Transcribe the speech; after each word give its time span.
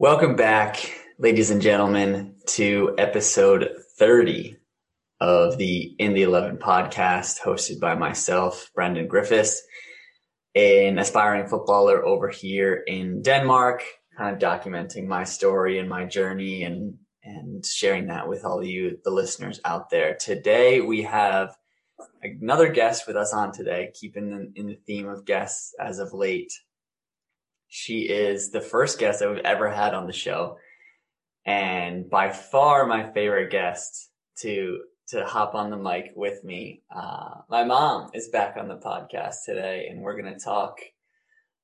Welcome 0.00 0.36
back, 0.36 0.92
ladies 1.18 1.50
and 1.50 1.60
gentlemen, 1.60 2.36
to 2.50 2.94
episode 2.98 3.68
30 3.98 4.56
of 5.18 5.58
the 5.58 5.96
In 5.98 6.14
the 6.14 6.22
11 6.22 6.58
podcast, 6.58 7.40
hosted 7.40 7.80
by 7.80 7.96
myself, 7.96 8.70
Brendan 8.76 9.08
Griffiths, 9.08 9.60
an 10.54 11.00
aspiring 11.00 11.48
footballer 11.48 12.06
over 12.06 12.28
here 12.28 12.84
in 12.86 13.22
Denmark, 13.22 13.82
kind 14.16 14.32
of 14.32 14.40
documenting 14.40 15.08
my 15.08 15.24
story 15.24 15.80
and 15.80 15.88
my 15.88 16.04
journey 16.04 16.62
and, 16.62 16.94
and 17.24 17.66
sharing 17.66 18.06
that 18.06 18.28
with 18.28 18.44
all 18.44 18.62
you, 18.62 18.98
the 19.02 19.10
listeners 19.10 19.60
out 19.64 19.90
there. 19.90 20.14
Today, 20.14 20.80
we 20.80 21.02
have 21.02 21.56
another 22.22 22.68
guest 22.68 23.08
with 23.08 23.16
us 23.16 23.34
on 23.34 23.50
today, 23.50 23.90
keeping 24.00 24.30
in, 24.30 24.52
in 24.54 24.66
the 24.68 24.78
theme 24.86 25.08
of 25.08 25.24
guests 25.24 25.74
as 25.80 25.98
of 25.98 26.14
late. 26.14 26.52
She 27.68 28.00
is 28.08 28.50
the 28.50 28.60
first 28.60 28.98
guest 28.98 29.20
that 29.20 29.30
we've 29.30 29.44
ever 29.44 29.70
had 29.70 29.94
on 29.94 30.06
the 30.06 30.12
show, 30.12 30.56
and 31.44 32.08
by 32.08 32.30
far 32.30 32.86
my 32.86 33.10
favorite 33.12 33.50
guest 33.50 34.10
to 34.40 34.80
to 35.08 35.24
hop 35.24 35.54
on 35.54 35.70
the 35.70 35.76
mic 35.76 36.12
with 36.16 36.44
me. 36.44 36.82
Uh, 36.94 37.30
my 37.48 37.64
mom 37.64 38.10
is 38.14 38.28
back 38.28 38.56
on 38.58 38.68
the 38.68 38.76
podcast 38.76 39.44
today, 39.46 39.88
and 39.90 40.00
we're 40.00 40.20
going 40.20 40.32
to 40.32 40.40
talk 40.40 40.78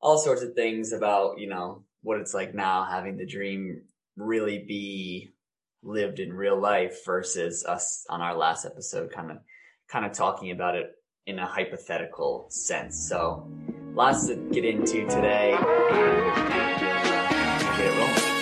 all 0.01 0.19
sorts 0.19 0.43
of 0.43 0.55
things 0.55 0.93
about 0.93 1.39
you 1.39 1.49
know 1.49 1.85
what 2.03 2.21
it's 2.21 2.35
like 2.35 2.55
now 2.55 2.85
having 2.85 3.17
the 3.17 3.27
dream 3.27 3.83
really 4.17 4.59
be 4.59 5.33
lived 5.83 6.19
in 6.19 6.33
real 6.33 6.59
life 6.59 7.05
versus 7.05 7.65
us 7.65 8.07
on 8.09 8.21
our 8.21 8.37
last 8.37 8.65
episode 8.65 9.11
kind 9.11 9.31
of 9.31 9.39
kind 9.89 10.05
of 10.05 10.13
talking 10.13 10.51
about 10.51 10.75
it 10.75 10.93
in 11.27 11.39
a 11.39 11.47
hypothetical 11.47 12.47
sense. 12.51 13.09
So 13.09 13.51
lots 13.95 14.27
to 14.27 14.35
get 14.35 14.65
into 14.65 15.07
today 15.09 15.57
get 17.77 17.97
rolling. 17.97 18.35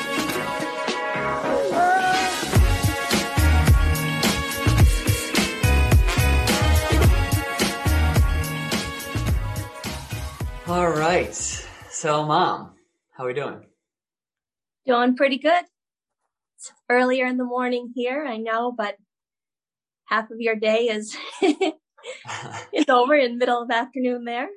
All 10.69 10.91
right. 10.91 11.35
So, 11.91 12.25
mom, 12.25 12.75
how 13.13 13.25
are 13.25 13.27
we 13.27 13.35
doing? 13.35 13.67
Doing 14.87 15.17
pretty 15.17 15.39
good. 15.39 15.65
It's 16.57 16.73
earlier 16.89 17.27
in 17.27 17.37
the 17.37 17.45
morning 17.45 17.93
here, 17.95 18.25
I 18.25 18.39
know, 18.39 18.73
but 18.73 18.97
half 20.07 20.31
of 20.31 20.41
your 20.41 20.57
day 20.57 20.87
is 20.87 21.17
is 22.73 22.89
over 22.89 23.15
in 23.15 23.39
middle 23.39 23.63
of 23.63 23.71
afternoon 23.71 24.25
there. 24.25 24.49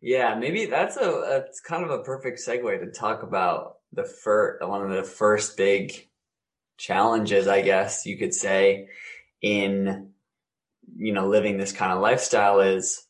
Yeah, 0.00 0.34
maybe 0.34 0.66
that's 0.66 0.96
a 0.96 1.44
it's 1.46 1.60
kind 1.60 1.84
of 1.84 1.90
a 1.90 2.02
perfect 2.02 2.40
segue 2.46 2.80
to 2.80 2.90
talk 2.90 3.22
about 3.22 3.74
the 3.92 4.04
first 4.04 4.66
one 4.66 4.82
of 4.82 4.90
the 4.90 5.04
first 5.04 5.56
big 5.56 6.08
challenges, 6.76 7.46
I 7.46 7.62
guess 7.62 8.06
you 8.06 8.18
could 8.18 8.34
say, 8.34 8.88
in 9.40 10.10
you 10.96 11.12
know 11.12 11.28
living 11.28 11.56
this 11.56 11.72
kind 11.72 11.92
of 11.92 12.00
lifestyle 12.00 12.60
is 12.60 13.06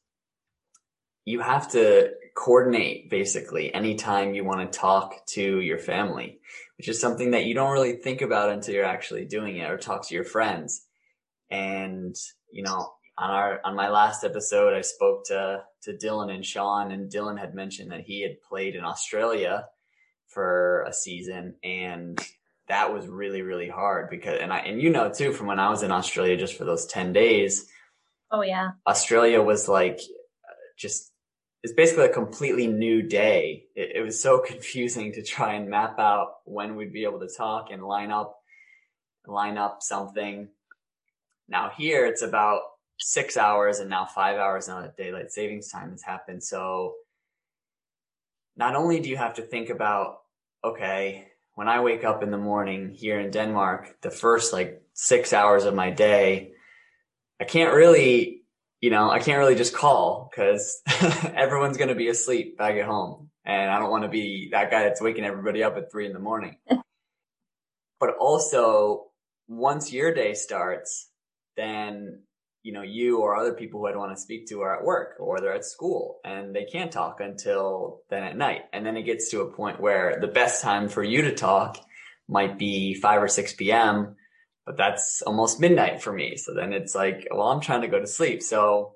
you 1.24 1.40
have 1.40 1.70
to 1.72 2.10
coordinate 2.36 3.10
basically 3.10 3.72
anytime 3.72 4.34
you 4.34 4.44
want 4.44 4.70
to 4.70 4.78
talk 4.78 5.24
to 5.26 5.60
your 5.60 5.78
family, 5.78 6.40
which 6.76 6.88
is 6.88 7.00
something 7.00 7.32
that 7.32 7.44
you 7.44 7.54
don't 7.54 7.72
really 7.72 7.96
think 7.96 8.22
about 8.22 8.50
until 8.50 8.74
you're 8.74 8.84
actually 8.84 9.24
doing 9.24 9.56
it 9.56 9.70
or 9.70 9.78
talk 9.78 10.06
to 10.08 10.14
your 10.14 10.24
friends. 10.24 10.86
And 11.50 12.14
you 12.50 12.62
know, 12.62 12.92
on 13.16 13.30
our 13.30 13.60
on 13.64 13.76
my 13.76 13.88
last 13.88 14.24
episode, 14.24 14.74
I 14.74 14.82
spoke 14.82 15.26
to 15.26 15.62
to 15.82 15.92
Dylan 15.92 16.32
and 16.32 16.44
Sean, 16.44 16.92
and 16.92 17.10
Dylan 17.10 17.38
had 17.38 17.54
mentioned 17.54 17.90
that 17.90 18.02
he 18.02 18.22
had 18.22 18.40
played 18.40 18.74
in 18.74 18.84
Australia 18.84 19.66
for 20.28 20.84
a 20.88 20.92
season, 20.92 21.54
and 21.62 22.18
that 22.68 22.92
was 22.92 23.06
really 23.06 23.42
really 23.42 23.68
hard 23.68 24.08
because 24.08 24.38
and 24.40 24.52
I 24.52 24.58
and 24.60 24.80
you 24.80 24.90
know 24.90 25.10
too 25.10 25.32
from 25.32 25.46
when 25.46 25.58
I 25.58 25.70
was 25.70 25.82
in 25.82 25.92
Australia 25.92 26.36
just 26.36 26.56
for 26.56 26.64
those 26.64 26.86
ten 26.86 27.12
days. 27.12 27.68
Oh 28.30 28.42
yeah, 28.42 28.70
Australia 28.86 29.42
was 29.42 29.68
like 29.68 29.98
uh, 29.98 30.54
just 30.78 31.12
it's 31.62 31.74
basically 31.74 32.06
a 32.06 32.08
completely 32.08 32.66
new 32.66 33.02
day. 33.02 33.64
It, 33.76 33.96
it 33.96 34.00
was 34.02 34.20
so 34.20 34.38
confusing 34.46 35.12
to 35.12 35.22
try 35.22 35.54
and 35.54 35.68
map 35.68 35.98
out 35.98 36.36
when 36.44 36.76
we'd 36.76 36.92
be 36.92 37.04
able 37.04 37.20
to 37.20 37.28
talk 37.36 37.68
and 37.70 37.82
line 37.82 38.10
up 38.10 38.36
line 39.26 39.58
up 39.58 39.82
something. 39.82 40.48
Now 41.48 41.70
here 41.76 42.06
it's 42.06 42.22
about 42.22 42.62
six 43.02 43.36
hours 43.36 43.80
and 43.80 43.90
now 43.90 44.04
five 44.06 44.36
hours 44.38 44.68
now 44.68 44.80
that 44.80 44.96
daylight 44.96 45.30
savings 45.30 45.70
time 45.70 45.90
has 45.90 46.02
happened. 46.02 46.42
So 46.42 46.94
not 48.56 48.76
only 48.76 49.00
do 49.00 49.08
you 49.08 49.16
have 49.16 49.34
to 49.34 49.42
think 49.42 49.70
about, 49.70 50.18
okay, 50.64 51.28
when 51.54 51.68
I 51.68 51.80
wake 51.80 52.04
up 52.04 52.22
in 52.22 52.30
the 52.30 52.38
morning 52.38 52.90
here 52.90 53.20
in 53.20 53.30
Denmark, 53.30 53.96
the 54.02 54.10
first 54.10 54.52
like 54.52 54.82
six 54.94 55.32
hours 55.32 55.64
of 55.64 55.74
my 55.74 55.90
day, 55.90 56.52
I 57.40 57.44
can't 57.44 57.74
really, 57.74 58.42
you 58.80 58.90
know, 58.90 59.10
I 59.10 59.18
can't 59.18 59.38
really 59.38 59.56
just 59.56 59.74
call 59.74 60.30
because 60.30 60.80
everyone's 61.34 61.76
going 61.76 61.88
to 61.88 61.94
be 61.94 62.08
asleep 62.08 62.56
back 62.56 62.76
at 62.76 62.86
home. 62.86 63.30
And 63.44 63.70
I 63.70 63.78
don't 63.80 63.90
want 63.90 64.04
to 64.04 64.08
be 64.08 64.50
that 64.52 64.70
guy 64.70 64.84
that's 64.84 65.00
waking 65.00 65.24
everybody 65.24 65.64
up 65.64 65.76
at 65.76 65.90
three 65.90 66.06
in 66.06 66.12
the 66.12 66.20
morning. 66.20 66.56
but 68.00 68.10
also, 68.20 69.06
once 69.48 69.92
your 69.92 70.14
day 70.14 70.34
starts, 70.34 71.10
then 71.56 72.22
you 72.62 72.72
know, 72.72 72.82
you 72.82 73.18
or 73.20 73.34
other 73.34 73.52
people 73.52 73.80
who 73.80 73.86
I'd 73.86 73.96
want 73.96 74.14
to 74.16 74.22
speak 74.22 74.46
to 74.48 74.60
are 74.62 74.76
at 74.76 74.84
work 74.84 75.16
or 75.18 75.40
they're 75.40 75.54
at 75.54 75.64
school 75.64 76.20
and 76.24 76.54
they 76.54 76.64
can't 76.64 76.92
talk 76.92 77.20
until 77.20 78.02
then 78.08 78.22
at 78.22 78.36
night. 78.36 78.62
And 78.72 78.86
then 78.86 78.96
it 78.96 79.02
gets 79.02 79.30
to 79.30 79.40
a 79.40 79.52
point 79.52 79.80
where 79.80 80.18
the 80.20 80.28
best 80.28 80.62
time 80.62 80.88
for 80.88 81.02
you 81.02 81.22
to 81.22 81.34
talk 81.34 81.78
might 82.28 82.58
be 82.58 82.94
5 82.94 83.22
or 83.22 83.28
6 83.28 83.52
p.m., 83.54 84.16
but 84.64 84.76
that's 84.76 85.22
almost 85.22 85.58
midnight 85.58 86.02
for 86.02 86.12
me. 86.12 86.36
So 86.36 86.54
then 86.54 86.72
it's 86.72 86.94
like, 86.94 87.26
well, 87.32 87.48
I'm 87.48 87.60
trying 87.60 87.80
to 87.80 87.88
go 87.88 87.98
to 87.98 88.06
sleep. 88.06 88.42
So 88.42 88.92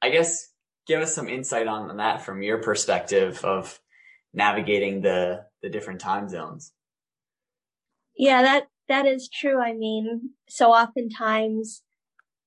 I 0.00 0.08
guess 0.08 0.48
give 0.86 1.02
us 1.02 1.14
some 1.14 1.28
insight 1.28 1.66
on 1.66 1.94
that 1.98 2.22
from 2.22 2.42
your 2.42 2.62
perspective 2.62 3.44
of 3.44 3.78
navigating 4.32 5.02
the 5.02 5.44
the 5.62 5.68
different 5.68 6.00
time 6.00 6.28
zones. 6.28 6.72
Yeah, 8.16 8.42
that 8.42 8.68
that 8.88 9.06
is 9.06 9.28
true. 9.28 9.60
I 9.60 9.72
mean, 9.72 10.30
so 10.48 10.72
oftentimes 10.72 11.82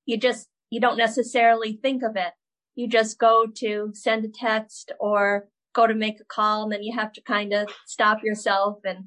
you 0.09 0.17
just, 0.17 0.47
you 0.71 0.79
don't 0.79 0.97
necessarily 0.97 1.79
think 1.83 2.01
of 2.01 2.15
it. 2.15 2.33
You 2.73 2.87
just 2.87 3.19
go 3.19 3.45
to 3.57 3.91
send 3.93 4.25
a 4.25 4.27
text 4.27 4.91
or 4.99 5.47
go 5.75 5.85
to 5.85 5.93
make 5.93 6.19
a 6.19 6.25
call 6.25 6.63
and 6.63 6.71
then 6.71 6.81
you 6.81 6.97
have 6.97 7.13
to 7.13 7.21
kind 7.21 7.53
of 7.53 7.69
stop 7.85 8.23
yourself 8.23 8.79
and, 8.83 9.05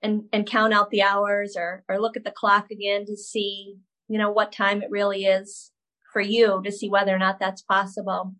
and, 0.00 0.22
and 0.32 0.46
count 0.46 0.72
out 0.72 0.90
the 0.90 1.02
hours 1.02 1.54
or, 1.54 1.84
or 1.86 2.00
look 2.00 2.16
at 2.16 2.24
the 2.24 2.30
clock 2.30 2.70
again 2.70 3.04
to 3.04 3.16
see, 3.16 3.76
you 4.08 4.16
know, 4.16 4.30
what 4.30 4.50
time 4.50 4.82
it 4.82 4.90
really 4.90 5.26
is 5.26 5.70
for 6.14 6.22
you 6.22 6.62
to 6.64 6.72
see 6.72 6.88
whether 6.88 7.14
or 7.14 7.18
not 7.18 7.38
that's 7.38 7.62
possible. 7.62 8.34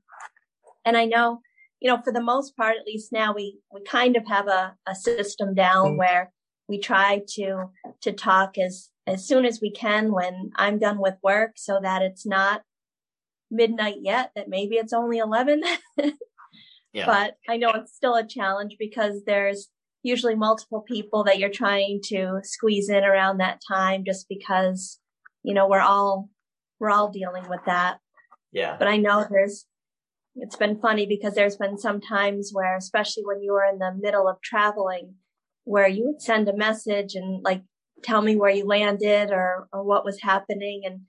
And 0.87 0.97
I 0.97 1.05
know, 1.05 1.43
you 1.79 1.91
know, 1.91 2.01
for 2.03 2.13
the 2.13 2.23
most 2.23 2.57
part, 2.57 2.77
at 2.81 2.87
least 2.87 3.13
now 3.13 3.35
we, 3.35 3.59
we 3.71 3.83
kind 3.85 4.17
of 4.17 4.27
have 4.27 4.49
a, 4.49 4.75
a 4.87 4.95
system 4.95 5.55
down 5.55 5.89
mm-hmm. 5.89 5.99
where 5.99 6.33
we 6.69 6.79
try 6.79 7.21
to, 7.35 7.67
to 8.01 8.13
talk 8.13 8.57
as, 8.57 8.89
as 9.09 9.27
soon 9.27 9.45
as 9.45 9.61
we 9.61 9.71
can 9.71 10.13
when 10.13 10.51
I'm 10.57 10.79
done 10.79 10.99
with 11.01 11.15
work 11.23 11.53
so 11.57 11.79
that 11.83 12.03
it's 12.03 12.27
not 12.27 12.63
midnight 13.51 13.97
yet, 14.03 14.31
that 14.37 14.49
maybe 14.49 14.77
it's 14.77 14.93
only 14.93 15.19
11. 15.19 15.63
yeah. 16.93 17.07
But 17.07 17.37
I 17.49 17.57
know 17.57 17.71
it's 17.71 17.95
still 17.95 18.15
a 18.15 18.27
challenge 18.27 18.77
because 18.79 19.23
there's 19.27 19.69
usually 20.03 20.35
multiple 20.35 20.83
people 20.83 21.25
that 21.25 21.39
you're 21.39 21.51
trying 21.51 22.01
to 22.05 22.41
squeeze 22.43 22.89
in 22.89 23.05
around 23.05 23.39
that 23.39 23.61
time 23.67 24.05
just 24.05 24.27
because, 24.29 25.01
you 25.43 25.55
know, 25.55 25.67
we're 25.67 25.81
all, 25.81 26.29
we're 26.79 26.91
all 26.91 27.11
dealing 27.11 27.49
with 27.49 27.61
that. 27.67 27.99
Yeah. 28.53 28.77
But 28.79 28.89
I 28.89 28.97
know 28.97 29.27
there's, 29.29 29.67
it's 30.37 30.57
been 30.57 30.79
funny 30.79 31.07
because 31.07 31.35
there's 31.35 31.57
been 31.57 31.79
some 31.79 32.01
times 32.01 32.51
where, 32.53 32.77
especially 32.77 33.25
when 33.25 33.43
you 33.43 33.53
were 33.53 33.65
in 33.65 33.79
the 33.79 33.93
middle 33.99 34.29
of 34.29 34.41
traveling, 34.43 35.15
where 35.65 35.89
you 35.89 36.07
would 36.07 36.23
send 36.23 36.49
a 36.49 36.57
message 36.57 37.15
and 37.15 37.43
like 37.43 37.63
tell 38.03 38.23
me 38.23 38.37
where 38.37 38.51
you 38.51 38.67
landed 38.67 39.31
or, 39.31 39.69
or 39.73 39.85
what 39.85 40.05
was 40.05 40.21
happening. 40.21 40.83
And 40.85 41.03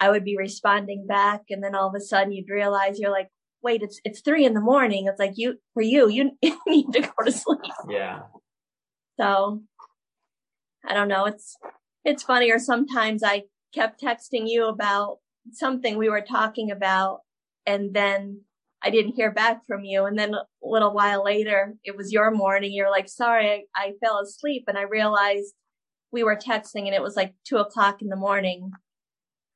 I 0.00 0.10
would 0.10 0.24
be 0.24 0.36
responding 0.36 1.06
back. 1.06 1.42
And 1.50 1.62
then 1.62 1.74
all 1.74 1.88
of 1.88 1.94
a 1.94 2.00
sudden 2.00 2.32
you'd 2.32 2.50
realize 2.50 2.98
you're 2.98 3.10
like, 3.10 3.28
wait, 3.62 3.82
it's, 3.82 4.00
it's 4.04 4.20
three 4.20 4.44
in 4.44 4.54
the 4.54 4.60
morning. 4.60 5.06
It's 5.06 5.18
like 5.18 5.32
you, 5.36 5.56
for 5.74 5.82
you, 5.82 6.08
you 6.08 6.32
need 6.66 6.92
to 6.92 7.00
go 7.00 7.24
to 7.24 7.32
sleep. 7.32 7.60
Yeah. 7.88 8.20
So 9.18 9.62
I 10.86 10.94
don't 10.94 11.08
know. 11.08 11.24
It's, 11.24 11.56
it's 12.04 12.22
funny. 12.22 12.50
Or 12.50 12.58
sometimes 12.58 13.22
I 13.22 13.44
kept 13.74 14.00
texting 14.00 14.44
you 14.46 14.66
about 14.66 15.18
something 15.52 15.96
we 15.96 16.08
were 16.08 16.24
talking 16.28 16.70
about 16.70 17.20
and 17.66 17.92
then 17.92 18.42
I 18.82 18.90
didn't 18.90 19.14
hear 19.14 19.32
back 19.32 19.66
from 19.66 19.84
you. 19.84 20.04
And 20.04 20.18
then 20.18 20.34
a 20.34 20.44
little 20.62 20.92
while 20.92 21.24
later, 21.24 21.74
it 21.82 21.96
was 21.96 22.12
your 22.12 22.30
morning. 22.30 22.72
You're 22.72 22.90
like, 22.90 23.08
sorry, 23.08 23.50
I, 23.50 23.62
I 23.74 23.92
fell 24.00 24.20
asleep 24.20 24.64
and 24.68 24.78
I 24.78 24.82
realized 24.82 25.54
we 26.12 26.22
were 26.22 26.36
texting 26.36 26.86
and 26.86 26.94
it 26.94 27.02
was 27.02 27.16
like 27.16 27.34
two 27.44 27.58
o'clock 27.58 28.02
in 28.02 28.08
the 28.08 28.16
morning 28.16 28.72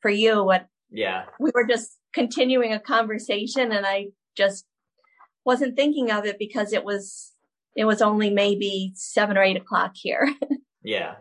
for 0.00 0.10
you. 0.10 0.42
What? 0.42 0.66
Yeah. 0.90 1.24
We 1.38 1.50
were 1.54 1.66
just 1.66 1.96
continuing 2.12 2.72
a 2.72 2.80
conversation 2.80 3.72
and 3.72 3.86
I 3.86 4.08
just 4.36 4.64
wasn't 5.44 5.76
thinking 5.76 6.10
of 6.10 6.26
it 6.26 6.38
because 6.38 6.72
it 6.72 6.84
was, 6.84 7.32
it 7.76 7.84
was 7.84 8.02
only 8.02 8.30
maybe 8.30 8.92
seven 8.94 9.36
or 9.36 9.42
eight 9.42 9.56
o'clock 9.56 9.92
here. 9.94 10.32
yeah. 10.82 11.14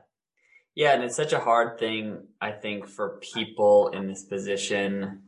Yeah. 0.75 0.93
And 0.93 1.03
it's 1.03 1.15
such 1.15 1.33
a 1.33 1.39
hard 1.39 1.79
thing, 1.79 2.27
I 2.41 2.51
think, 2.51 2.87
for 2.87 3.19
people 3.33 3.89
in 3.89 4.07
this 4.07 4.23
position 4.23 5.23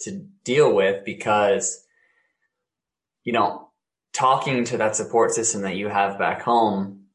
to 0.00 0.26
deal 0.44 0.74
with 0.74 1.04
because, 1.04 1.84
you 3.24 3.32
know, 3.32 3.70
talking 4.12 4.64
to 4.64 4.78
that 4.78 4.96
support 4.96 5.32
system 5.32 5.62
that 5.62 5.76
you 5.76 5.88
have 5.88 6.18
back 6.18 6.42
home 6.42 7.05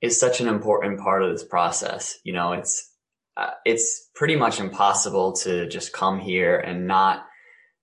is 0.00 0.18
such 0.18 0.40
an 0.40 0.48
important 0.48 1.00
part 1.00 1.22
of 1.22 1.30
this 1.30 1.44
process. 1.44 2.18
You 2.24 2.32
know, 2.32 2.52
it's, 2.52 2.90
uh, 3.36 3.50
it's 3.64 4.08
pretty 4.14 4.36
much 4.36 4.60
impossible 4.60 5.32
to 5.32 5.68
just 5.68 5.92
come 5.92 6.18
here 6.18 6.58
and 6.58 6.86
not 6.86 7.24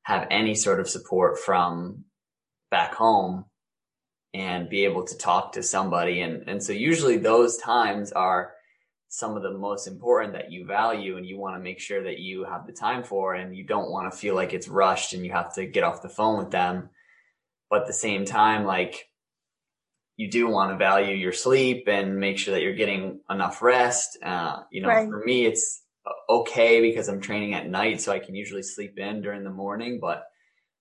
have 0.04 0.28
any 0.32 0.56
sort 0.56 0.80
of 0.80 0.90
support 0.90 1.40
from 1.40 2.06
back 2.72 2.96
home 2.96 3.46
and 4.34 4.70
be 4.70 4.86
able 4.86 5.06
to 5.06 5.18
talk 5.18 5.54
to 5.54 5.64
somebody. 5.64 6.22
And, 6.22 6.48
and 6.48 6.64
so 6.64 6.74
usually 6.74 7.18
those 7.18 7.58
times 7.58 8.12
are 8.12 8.54
some 9.10 9.38
of 9.38 9.44
the 9.44 9.52
most 9.52 9.88
important 9.88 10.34
that 10.34 10.52
you 10.52 10.66
value 10.66 11.18
and 11.18 11.26
you 11.26 11.38
want 11.38 11.56
to 11.56 11.64
make 11.64 11.80
sure 11.80 12.04
that 12.04 12.20
you 12.20 12.44
have 12.44 12.68
the 12.68 12.74
time 12.74 13.04
for 13.04 13.36
and 13.36 13.56
you 13.56 13.64
don't 13.64 13.90
want 13.90 14.12
to 14.12 14.18
feel 14.18 14.36
like 14.36 14.54
it's 14.54 14.68
rushed 14.68 15.14
and 15.14 15.26
you 15.26 15.32
have 15.32 15.54
to 15.56 15.66
get 15.66 15.84
off 15.84 16.02
the 16.02 16.10
phone 16.10 16.38
with 16.38 16.52
them. 16.52 16.90
But 17.70 17.82
at 17.82 17.88
the 17.88 17.94
same 17.94 18.26
time, 18.26 18.66
like 18.66 19.10
you 20.18 20.30
do 20.30 20.50
want 20.50 20.72
to 20.72 20.78
value 20.78 21.16
your 21.16 21.32
sleep 21.32 21.88
and 21.88 22.20
make 22.20 22.40
sure 22.40 22.56
that 22.56 22.64
you're 22.64 22.76
getting 22.76 23.22
enough 23.30 23.62
rest. 23.62 24.18
Uh, 24.22 24.64
you 24.72 24.82
know, 24.82 24.90
right. 24.90 25.08
for 25.08 25.24
me, 25.24 25.46
it's 25.46 25.84
okay 26.28 26.82
because 26.82 27.08
I'm 27.08 27.22
training 27.22 27.54
at 27.54 27.70
night, 27.70 28.02
so 28.02 28.12
I 28.12 28.20
can 28.20 28.36
usually 28.36 28.64
sleep 28.64 28.98
in 28.98 29.22
during 29.22 29.44
the 29.44 29.52
morning. 29.52 30.00
But 30.02 30.24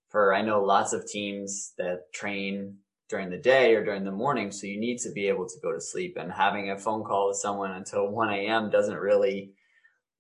for 0.09 0.35
I 0.35 0.41
know 0.41 0.63
lots 0.63 0.95
of 0.95 1.07
teams 1.07 1.75
that 1.77 2.13
train 2.15 2.79
during 3.11 3.29
the 3.29 3.37
day 3.37 3.75
or 3.75 3.85
during 3.85 4.05
the 4.05 4.11
morning, 4.11 4.51
so 4.51 4.67
you 4.67 4.81
need 4.81 4.99
to 5.01 5.13
be 5.13 5.29
able 5.29 5.47
to 5.47 5.61
go 5.63 5.71
to 5.71 5.81
sleep. 5.83 6.17
And 6.19 6.33
having 6.33 6.71
a 6.71 6.79
phone 6.79 7.05
call 7.05 7.29
with 7.29 7.37
someone 7.37 7.73
until 7.73 8.11
1 8.11 8.31
a.m. 8.31 8.71
doesn't 8.71 8.97
really 8.97 9.53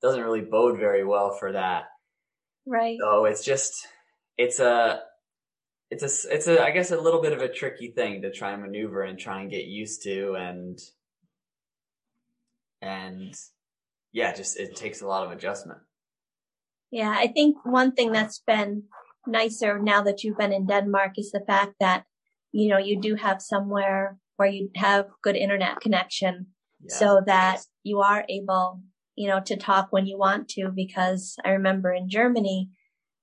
doesn't 0.02 0.22
really 0.22 0.42
bode 0.42 0.78
very 0.78 1.04
well 1.04 1.34
for 1.40 1.52
that. 1.52 1.84
Right. 2.66 2.98
So 3.00 3.24
it's 3.24 3.42
just 3.42 3.72
it's 4.36 4.60
a 4.60 5.00
it's 5.90 6.02
a 6.02 6.34
it's 6.34 6.48
a 6.48 6.62
I 6.62 6.70
guess 6.70 6.90
a 6.90 7.00
little 7.00 7.22
bit 7.22 7.32
of 7.32 7.40
a 7.40 7.52
tricky 7.52 7.92
thing 7.92 8.22
to 8.22 8.32
try 8.32 8.52
and 8.52 8.62
maneuver 8.62 9.02
and 9.02 9.18
try 9.18 9.40
and 9.40 9.50
get 9.50 9.64
used 9.64 10.02
to 10.02 10.34
and 10.34 10.78
and 12.82 13.34
yeah, 14.12 14.32
just 14.32 14.58
it 14.58 14.74
takes 14.76 15.02
a 15.02 15.06
lot 15.06 15.26
of 15.26 15.32
adjustment. 15.32 15.80
Yeah, 16.90 17.14
I 17.14 17.26
think 17.26 17.56
one 17.64 17.92
thing 17.92 18.12
that's 18.12 18.42
been 18.46 18.84
nicer 19.26 19.78
now 19.78 20.02
that 20.02 20.22
you've 20.22 20.38
been 20.38 20.52
in 20.52 20.66
Denmark 20.66 21.12
is 21.18 21.30
the 21.32 21.44
fact 21.46 21.74
that, 21.80 22.04
you 22.52 22.68
know, 22.68 22.78
you 22.78 23.00
do 23.00 23.16
have 23.16 23.42
somewhere 23.42 24.18
where 24.36 24.48
you 24.48 24.70
have 24.76 25.06
good 25.22 25.36
internet 25.36 25.80
connection 25.80 26.46
yeah. 26.80 26.96
so 26.96 27.22
that 27.26 27.62
you 27.82 28.00
are 28.00 28.24
able, 28.28 28.80
you 29.16 29.28
know, 29.28 29.40
to 29.40 29.56
talk 29.56 29.88
when 29.90 30.06
you 30.06 30.16
want 30.16 30.48
to. 30.50 30.70
Because 30.74 31.36
I 31.44 31.50
remember 31.50 31.92
in 31.92 32.08
Germany, 32.08 32.70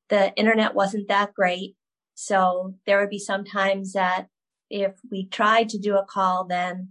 the 0.09 0.31
internet 0.35 0.75
wasn't 0.75 1.07
that 1.07 1.33
great. 1.33 1.75
So 2.15 2.75
there 2.85 2.99
would 2.99 3.09
be 3.09 3.19
some 3.19 3.43
times 3.43 3.93
that 3.93 4.27
if 4.69 4.93
we 5.11 5.27
tried 5.27 5.69
to 5.69 5.77
do 5.77 5.95
a 5.97 6.05
call, 6.05 6.45
then 6.45 6.89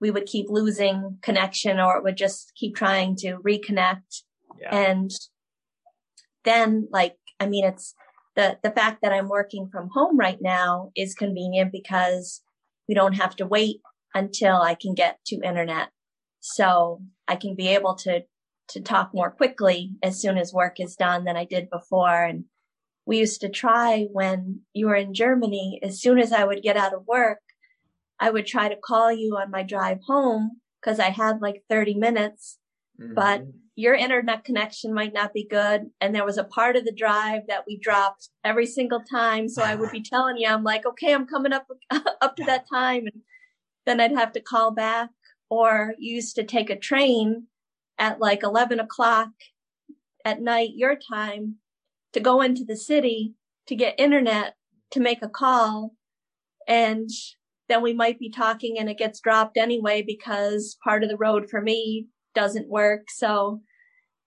we 0.00 0.10
would 0.10 0.26
keep 0.26 0.46
losing 0.48 1.18
connection 1.22 1.78
or 1.78 1.96
it 1.96 2.04
would 2.04 2.16
just 2.16 2.52
keep 2.56 2.74
trying 2.74 3.16
to 3.16 3.38
reconnect. 3.38 4.22
Yeah. 4.60 4.74
And 4.74 5.10
then 6.44 6.88
like, 6.90 7.16
I 7.38 7.46
mean, 7.46 7.64
it's 7.64 7.94
the, 8.36 8.58
the 8.62 8.70
fact 8.70 9.02
that 9.02 9.12
I'm 9.12 9.28
working 9.28 9.68
from 9.70 9.90
home 9.92 10.18
right 10.18 10.38
now 10.40 10.90
is 10.96 11.14
convenient 11.14 11.72
because 11.72 12.42
we 12.88 12.94
don't 12.94 13.14
have 13.14 13.36
to 13.36 13.46
wait 13.46 13.80
until 14.14 14.56
I 14.56 14.74
can 14.74 14.94
get 14.94 15.18
to 15.26 15.36
internet. 15.36 15.90
So 16.40 17.02
I 17.28 17.36
can 17.36 17.54
be 17.54 17.68
able 17.68 17.94
to, 17.96 18.22
to 18.68 18.80
talk 18.80 19.10
more 19.12 19.30
quickly 19.30 19.92
as 20.02 20.20
soon 20.20 20.38
as 20.38 20.52
work 20.52 20.80
is 20.80 20.96
done 20.96 21.24
than 21.24 21.36
I 21.36 21.44
did 21.44 21.68
before. 21.70 22.24
And 22.24 22.44
we 23.10 23.18
used 23.18 23.40
to 23.40 23.48
try 23.48 24.06
when 24.12 24.60
you 24.72 24.86
were 24.86 24.94
in 24.94 25.14
Germany, 25.14 25.80
as 25.82 26.00
soon 26.00 26.20
as 26.20 26.32
I 26.32 26.44
would 26.44 26.62
get 26.62 26.76
out 26.76 26.94
of 26.94 27.08
work, 27.08 27.40
I 28.20 28.30
would 28.30 28.46
try 28.46 28.68
to 28.68 28.76
call 28.76 29.10
you 29.10 29.36
on 29.36 29.50
my 29.50 29.64
drive 29.64 29.98
home 30.06 30.60
because 30.80 31.00
I 31.00 31.10
had 31.10 31.42
like 31.42 31.64
30 31.68 31.94
minutes, 31.94 32.58
mm-hmm. 33.02 33.14
but 33.14 33.42
your 33.74 33.94
internet 33.94 34.44
connection 34.44 34.94
might 34.94 35.12
not 35.12 35.34
be 35.34 35.44
good. 35.44 35.90
And 36.00 36.14
there 36.14 36.24
was 36.24 36.38
a 36.38 36.44
part 36.44 36.76
of 36.76 36.84
the 36.84 36.92
drive 36.92 37.48
that 37.48 37.64
we 37.66 37.78
dropped 37.78 38.28
every 38.44 38.66
single 38.66 39.02
time. 39.02 39.48
So 39.48 39.60
I 39.60 39.74
would 39.74 39.90
be 39.90 40.02
telling 40.08 40.36
you, 40.36 40.46
I'm 40.46 40.62
like, 40.62 40.86
okay, 40.86 41.12
I'm 41.12 41.26
coming 41.26 41.52
up, 41.52 41.66
up 41.90 42.36
to 42.36 42.44
that 42.44 42.66
time. 42.72 43.08
And 43.12 43.22
then 43.86 44.00
I'd 44.00 44.12
have 44.12 44.30
to 44.34 44.40
call 44.40 44.70
back 44.70 45.10
or 45.48 45.94
used 45.98 46.36
to 46.36 46.44
take 46.44 46.70
a 46.70 46.78
train 46.78 47.48
at 47.98 48.20
like 48.20 48.44
11 48.44 48.78
o'clock 48.78 49.30
at 50.24 50.40
night, 50.40 50.76
your 50.76 50.94
time 50.94 51.56
to 52.12 52.20
go 52.20 52.40
into 52.40 52.64
the 52.64 52.76
city 52.76 53.34
to 53.66 53.76
get 53.76 53.98
internet 53.98 54.54
to 54.90 55.00
make 55.00 55.22
a 55.22 55.28
call. 55.28 55.94
And 56.66 57.08
then 57.68 57.82
we 57.82 57.94
might 57.94 58.18
be 58.18 58.30
talking 58.30 58.76
and 58.78 58.88
it 58.88 58.98
gets 58.98 59.20
dropped 59.20 59.56
anyway 59.56 60.02
because 60.02 60.76
part 60.82 61.02
of 61.02 61.08
the 61.08 61.16
road 61.16 61.48
for 61.48 61.60
me 61.60 62.08
doesn't 62.34 62.68
work. 62.68 63.02
So 63.10 63.62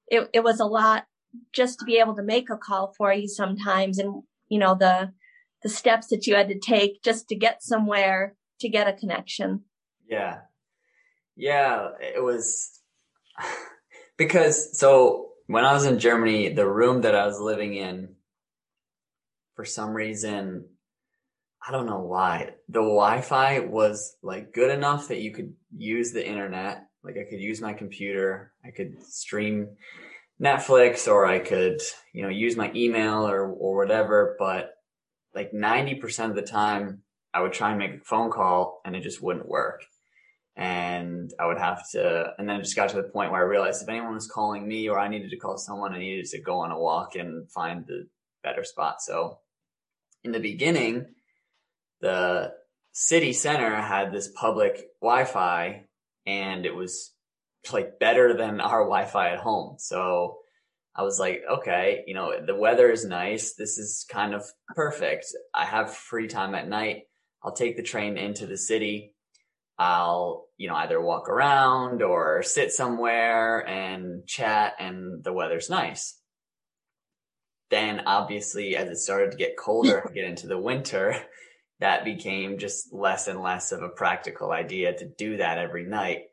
it, 0.07 0.29
it 0.33 0.43
was 0.43 0.59
a 0.59 0.65
lot 0.65 1.05
just 1.51 1.79
to 1.79 1.85
be 1.85 1.97
able 1.97 2.15
to 2.15 2.23
make 2.23 2.49
a 2.49 2.57
call 2.57 2.93
for 2.97 3.11
you 3.11 3.27
sometimes 3.27 3.97
and, 3.97 4.23
you 4.49 4.59
know, 4.59 4.75
the, 4.75 5.11
the 5.61 5.69
steps 5.69 6.07
that 6.07 6.27
you 6.27 6.35
had 6.35 6.49
to 6.49 6.59
take 6.59 7.03
just 7.03 7.27
to 7.29 7.35
get 7.35 7.63
somewhere 7.63 8.35
to 8.59 8.69
get 8.69 8.87
a 8.87 8.93
connection. 8.93 9.63
Yeah. 10.07 10.39
Yeah. 11.35 11.89
It 11.99 12.23
was 12.23 12.79
because 14.17 14.77
so 14.77 15.32
when 15.47 15.65
I 15.65 15.73
was 15.73 15.85
in 15.85 15.99
Germany, 15.99 16.49
the 16.49 16.69
room 16.69 17.01
that 17.01 17.15
I 17.15 17.25
was 17.25 17.39
living 17.39 17.75
in, 17.75 18.15
for 19.55 19.65
some 19.65 19.93
reason, 19.93 20.65
I 21.65 21.71
don't 21.71 21.85
know 21.85 21.99
why. 21.99 22.51
The 22.69 22.79
Wi-Fi 22.79 23.59
was 23.59 24.15
like 24.21 24.53
good 24.53 24.71
enough 24.71 25.07
that 25.07 25.21
you 25.21 25.31
could 25.31 25.53
use 25.75 26.11
the 26.11 26.27
internet. 26.27 26.87
Like 27.03 27.15
I 27.17 27.29
could 27.29 27.39
use 27.39 27.61
my 27.61 27.73
computer. 27.73 28.51
I 28.65 28.71
could 28.71 29.03
stream 29.03 29.69
Netflix 30.41 31.07
or 31.07 31.25
I 31.25 31.39
could, 31.39 31.81
you 32.13 32.23
know, 32.23 32.29
use 32.29 32.55
my 32.55 32.71
email 32.75 33.27
or, 33.27 33.47
or 33.47 33.77
whatever. 33.77 34.35
But 34.39 34.71
like 35.35 35.51
90% 35.53 36.29
of 36.29 36.35
the 36.35 36.41
time 36.41 37.03
I 37.33 37.41
would 37.41 37.53
try 37.53 37.69
and 37.69 37.79
make 37.79 37.93
a 37.95 38.03
phone 38.03 38.31
call 38.31 38.81
and 38.85 38.95
it 38.95 39.01
just 39.01 39.21
wouldn't 39.21 39.47
work. 39.47 39.83
And 40.55 41.33
I 41.39 41.47
would 41.47 41.57
have 41.57 41.89
to, 41.91 42.33
and 42.37 42.47
then 42.47 42.57
it 42.57 42.63
just 42.63 42.75
got 42.75 42.89
to 42.89 42.97
the 42.97 43.03
point 43.03 43.31
where 43.31 43.41
I 43.41 43.45
realized 43.45 43.81
if 43.81 43.89
anyone 43.89 44.13
was 44.13 44.27
calling 44.27 44.67
me 44.67 44.87
or 44.87 44.99
I 44.99 45.07
needed 45.07 45.31
to 45.31 45.37
call 45.37 45.57
someone, 45.57 45.93
I 45.93 45.99
needed 45.99 46.25
to 46.25 46.41
go 46.41 46.59
on 46.59 46.71
a 46.71 46.79
walk 46.79 47.15
and 47.15 47.49
find 47.49 47.85
the 47.87 48.07
better 48.43 48.63
spot. 48.63 49.01
So 49.01 49.39
in 50.23 50.31
the 50.31 50.39
beginning, 50.39 51.07
the 52.01 52.53
city 52.91 53.33
center 53.33 53.75
had 53.75 54.11
this 54.11 54.27
public 54.27 54.89
Wi-Fi 55.01 55.85
and 56.27 56.65
it 56.65 56.75
was 56.75 57.13
like 57.71 57.99
better 57.99 58.35
than 58.35 58.61
our 58.61 58.83
Wi-Fi 58.83 59.29
at 59.29 59.39
home. 59.39 59.77
So 59.79 60.37
I 60.95 61.01
was 61.01 61.19
like, 61.19 61.41
okay, 61.49 62.03
you 62.05 62.13
know, 62.13 62.33
the 62.45 62.55
weather 62.55 62.91
is 62.91 63.05
nice. 63.05 63.53
This 63.53 63.79
is 63.79 64.05
kind 64.09 64.35
of 64.35 64.43
perfect. 64.75 65.25
I 65.53 65.65
have 65.65 65.95
free 65.95 66.27
time 66.27 66.53
at 66.53 66.67
night. 66.67 67.03
I'll 67.43 67.53
take 67.53 67.77
the 67.77 67.83
train 67.83 68.17
into 68.17 68.45
the 68.45 68.57
city. 68.57 69.12
I'll, 69.77 70.47
you 70.57 70.67
know, 70.67 70.75
either 70.75 71.01
walk 71.01 71.29
around 71.29 72.01
or 72.01 72.43
sit 72.43 72.71
somewhere 72.71 73.67
and 73.67 74.25
chat 74.27 74.73
and 74.79 75.23
the 75.23 75.33
weather's 75.33 75.69
nice. 75.69 76.19
Then 77.69 78.01
obviously 78.05 78.75
as 78.75 78.89
it 78.89 78.97
started 78.97 79.31
to 79.31 79.37
get 79.37 79.57
colder, 79.57 80.09
get 80.13 80.25
into 80.25 80.47
the 80.47 80.59
winter, 80.59 81.15
that 81.79 82.05
became 82.05 82.59
just 82.59 82.93
less 82.93 83.27
and 83.27 83.41
less 83.41 83.71
of 83.71 83.81
a 83.81 83.89
practical 83.89 84.51
idea 84.51 84.93
to 84.93 85.05
do 85.05 85.37
that 85.37 85.57
every 85.57 85.85
night. 85.85 86.25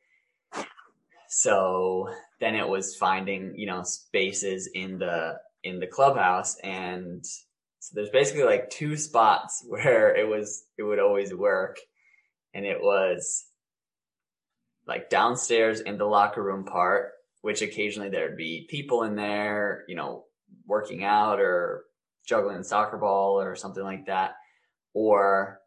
So 1.29 2.09
then 2.41 2.57
it 2.57 2.69
was 2.69 2.97
finding, 2.97 3.55
you 3.57 3.67
know, 3.67 3.83
spaces 3.85 4.69
in 4.75 4.99
the, 4.99 5.39
in 5.63 5.81
the 5.81 5.87
clubhouse. 5.87 6.57
And 6.59 7.25
so 7.25 7.93
there's 7.95 8.11
basically 8.11 8.45
like 8.45 8.69
two 8.69 8.97
spots 8.97 9.65
where 9.69 10.15
it 10.15 10.29
was, 10.29 10.65
it 10.77 10.83
would 10.83 10.99
always 10.99 11.35
work. 11.35 11.79
And 12.55 12.67
it 12.67 12.81
was 12.81 13.47
like 14.87 15.11
downstairs 15.11 15.81
in 15.81 15.99
the 15.99 16.05
locker 16.05 16.43
room 16.43 16.65
part, 16.65 17.13
which 17.43 17.63
occasionally 17.63 18.09
there'd 18.09 18.37
be 18.37 18.67
people 18.69 19.05
in 19.05 19.15
there, 19.15 19.85
you 19.89 19.95
know, 19.95 20.25
working 20.67 21.05
out 21.05 21.41
or 21.41 21.85
juggling 22.27 22.59
the 22.59 22.65
soccer 22.65 22.97
ball 22.97 23.41
or 23.41 23.55
something 23.57 23.83
like 23.83 24.07
that 24.07 24.35
or 24.95 25.61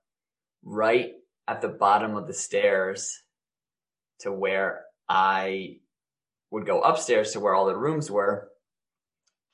right 0.64 1.12
at 1.48 1.62
the 1.62 1.68
bottom 1.68 2.16
of 2.16 2.28
the 2.28 2.34
stairs 2.34 3.22
to 4.20 4.32
where 4.32 4.82
I 5.10 5.78
would 6.52 6.66
go 6.66 6.82
upstairs 6.82 7.32
to 7.32 7.40
where 7.40 7.54
all 7.54 7.66
the 7.66 7.76
rooms 7.76 8.10
were. 8.10 8.50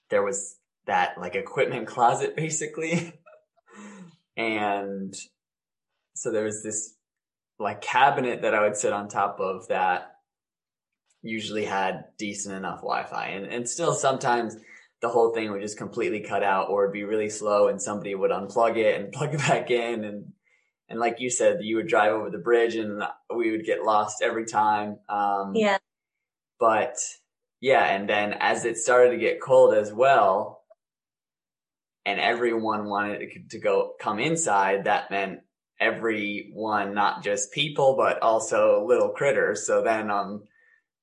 There 0.09 0.23
was 0.23 0.57
that 0.85 1.19
like 1.19 1.35
equipment 1.35 1.87
closet 1.93 2.35
basically. 2.35 3.13
and 4.37 5.13
so 6.13 6.31
there 6.31 6.43
was 6.43 6.63
this 6.63 6.95
like 7.59 7.81
cabinet 7.81 8.41
that 8.43 8.55
I 8.55 8.61
would 8.61 8.77
sit 8.77 8.93
on 8.93 9.09
top 9.09 9.39
of 9.39 9.67
that 9.67 10.13
usually 11.21 11.65
had 11.65 12.05
decent 12.17 12.55
enough 12.55 12.77
Wi-Fi. 12.77 13.27
And, 13.27 13.45
and 13.45 13.69
still 13.69 13.93
sometimes 13.93 14.55
the 15.01 15.09
whole 15.09 15.33
thing 15.33 15.51
would 15.51 15.61
just 15.61 15.77
completely 15.77 16.21
cut 16.21 16.43
out 16.43 16.69
or 16.69 16.83
it'd 16.83 16.93
be 16.93 17.03
really 17.03 17.29
slow 17.29 17.67
and 17.67 17.81
somebody 17.81 18.15
would 18.15 18.31
unplug 18.31 18.77
it 18.77 18.99
and 18.99 19.11
plug 19.13 19.33
it 19.33 19.39
back 19.39 19.69
in. 19.69 20.03
And 20.03 20.33
and 20.87 20.99
like 20.99 21.19
you 21.19 21.29
said 21.29 21.59
you 21.61 21.75
would 21.75 21.87
drive 21.87 22.13
over 22.13 22.29
the 22.29 22.37
bridge 22.37 22.75
and 22.75 23.03
we 23.35 23.51
would 23.51 23.65
get 23.65 23.83
lost 23.83 24.21
every 24.23 24.45
time. 24.45 24.97
Um 25.09 25.53
yeah. 25.53 25.77
but 26.59 26.97
yeah 27.59 27.83
and 27.83 28.07
then 28.09 28.33
as 28.39 28.63
it 28.63 28.77
started 28.77 29.11
to 29.11 29.17
get 29.17 29.41
cold 29.41 29.73
as 29.73 29.91
well 29.91 30.63
and 32.05 32.19
everyone 32.19 32.85
wanted 32.85 33.49
to 33.49 33.59
go 33.59 33.93
come 33.99 34.19
inside 34.19 34.85
that 34.85 35.11
meant 35.11 35.41
everyone 35.79 36.93
not 36.93 37.23
just 37.23 37.51
people 37.51 37.95
but 37.97 38.21
also 38.21 38.85
little 38.85 39.09
critters. 39.09 39.65
So 39.65 39.83
then 39.83 40.11
I'm 40.11 40.43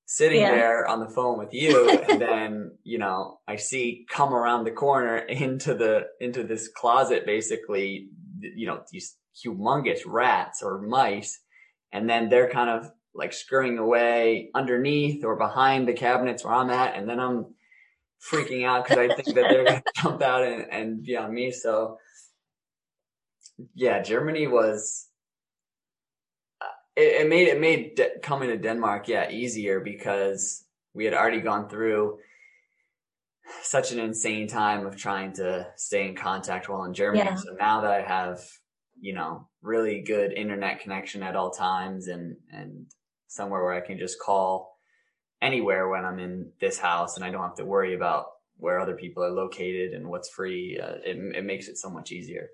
sitting 0.04 0.40
yeah. 0.40 0.52
there 0.52 0.86
on 0.86 1.00
the 1.00 1.08
phone 1.08 1.38
with 1.38 1.52
you 1.52 1.90
and 2.08 2.20
then 2.20 2.70
you 2.84 2.96
know 2.96 3.40
i 3.48 3.56
see 3.56 4.06
come 4.08 4.32
around 4.32 4.62
the 4.62 4.70
corner 4.70 5.16
into 5.28 5.74
the 5.74 6.04
into 6.20 6.44
this 6.44 6.68
closet 6.68 7.26
basically 7.26 8.08
you 8.40 8.68
know 8.68 8.82
these 8.92 9.16
humongous 9.44 10.00
rats 10.06 10.62
or 10.62 10.80
mice. 10.80 11.40
And 11.92 12.08
then 12.08 12.28
they're 12.28 12.50
kind 12.50 12.70
of 12.70 12.90
like 13.14 13.32
scurrying 13.32 13.78
away 13.78 14.50
underneath 14.54 15.24
or 15.24 15.36
behind 15.36 15.88
the 15.88 15.94
cabinets 15.94 16.44
where 16.44 16.54
i'm 16.54 16.70
at. 16.70 16.96
And 16.96 17.08
then 17.08 17.20
i'm 17.20 17.46
freaking 18.32 18.66
out 18.66 18.84
because 18.84 18.98
i 18.98 19.14
think 19.14 19.34
that 19.34 19.46
they're 19.48 19.64
gonna 19.64 19.82
jump 19.96 20.22
out 20.22 20.44
and, 20.44 20.66
and 20.70 21.02
be 21.02 21.16
on 21.16 21.32
me. 21.32 21.50
So 21.50 21.98
yeah 23.74 24.02
germany 24.02 24.46
was 24.46 25.08
it, 26.96 27.22
it 27.22 27.28
made 27.28 27.48
it 27.48 27.60
made 27.60 27.94
de- 27.94 28.18
coming 28.20 28.48
to 28.48 28.56
Denmark, 28.56 29.08
yeah, 29.08 29.30
easier 29.30 29.80
because 29.80 30.64
we 30.94 31.04
had 31.04 31.14
already 31.14 31.40
gone 31.40 31.68
through 31.68 32.18
such 33.62 33.92
an 33.92 34.00
insane 34.00 34.48
time 34.48 34.86
of 34.86 34.96
trying 34.96 35.32
to 35.34 35.66
stay 35.76 36.08
in 36.08 36.16
contact 36.16 36.68
while 36.68 36.84
in 36.84 36.94
Germany. 36.94 37.24
Yeah. 37.24 37.36
So 37.36 37.54
now 37.58 37.82
that 37.82 37.92
I 37.92 38.02
have, 38.02 38.40
you 38.98 39.12
know, 39.12 39.48
really 39.62 40.00
good 40.00 40.32
internet 40.32 40.80
connection 40.80 41.22
at 41.22 41.36
all 41.36 41.50
times 41.50 42.08
and 42.08 42.36
and 42.50 42.86
somewhere 43.28 43.62
where 43.62 43.74
I 43.74 43.86
can 43.86 43.98
just 43.98 44.18
call 44.18 44.78
anywhere 45.42 45.88
when 45.88 46.04
I'm 46.04 46.18
in 46.18 46.50
this 46.60 46.78
house 46.78 47.16
and 47.16 47.24
I 47.24 47.30
don't 47.30 47.42
have 47.42 47.56
to 47.56 47.64
worry 47.66 47.94
about 47.94 48.26
where 48.56 48.80
other 48.80 48.96
people 48.96 49.22
are 49.22 49.30
located 49.30 49.92
and 49.92 50.08
what's 50.08 50.30
free, 50.30 50.80
uh, 50.82 50.94
it, 51.04 51.36
it 51.36 51.44
makes 51.44 51.68
it 51.68 51.76
so 51.76 51.90
much 51.90 52.10
easier. 52.10 52.48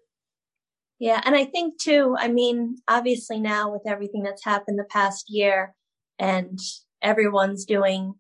Yeah. 1.03 1.21
And 1.25 1.35
I 1.35 1.47
think 1.47 1.81
too, 1.81 2.15
I 2.17 2.29
mean, 2.29 2.77
obviously 2.87 3.41
now 3.41 3.73
with 3.73 3.83
everything 3.89 4.23
that's 4.23 4.45
happened 4.45 4.79
the 4.79 4.85
past 4.85 5.25
year 5.29 5.75
and 6.17 6.61
everyone's 7.03 7.65
doing 7.65 8.15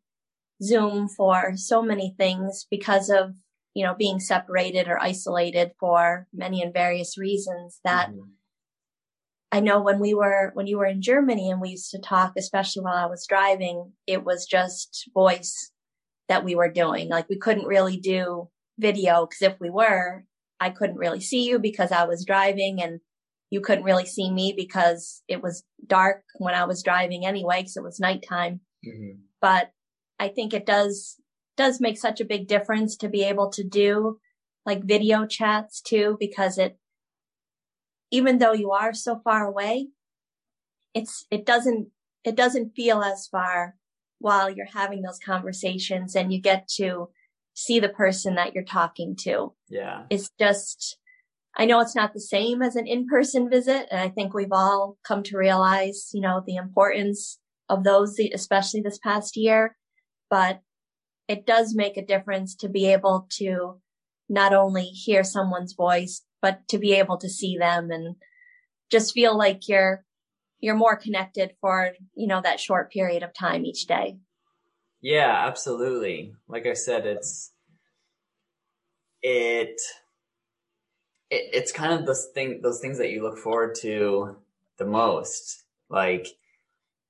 Zoom 0.60 1.08
for 1.08 1.52
so 1.54 1.80
many 1.80 2.16
things 2.18 2.66
because 2.72 3.08
of, 3.08 3.34
you 3.74 3.84
know, 3.84 3.94
being 3.94 4.18
separated 4.18 4.88
or 4.88 5.00
isolated 5.00 5.70
for 5.78 6.26
many 6.34 6.60
and 6.60 6.74
various 6.74 7.16
reasons 7.16 7.78
that 7.84 8.10
mm-hmm. 8.10 8.30
I 9.52 9.60
know 9.60 9.80
when 9.80 10.00
we 10.00 10.12
were, 10.12 10.50
when 10.54 10.66
you 10.66 10.78
were 10.78 10.86
in 10.86 11.02
Germany 11.02 11.52
and 11.52 11.60
we 11.60 11.68
used 11.68 11.92
to 11.92 12.00
talk, 12.00 12.32
especially 12.36 12.82
while 12.82 12.96
I 12.96 13.06
was 13.06 13.28
driving, 13.28 13.92
it 14.08 14.24
was 14.24 14.44
just 14.44 15.08
voice 15.14 15.70
that 16.28 16.42
we 16.42 16.56
were 16.56 16.72
doing. 16.72 17.08
Like 17.08 17.28
we 17.28 17.38
couldn't 17.38 17.66
really 17.66 17.96
do 17.96 18.48
video 18.76 19.24
because 19.24 19.52
if 19.52 19.60
we 19.60 19.70
were, 19.70 20.24
I 20.62 20.70
couldn't 20.70 20.96
really 20.96 21.20
see 21.20 21.48
you 21.48 21.58
because 21.58 21.90
I 21.90 22.04
was 22.04 22.24
driving 22.24 22.80
and 22.80 23.00
you 23.50 23.60
couldn't 23.60 23.84
really 23.84 24.06
see 24.06 24.30
me 24.30 24.54
because 24.56 25.22
it 25.26 25.42
was 25.42 25.64
dark 25.84 26.22
when 26.38 26.54
I 26.54 26.64
was 26.66 26.84
driving 26.84 27.26
anyway, 27.26 27.58
because 27.58 27.76
it 27.76 27.82
was 27.82 27.98
nighttime. 27.98 28.60
Mm-hmm. 28.86 29.18
But 29.40 29.72
I 30.20 30.28
think 30.28 30.54
it 30.54 30.64
does, 30.64 31.16
does 31.56 31.80
make 31.80 31.98
such 31.98 32.20
a 32.20 32.24
big 32.24 32.46
difference 32.46 32.96
to 32.98 33.08
be 33.08 33.24
able 33.24 33.50
to 33.50 33.64
do 33.64 34.20
like 34.64 34.84
video 34.84 35.26
chats 35.26 35.80
too, 35.80 36.16
because 36.20 36.58
it, 36.58 36.78
even 38.12 38.38
though 38.38 38.52
you 38.52 38.70
are 38.70 38.94
so 38.94 39.20
far 39.24 39.44
away, 39.44 39.88
it's, 40.94 41.26
it 41.28 41.44
doesn't, 41.44 41.88
it 42.22 42.36
doesn't 42.36 42.76
feel 42.76 43.02
as 43.02 43.26
far 43.26 43.74
while 44.20 44.48
you're 44.48 44.66
having 44.66 45.02
those 45.02 45.18
conversations 45.18 46.14
and 46.14 46.32
you 46.32 46.40
get 46.40 46.68
to 46.68 47.08
see 47.54 47.80
the 47.80 47.88
person 47.88 48.34
that 48.36 48.54
you're 48.54 48.64
talking 48.64 49.14
to. 49.20 49.52
Yeah. 49.68 50.04
It's 50.10 50.30
just, 50.38 50.98
I 51.56 51.66
know 51.66 51.80
it's 51.80 51.96
not 51.96 52.14
the 52.14 52.20
same 52.20 52.62
as 52.62 52.76
an 52.76 52.86
in-person 52.86 53.50
visit. 53.50 53.88
And 53.90 54.00
I 54.00 54.08
think 54.08 54.32
we've 54.32 54.52
all 54.52 54.96
come 55.04 55.22
to 55.24 55.36
realize, 55.36 56.10
you 56.14 56.20
know, 56.20 56.42
the 56.46 56.56
importance 56.56 57.38
of 57.68 57.84
those, 57.84 58.18
especially 58.32 58.80
this 58.80 58.98
past 58.98 59.36
year, 59.36 59.76
but 60.30 60.60
it 61.28 61.46
does 61.46 61.74
make 61.74 61.96
a 61.96 62.04
difference 62.04 62.54
to 62.56 62.68
be 62.68 62.92
able 62.92 63.26
to 63.38 63.80
not 64.28 64.54
only 64.54 64.84
hear 64.84 65.22
someone's 65.24 65.74
voice, 65.74 66.22
but 66.40 66.66
to 66.68 66.78
be 66.78 66.92
able 66.94 67.18
to 67.18 67.28
see 67.28 67.56
them 67.58 67.90
and 67.90 68.16
just 68.90 69.12
feel 69.12 69.36
like 69.36 69.68
you're, 69.68 70.04
you're 70.58 70.74
more 70.74 70.96
connected 70.96 71.52
for, 71.60 71.92
you 72.14 72.26
know, 72.26 72.40
that 72.40 72.60
short 72.60 72.90
period 72.90 73.22
of 73.22 73.34
time 73.34 73.64
each 73.64 73.86
day. 73.86 74.16
Yeah, 75.02 75.46
absolutely. 75.48 76.34
Like 76.48 76.66
I 76.66 76.74
said, 76.74 77.06
it's 77.06 77.52
it, 79.22 79.80
it 81.30 81.50
it's 81.52 81.72
kind 81.72 81.92
of 81.92 82.06
those 82.06 82.26
thing 82.34 82.60
those 82.62 82.80
things 82.80 82.98
that 82.98 83.10
you 83.10 83.22
look 83.22 83.38
forward 83.38 83.74
to 83.82 84.36
the 84.78 84.84
most. 84.86 85.64
Like 85.88 86.28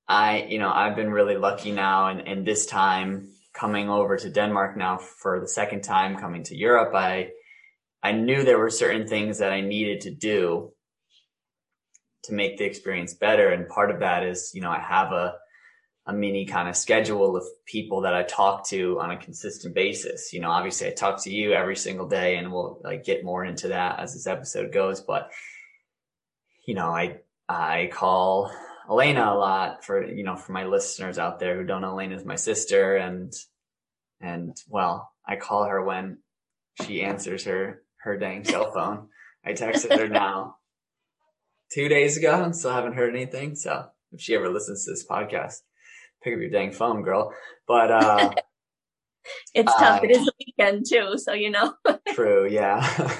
I, 0.08 0.44
you 0.48 0.58
know, 0.58 0.70
I've 0.72 0.96
been 0.96 1.10
really 1.10 1.36
lucky 1.36 1.72
now 1.72 2.08
and, 2.08 2.26
and 2.26 2.46
this 2.46 2.66
time 2.66 3.28
coming 3.54 3.88
over 3.90 4.16
to 4.16 4.30
Denmark 4.30 4.76
now 4.76 4.98
for 4.98 5.40
the 5.40 5.48
second 5.48 5.82
time 5.82 6.16
coming 6.16 6.42
to 6.44 6.56
Europe, 6.56 6.94
I 6.94 7.30
I 8.02 8.12
knew 8.12 8.44
there 8.44 8.58
were 8.58 8.70
certain 8.70 9.06
things 9.08 9.38
that 9.38 9.52
I 9.52 9.60
needed 9.60 10.02
to 10.02 10.10
do 10.10 10.72
to 12.24 12.34
make 12.34 12.58
the 12.58 12.64
experience 12.64 13.14
better. 13.14 13.50
And 13.50 13.68
part 13.68 13.90
of 13.90 14.00
that 14.00 14.22
is, 14.24 14.52
you 14.54 14.60
know, 14.62 14.70
I 14.70 14.80
have 14.80 15.12
a 15.12 15.34
a 16.06 16.12
mini 16.12 16.46
kind 16.46 16.68
of 16.68 16.76
schedule 16.76 17.36
of 17.36 17.44
people 17.64 18.00
that 18.02 18.14
I 18.14 18.24
talk 18.24 18.66
to 18.68 18.98
on 19.00 19.12
a 19.12 19.16
consistent 19.16 19.74
basis. 19.74 20.32
You 20.32 20.40
know, 20.40 20.50
obviously 20.50 20.88
I 20.88 20.90
talk 20.90 21.22
to 21.22 21.30
you 21.30 21.52
every 21.52 21.76
single 21.76 22.08
day 22.08 22.36
and 22.36 22.52
we'll 22.52 22.80
like 22.82 23.04
get 23.04 23.24
more 23.24 23.44
into 23.44 23.68
that 23.68 24.00
as 24.00 24.12
this 24.12 24.26
episode 24.26 24.72
goes, 24.72 25.00
but 25.00 25.30
you 26.66 26.74
know, 26.74 26.88
I, 26.88 27.18
I 27.48 27.90
call 27.92 28.52
Elena 28.90 29.32
a 29.32 29.34
lot 29.34 29.84
for, 29.84 30.04
you 30.04 30.24
know, 30.24 30.36
for 30.36 30.52
my 30.52 30.64
listeners 30.64 31.18
out 31.18 31.38
there 31.38 31.56
who 31.56 31.64
don't 31.64 31.82
know 31.82 31.90
Elena's 31.90 32.24
my 32.24 32.36
sister 32.36 32.96
and, 32.96 33.32
and 34.20 34.56
well, 34.68 35.12
I 35.26 35.36
call 35.36 35.64
her 35.64 35.82
when 35.84 36.18
she 36.84 37.02
answers 37.02 37.44
her, 37.44 37.82
her 37.98 38.16
dang 38.16 38.44
cell 38.44 38.72
phone. 38.72 39.08
I 39.44 39.52
texted 39.52 39.96
her 39.96 40.08
now 40.08 40.56
two 41.72 41.88
days 41.88 42.16
ago 42.16 42.42
and 42.42 42.56
still 42.56 42.72
haven't 42.72 42.94
heard 42.94 43.14
anything. 43.14 43.54
So 43.54 43.86
if 44.12 44.20
she 44.20 44.34
ever 44.34 44.48
listens 44.48 44.84
to 44.84 44.92
this 44.92 45.06
podcast, 45.06 45.60
pick 46.22 46.34
up 46.34 46.40
your 46.40 46.50
dang 46.50 46.72
phone, 46.72 47.02
girl. 47.02 47.32
But 47.66 47.90
uh 47.90 48.30
it's 49.54 49.74
tough. 49.74 50.00
Uh, 50.00 50.04
it 50.04 50.10
is 50.10 50.24
the 50.24 50.32
weekend 50.46 50.86
too, 50.88 51.16
so 51.16 51.32
you 51.32 51.50
know. 51.50 51.74
true, 52.14 52.48
yeah. 52.48 53.14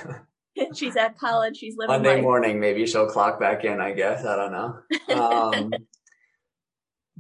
she's 0.75 0.97
at 0.97 1.19
college. 1.19 1.57
She's 1.57 1.77
living 1.77 1.93
Monday 1.93 2.17
life. 2.17 2.23
morning. 2.23 2.61
Maybe 2.61 2.87
she'll 2.87 3.09
clock 3.09 3.41
back 3.41 3.65
in. 3.65 3.81
I 3.81 3.93
guess 3.93 4.25
I 4.25 4.37
don't 4.37 4.53
know. 4.53 5.17
Um, 5.17 5.73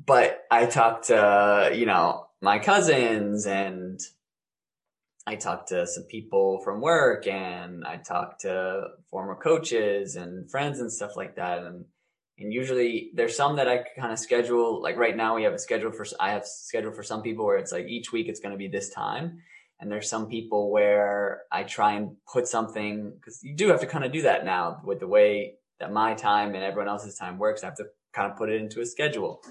but 0.04 0.42
I 0.50 0.66
talked 0.66 1.06
to 1.06 1.70
you 1.74 1.86
know 1.86 2.26
my 2.40 2.58
cousins 2.58 3.46
and 3.46 4.00
I 5.26 5.36
talked 5.36 5.68
to 5.68 5.86
some 5.86 6.04
people 6.04 6.60
from 6.64 6.80
work 6.80 7.28
and 7.28 7.84
I 7.84 7.96
talked 7.96 8.40
to 8.40 8.88
former 9.08 9.36
coaches 9.36 10.16
and 10.16 10.50
friends 10.50 10.80
and 10.80 10.92
stuff 10.92 11.16
like 11.16 11.36
that. 11.36 11.62
And 11.62 11.84
and 12.38 12.52
usually 12.52 13.10
there's 13.14 13.36
some 13.36 13.56
that 13.56 13.68
I 13.68 13.84
kind 13.98 14.12
of 14.12 14.18
schedule. 14.18 14.82
Like 14.82 14.96
right 14.96 15.16
now, 15.16 15.36
we 15.36 15.44
have 15.44 15.52
a 15.52 15.58
schedule 15.58 15.92
for 15.92 16.06
I 16.18 16.30
have 16.32 16.46
scheduled 16.46 16.96
for 16.96 17.02
some 17.02 17.22
people 17.22 17.44
where 17.44 17.58
it's 17.58 17.72
like 17.72 17.86
each 17.86 18.12
week 18.12 18.28
it's 18.28 18.40
going 18.40 18.52
to 18.52 18.58
be 18.58 18.68
this 18.68 18.90
time, 18.90 19.40
and 19.80 19.90
there's 19.90 20.08
some 20.08 20.28
people 20.28 20.70
where 20.70 21.42
I 21.52 21.64
try 21.64 21.92
and 21.94 22.16
put 22.30 22.48
something 22.48 23.12
because 23.14 23.40
you 23.42 23.54
do 23.54 23.68
have 23.68 23.80
to 23.80 23.86
kind 23.86 24.04
of 24.04 24.12
do 24.12 24.22
that 24.22 24.44
now 24.44 24.80
with 24.84 25.00
the 25.00 25.08
way 25.08 25.54
that 25.78 25.92
my 25.92 26.14
time 26.14 26.54
and 26.54 26.64
everyone 26.64 26.88
else's 26.88 27.16
time 27.16 27.38
works. 27.38 27.62
I 27.62 27.66
have 27.66 27.76
to 27.76 27.86
kind 28.12 28.30
of 28.30 28.38
put 28.38 28.50
it 28.50 28.60
into 28.60 28.80
a 28.80 28.86
schedule, 28.86 29.42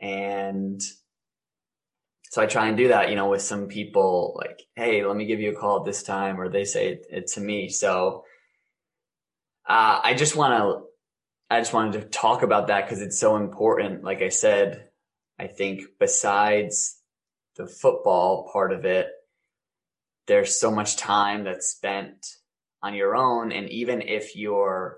and 0.00 0.80
so 2.32 2.40
I 2.40 2.46
try 2.46 2.68
and 2.68 2.78
do 2.78 2.88
that, 2.88 3.10
you 3.10 3.14
know, 3.14 3.28
with 3.28 3.42
some 3.42 3.66
people 3.66 4.34
like, 4.38 4.62
Hey, 4.74 5.04
let 5.04 5.16
me 5.16 5.26
give 5.26 5.40
you 5.40 5.50
a 5.50 5.54
call 5.54 5.80
at 5.80 5.84
this 5.84 6.02
time, 6.02 6.40
or 6.40 6.48
they 6.48 6.64
say 6.64 6.92
it, 6.92 7.06
it 7.10 7.26
to 7.34 7.40
me. 7.40 7.68
So, 7.68 8.24
uh, 9.68 10.00
I 10.02 10.14
just 10.14 10.34
want 10.34 10.54
to 10.54 10.91
I 11.52 11.60
just 11.60 11.74
wanted 11.74 12.00
to 12.00 12.08
talk 12.08 12.42
about 12.42 12.68
that 12.68 12.86
because 12.86 13.02
it's 13.02 13.20
so 13.20 13.36
important. 13.36 14.02
Like 14.02 14.22
I 14.22 14.30
said, 14.30 14.88
I 15.38 15.48
think 15.48 15.82
besides 16.00 16.98
the 17.56 17.66
football 17.66 18.48
part 18.50 18.72
of 18.72 18.86
it, 18.86 19.08
there's 20.26 20.58
so 20.58 20.70
much 20.70 20.96
time 20.96 21.44
that's 21.44 21.68
spent 21.68 22.26
on 22.82 22.94
your 22.94 23.14
own. 23.14 23.52
And 23.52 23.68
even 23.68 24.00
if 24.00 24.34
you're 24.34 24.96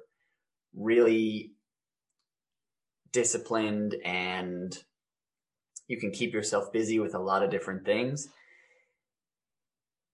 really 0.77 1.55
disciplined 3.11 3.97
and 4.05 4.79
you 5.89 5.99
can 5.99 6.13
keep 6.13 6.33
yourself 6.33 6.73
busy 6.73 7.01
with 7.01 7.17
a 7.17 7.21
lot 7.21 7.43
of 7.43 7.51
different 7.51 7.85
things. 7.85 8.29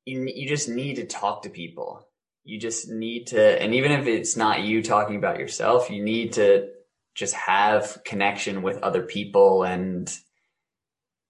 You, 0.07 0.27
you 0.35 0.49
just 0.49 0.71
need 0.71 0.95
to 0.97 1.07
talk 1.07 1.43
to 1.43 1.51
people. 1.51 2.07
You 2.45 2.59
just 2.59 2.89
need 2.89 3.29
to, 3.29 3.63
and 3.63 3.75
even 3.75 3.93
if 3.93 4.07
it's 4.07 4.37
not 4.37 4.63
you 4.63 4.83
talking 4.83 5.17
about 5.17 5.39
yourself, 5.39 5.91
you 5.91 6.03
need 6.03 6.35
to 6.35 6.69
just 7.15 7.35
have 7.35 7.99
connection 8.05 8.63
with 8.63 8.79
other 8.79 9.03
people 9.03 9.65
and, 9.65 10.11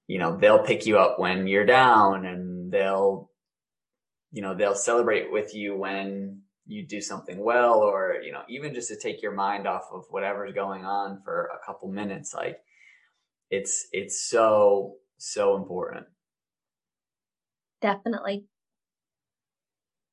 you 0.06 0.18
know, 0.18 0.36
they'll 0.36 0.62
pick 0.62 0.86
you 0.86 0.98
up 0.98 1.18
when 1.18 1.46
you're 1.46 1.66
down 1.66 2.24
and 2.24 2.72
they'll, 2.72 3.30
you 4.30 4.42
know, 4.42 4.54
they'll 4.54 4.74
celebrate 4.74 5.32
with 5.32 5.54
you 5.54 5.76
when 5.76 6.42
you 6.66 6.86
do 6.86 7.00
something 7.00 7.42
well 7.42 7.80
or, 7.80 8.16
you 8.22 8.32
know, 8.32 8.42
even 8.48 8.74
just 8.74 8.88
to 8.88 8.96
take 8.96 9.22
your 9.22 9.32
mind 9.32 9.66
off 9.66 9.88
of 9.92 10.04
whatever's 10.10 10.54
going 10.54 10.84
on 10.84 11.20
for 11.24 11.50
a 11.54 11.66
couple 11.66 11.90
minutes. 11.90 12.32
Like, 12.32 12.58
it's 13.50 13.88
it's 13.92 14.22
so 14.22 14.94
so 15.18 15.56
important 15.56 16.06
definitely 17.82 18.44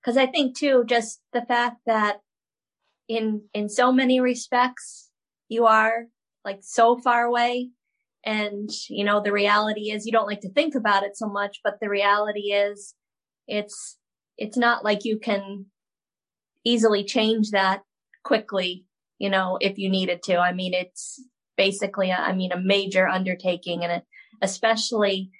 because 0.07 0.17
i 0.17 0.25
think 0.25 0.57
too 0.57 0.85
just 0.87 1.19
the 1.33 1.41
fact 1.41 1.81
that 1.85 2.21
in 3.09 3.41
in 3.53 3.67
so 3.67 3.91
many 3.91 4.21
respects 4.21 5.09
you 5.49 5.65
are 5.65 6.05
like 6.45 6.59
so 6.61 6.97
far 6.97 7.25
away. 7.25 7.71
And 8.25 8.69
you 8.89 9.05
know 9.05 9.21
the 9.21 9.31
reality 9.31 9.91
is 9.91 10.05
you 10.05 10.11
don't 10.11 10.27
like 10.27 10.41
to 10.41 10.51
think 10.51 10.75
about 10.75 11.03
it 11.03 11.15
so 11.15 11.27
much 11.27 11.59
but 11.63 11.75
the 11.79 11.89
reality 11.89 12.51
is 12.51 12.95
it's 13.47 13.97
it's 14.37 14.57
not 14.57 14.83
like 14.83 15.05
you 15.05 15.17
can 15.17 15.67
easily 16.65 17.05
change 17.05 17.51
that 17.51 17.83
quickly 18.23 18.85
you 19.17 19.29
know 19.29 19.57
if 19.61 19.77
you 19.77 19.89
needed 19.89 20.23
to. 20.23 20.37
I 20.37 20.51
mean 20.51 20.73
it's 20.73 21.21
basically, 21.57 22.11
I 22.11 22.33
mean, 22.33 22.51
a 22.51 22.61
major 22.61 23.07
undertaking 23.07 23.83
and 23.83 24.03
especially, 24.41 25.31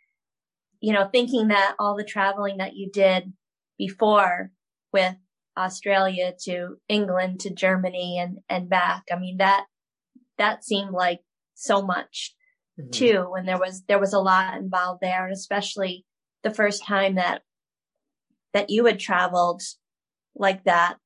you 0.81 0.91
know, 0.91 1.07
thinking 1.11 1.49
that 1.49 1.75
all 1.79 1.95
the 1.95 2.03
traveling 2.03 2.57
that 2.57 2.75
you 2.75 2.89
did 2.91 3.31
before 3.77 4.51
with 4.93 5.15
Australia 5.57 6.33
to 6.43 6.77
England 6.87 7.39
to 7.41 7.53
Germany 7.53 8.19
and, 8.21 8.39
and 8.49 8.69
back. 8.69 9.03
I 9.11 9.17
mean, 9.17 9.37
that, 9.37 9.65
that 10.37 10.63
seemed 10.63 10.91
like 10.91 11.21
so 11.55 11.81
much 11.81 12.35
mm-hmm. 12.79 12.91
too. 12.91 13.33
And 13.35 13.47
there 13.47 13.57
was, 13.57 13.83
there 13.87 13.99
was 13.99 14.13
a 14.13 14.19
lot 14.19 14.57
involved 14.57 15.01
there. 15.01 15.25
And 15.25 15.33
especially 15.33 16.05
the 16.43 16.53
first 16.53 16.85
time 16.85 17.15
that, 17.15 17.41
that 18.53 18.69
you 18.69 18.85
had 18.85 18.99
traveled 18.99 19.61
like 20.35 20.63
that 20.65 20.97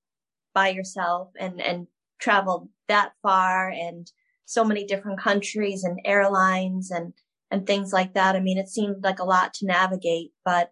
by 0.53 0.69
yourself 0.69 1.29
and, 1.39 1.61
and 1.61 1.87
traveled 2.19 2.69
that 2.87 3.13
far 3.23 3.69
and 3.69 4.11
so 4.45 4.65
many 4.65 4.85
different 4.85 5.19
countries 5.19 5.83
and 5.85 5.99
airlines 6.03 6.91
and, 6.91 7.13
and 7.49 7.65
things 7.65 7.93
like 7.93 8.13
that. 8.13 8.35
I 8.35 8.41
mean, 8.41 8.57
it 8.57 8.67
seemed 8.67 9.03
like 9.03 9.19
a 9.19 9.25
lot 9.25 9.53
to 9.55 9.65
navigate, 9.65 10.31
but 10.43 10.71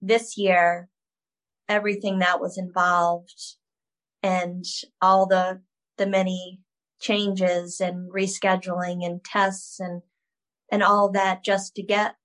this 0.00 0.38
year, 0.38 0.88
everything 1.68 2.18
that 2.20 2.40
was 2.40 2.58
involved 2.58 3.56
and 4.22 4.64
all 5.00 5.26
the, 5.26 5.60
the 5.98 6.06
many 6.06 6.60
changes 7.00 7.80
and 7.80 8.10
rescheduling 8.12 9.04
and 9.04 9.24
tests 9.24 9.78
and, 9.80 10.02
and 10.70 10.82
all 10.82 11.10
that 11.10 11.44
just 11.44 11.74
to 11.74 11.82
get 11.82 12.16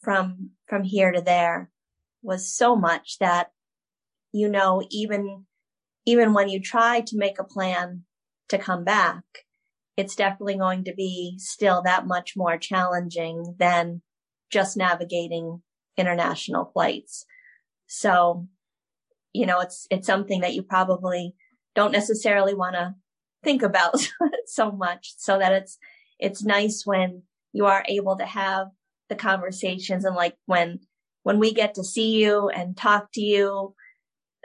from, 0.00 0.50
from 0.66 0.84
here 0.84 1.12
to 1.12 1.20
there 1.20 1.70
was 2.22 2.54
so 2.54 2.76
much 2.76 3.18
that, 3.18 3.52
you 4.32 4.48
know, 4.48 4.82
even, 4.90 5.46
even 6.04 6.32
when 6.32 6.48
you 6.48 6.60
try 6.60 7.00
to 7.00 7.16
make 7.16 7.38
a 7.38 7.44
plan 7.44 8.02
to 8.48 8.58
come 8.58 8.84
back, 8.84 9.24
it's 9.96 10.14
definitely 10.14 10.56
going 10.56 10.84
to 10.84 10.94
be 10.94 11.36
still 11.38 11.82
that 11.82 12.06
much 12.06 12.34
more 12.36 12.58
challenging 12.58 13.56
than 13.58 14.02
just 14.50 14.76
navigating 14.76 15.62
international 15.96 16.70
flights. 16.72 17.24
So, 17.86 18.46
you 19.36 19.44
know, 19.44 19.60
it's, 19.60 19.86
it's 19.90 20.06
something 20.06 20.40
that 20.40 20.54
you 20.54 20.62
probably 20.62 21.34
don't 21.74 21.92
necessarily 21.92 22.54
want 22.54 22.74
to 22.74 22.94
think 23.44 23.62
about 23.62 23.94
so 24.46 24.72
much 24.72 25.12
so 25.18 25.38
that 25.38 25.52
it's, 25.52 25.78
it's 26.18 26.42
nice 26.42 26.82
when 26.86 27.22
you 27.52 27.66
are 27.66 27.84
able 27.86 28.16
to 28.16 28.24
have 28.24 28.68
the 29.10 29.14
conversations 29.14 30.06
and 30.06 30.16
like 30.16 30.36
when, 30.46 30.80
when 31.22 31.38
we 31.38 31.52
get 31.52 31.74
to 31.74 31.84
see 31.84 32.22
you 32.22 32.48
and 32.48 32.78
talk 32.78 33.08
to 33.12 33.20
you, 33.20 33.74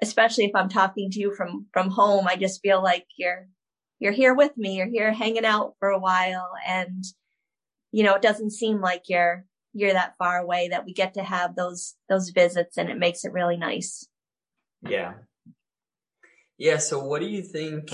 especially 0.02 0.44
if 0.44 0.52
I'm 0.56 0.68
talking 0.68 1.10
to 1.12 1.20
you 1.20 1.34
from, 1.34 1.68
from 1.72 1.90
home, 1.90 2.28
I 2.28 2.36
just 2.36 2.62
feel 2.62 2.84
like 2.84 3.06
you're, 3.18 3.48
you're 4.00 4.12
here 4.12 4.36
with 4.36 4.58
me, 4.58 4.76
you're 4.76 4.90
here 4.90 5.14
hanging 5.14 5.46
out 5.46 5.76
for 5.80 5.88
a 5.88 6.00
while. 6.00 6.52
And, 6.68 7.06
you 7.94 8.04
know, 8.04 8.16
it 8.16 8.22
doesn't 8.22 8.52
seem 8.52 8.82
like 8.82 9.04
you're, 9.08 9.46
you're 9.72 9.94
that 9.94 10.16
far 10.18 10.40
away 10.40 10.68
that 10.68 10.84
we 10.84 10.92
get 10.92 11.14
to 11.14 11.24
have 11.24 11.56
those, 11.56 11.96
those 12.10 12.32
visits 12.32 12.78
and 12.78 12.90
it 12.90 12.98
makes 13.00 13.24
it 13.24 13.32
really 13.32 13.56
nice. 13.56 14.06
Yeah. 14.88 15.14
Yeah. 16.58 16.78
So 16.78 17.04
what 17.04 17.22
do 17.22 17.28
you 17.28 17.42
think? 17.42 17.90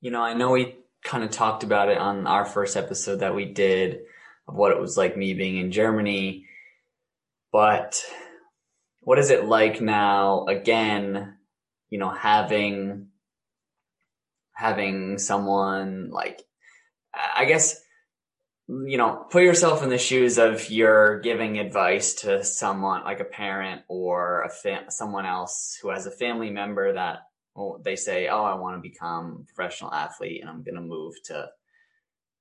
You 0.00 0.10
know, 0.10 0.22
I 0.22 0.34
know 0.34 0.50
we 0.50 0.76
kind 1.04 1.24
of 1.24 1.30
talked 1.30 1.62
about 1.62 1.88
it 1.88 1.98
on 1.98 2.26
our 2.26 2.44
first 2.44 2.76
episode 2.76 3.20
that 3.20 3.34
we 3.34 3.44
did 3.44 4.00
of 4.48 4.54
what 4.54 4.72
it 4.72 4.80
was 4.80 4.96
like 4.96 5.16
me 5.16 5.34
being 5.34 5.58
in 5.58 5.70
Germany, 5.70 6.46
but 7.52 8.04
what 9.00 9.18
is 9.18 9.30
it 9.30 9.44
like 9.44 9.80
now 9.80 10.46
again, 10.46 11.36
you 11.90 11.98
know, 11.98 12.10
having 12.10 13.08
having 14.54 15.18
someone 15.18 16.10
like, 16.10 16.40
I 17.12 17.44
guess, 17.44 17.83
you 18.68 18.96
know, 18.96 19.26
put 19.30 19.42
yourself 19.42 19.82
in 19.82 19.90
the 19.90 19.98
shoes 19.98 20.38
of 20.38 20.70
you're 20.70 21.20
giving 21.20 21.58
advice 21.58 22.14
to 22.14 22.42
someone 22.42 23.04
like 23.04 23.20
a 23.20 23.24
parent 23.24 23.82
or 23.88 24.42
a 24.42 24.48
fa- 24.48 24.90
someone 24.90 25.26
else 25.26 25.78
who 25.82 25.90
has 25.90 26.06
a 26.06 26.10
family 26.10 26.50
member 26.50 26.92
that 26.92 27.24
well, 27.54 27.80
they 27.84 27.94
say, 27.94 28.28
"Oh, 28.28 28.42
I 28.42 28.54
want 28.54 28.76
to 28.76 28.88
become 28.88 29.40
a 29.42 29.54
professional 29.54 29.92
athlete 29.92 30.40
and 30.40 30.50
I'm 30.50 30.62
going 30.62 30.74
to 30.74 30.80
move 30.80 31.14
to, 31.26 31.50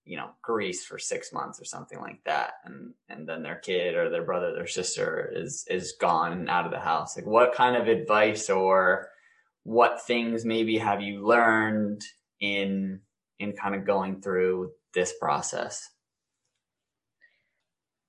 you 0.06 0.18
know, 0.18 0.32
Greece 0.42 0.84
for 0.86 0.98
six 0.98 1.32
months 1.32 1.62
or 1.62 1.66
something 1.66 2.00
like 2.00 2.24
that," 2.26 2.54
and 2.66 2.94
and 3.10 3.28
then 3.28 3.44
their 3.44 3.58
kid 3.58 3.96
or 3.96 4.10
their 4.10 4.24
brother, 4.24 4.54
their 4.54 4.68
sister 4.68 5.32
is 5.36 5.66
is 5.70 5.94
gone 6.00 6.50
out 6.50 6.66
of 6.66 6.72
the 6.72 6.80
house. 6.80 7.16
Like, 7.18 7.28
what 7.28 7.54
kind 7.54 7.76
of 7.76 7.88
advice 7.88 8.50
or 8.50 9.10
what 9.64 10.06
things 10.06 10.46
maybe 10.46 10.78
have 10.78 11.02
you 11.02 11.26
learned 11.26 12.04
in 12.40 13.02
in 13.40 13.54
kind 13.54 13.76
of 13.76 13.86
going 13.86 14.22
through 14.22 14.72
this 14.94 15.14
process? 15.20 15.90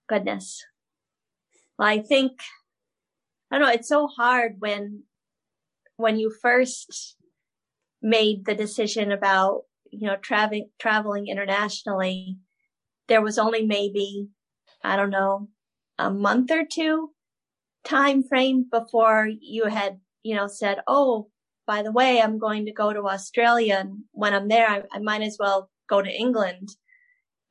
Goodness. 0.09 0.65
Well, 1.79 1.89
I 1.89 2.01
think 2.01 2.33
I 3.51 3.59
don't 3.59 3.67
know, 3.67 3.73
it's 3.73 3.89
so 3.89 4.07
hard 4.07 4.57
when 4.59 5.05
when 5.97 6.19
you 6.19 6.31
first 6.43 7.17
made 8.03 8.45
the 8.45 8.55
decision 8.55 9.13
about, 9.13 9.63
you 9.91 10.07
know, 10.07 10.17
traveling 10.17 10.69
traveling 10.79 11.29
internationally, 11.29 12.39
there 13.09 13.23
was 13.23 13.39
only 13.39 13.65
maybe, 13.65 14.29
I 14.83 14.97
don't 14.97 15.11
know, 15.11 15.49
a 15.99 16.11
month 16.11 16.51
or 16.51 16.65
two 16.65 17.11
time 17.85 18.23
frame 18.23 18.67
before 18.71 19.29
you 19.41 19.67
had, 19.67 20.01
you 20.23 20.35
know, 20.35 20.49
said, 20.49 20.81
Oh, 20.87 21.31
by 21.67 21.83
the 21.83 21.93
way, 21.93 22.21
I'm 22.21 22.39
going 22.39 22.67
to 22.67 22.73
go 22.73 22.93
to 22.93 23.07
Australia. 23.07 23.79
And 23.81 24.05
when 24.13 24.35
I'm 24.35 24.49
there, 24.49 24.69
I, 24.69 24.83
I 24.93 24.99
might 24.99 25.23
as 25.23 25.37
well 25.39 25.71
go 25.89 26.03
to 26.03 26.11
England. 26.11 26.71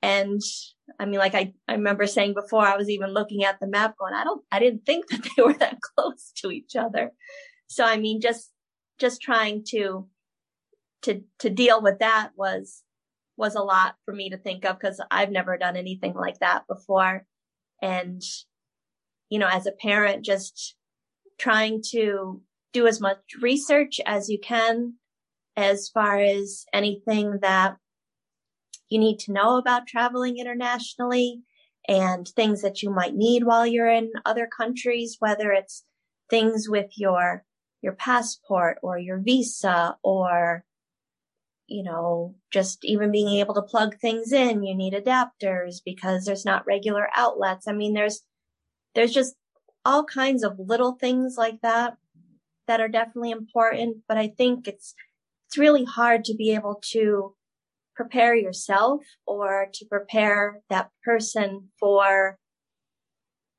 And 0.03 0.41
I 0.99 1.05
mean, 1.05 1.17
like 1.17 1.33
I, 1.33 1.53
I 1.65 1.75
remember 1.75 2.05
saying 2.07 2.33
before, 2.33 2.67
I 2.67 2.75
was 2.75 2.89
even 2.89 3.13
looking 3.13 3.45
at 3.45 3.59
the 3.61 3.67
map 3.67 3.95
going, 3.97 4.13
I 4.13 4.25
don't, 4.25 4.43
I 4.51 4.59
didn't 4.59 4.85
think 4.85 5.07
that 5.09 5.23
they 5.23 5.41
were 5.41 5.53
that 5.53 5.79
close 5.81 6.33
to 6.37 6.51
each 6.51 6.75
other. 6.75 7.13
So, 7.67 7.85
I 7.85 7.97
mean, 7.97 8.19
just, 8.19 8.51
just 8.99 9.21
trying 9.21 9.63
to, 9.69 10.07
to, 11.03 11.21
to 11.39 11.49
deal 11.49 11.81
with 11.81 11.99
that 11.99 12.31
was, 12.35 12.83
was 13.37 13.55
a 13.55 13.63
lot 13.63 13.95
for 14.03 14.13
me 14.13 14.29
to 14.29 14.37
think 14.37 14.65
of 14.65 14.77
because 14.77 15.01
I've 15.09 15.31
never 15.31 15.57
done 15.57 15.77
anything 15.77 16.13
like 16.13 16.39
that 16.39 16.67
before. 16.67 17.25
And, 17.81 18.21
you 19.29 19.39
know, 19.39 19.49
as 19.49 19.65
a 19.65 19.71
parent, 19.71 20.25
just 20.25 20.75
trying 21.39 21.81
to 21.91 22.41
do 22.73 22.87
as 22.87 22.99
much 22.99 23.19
research 23.41 24.01
as 24.05 24.29
you 24.29 24.37
can 24.37 24.95
as 25.55 25.87
far 25.87 26.19
as 26.19 26.65
anything 26.73 27.39
that 27.41 27.77
you 28.93 28.99
need 28.99 29.17
to 29.17 29.33
know 29.33 29.57
about 29.57 29.87
traveling 29.87 30.37
internationally 30.37 31.41
and 31.87 32.27
things 32.27 32.61
that 32.61 32.83
you 32.83 32.89
might 32.89 33.15
need 33.15 33.43
while 33.43 33.65
you're 33.65 33.89
in 33.89 34.11
other 34.23 34.47
countries, 34.47 35.17
whether 35.19 35.51
it's 35.51 35.83
things 36.29 36.69
with 36.69 36.91
your, 36.95 37.43
your 37.81 37.93
passport 37.93 38.77
or 38.83 38.97
your 38.97 39.19
visa 39.19 39.97
or, 40.03 40.63
you 41.67 41.83
know, 41.83 42.35
just 42.51 42.85
even 42.85 43.11
being 43.11 43.39
able 43.39 43.55
to 43.55 43.61
plug 43.61 43.97
things 43.99 44.31
in. 44.31 44.63
You 44.63 44.75
need 44.75 44.93
adapters 44.93 45.81
because 45.83 46.23
there's 46.23 46.45
not 46.45 46.65
regular 46.67 47.09
outlets. 47.15 47.67
I 47.67 47.73
mean, 47.73 47.93
there's, 47.93 48.21
there's 48.95 49.11
just 49.11 49.35
all 49.83 50.05
kinds 50.05 50.43
of 50.43 50.59
little 50.59 50.93
things 50.93 51.35
like 51.37 51.61
that 51.61 51.97
that 52.67 52.79
are 52.79 52.87
definitely 52.87 53.31
important, 53.31 53.97
but 54.07 54.17
I 54.17 54.27
think 54.27 54.67
it's, 54.67 54.93
it's 55.47 55.57
really 55.57 55.83
hard 55.83 56.23
to 56.25 56.35
be 56.35 56.53
able 56.53 56.79
to 56.91 57.35
prepare 57.95 58.35
yourself 58.35 59.01
or 59.25 59.67
to 59.73 59.85
prepare 59.85 60.61
that 60.69 60.89
person 61.03 61.69
for 61.79 62.37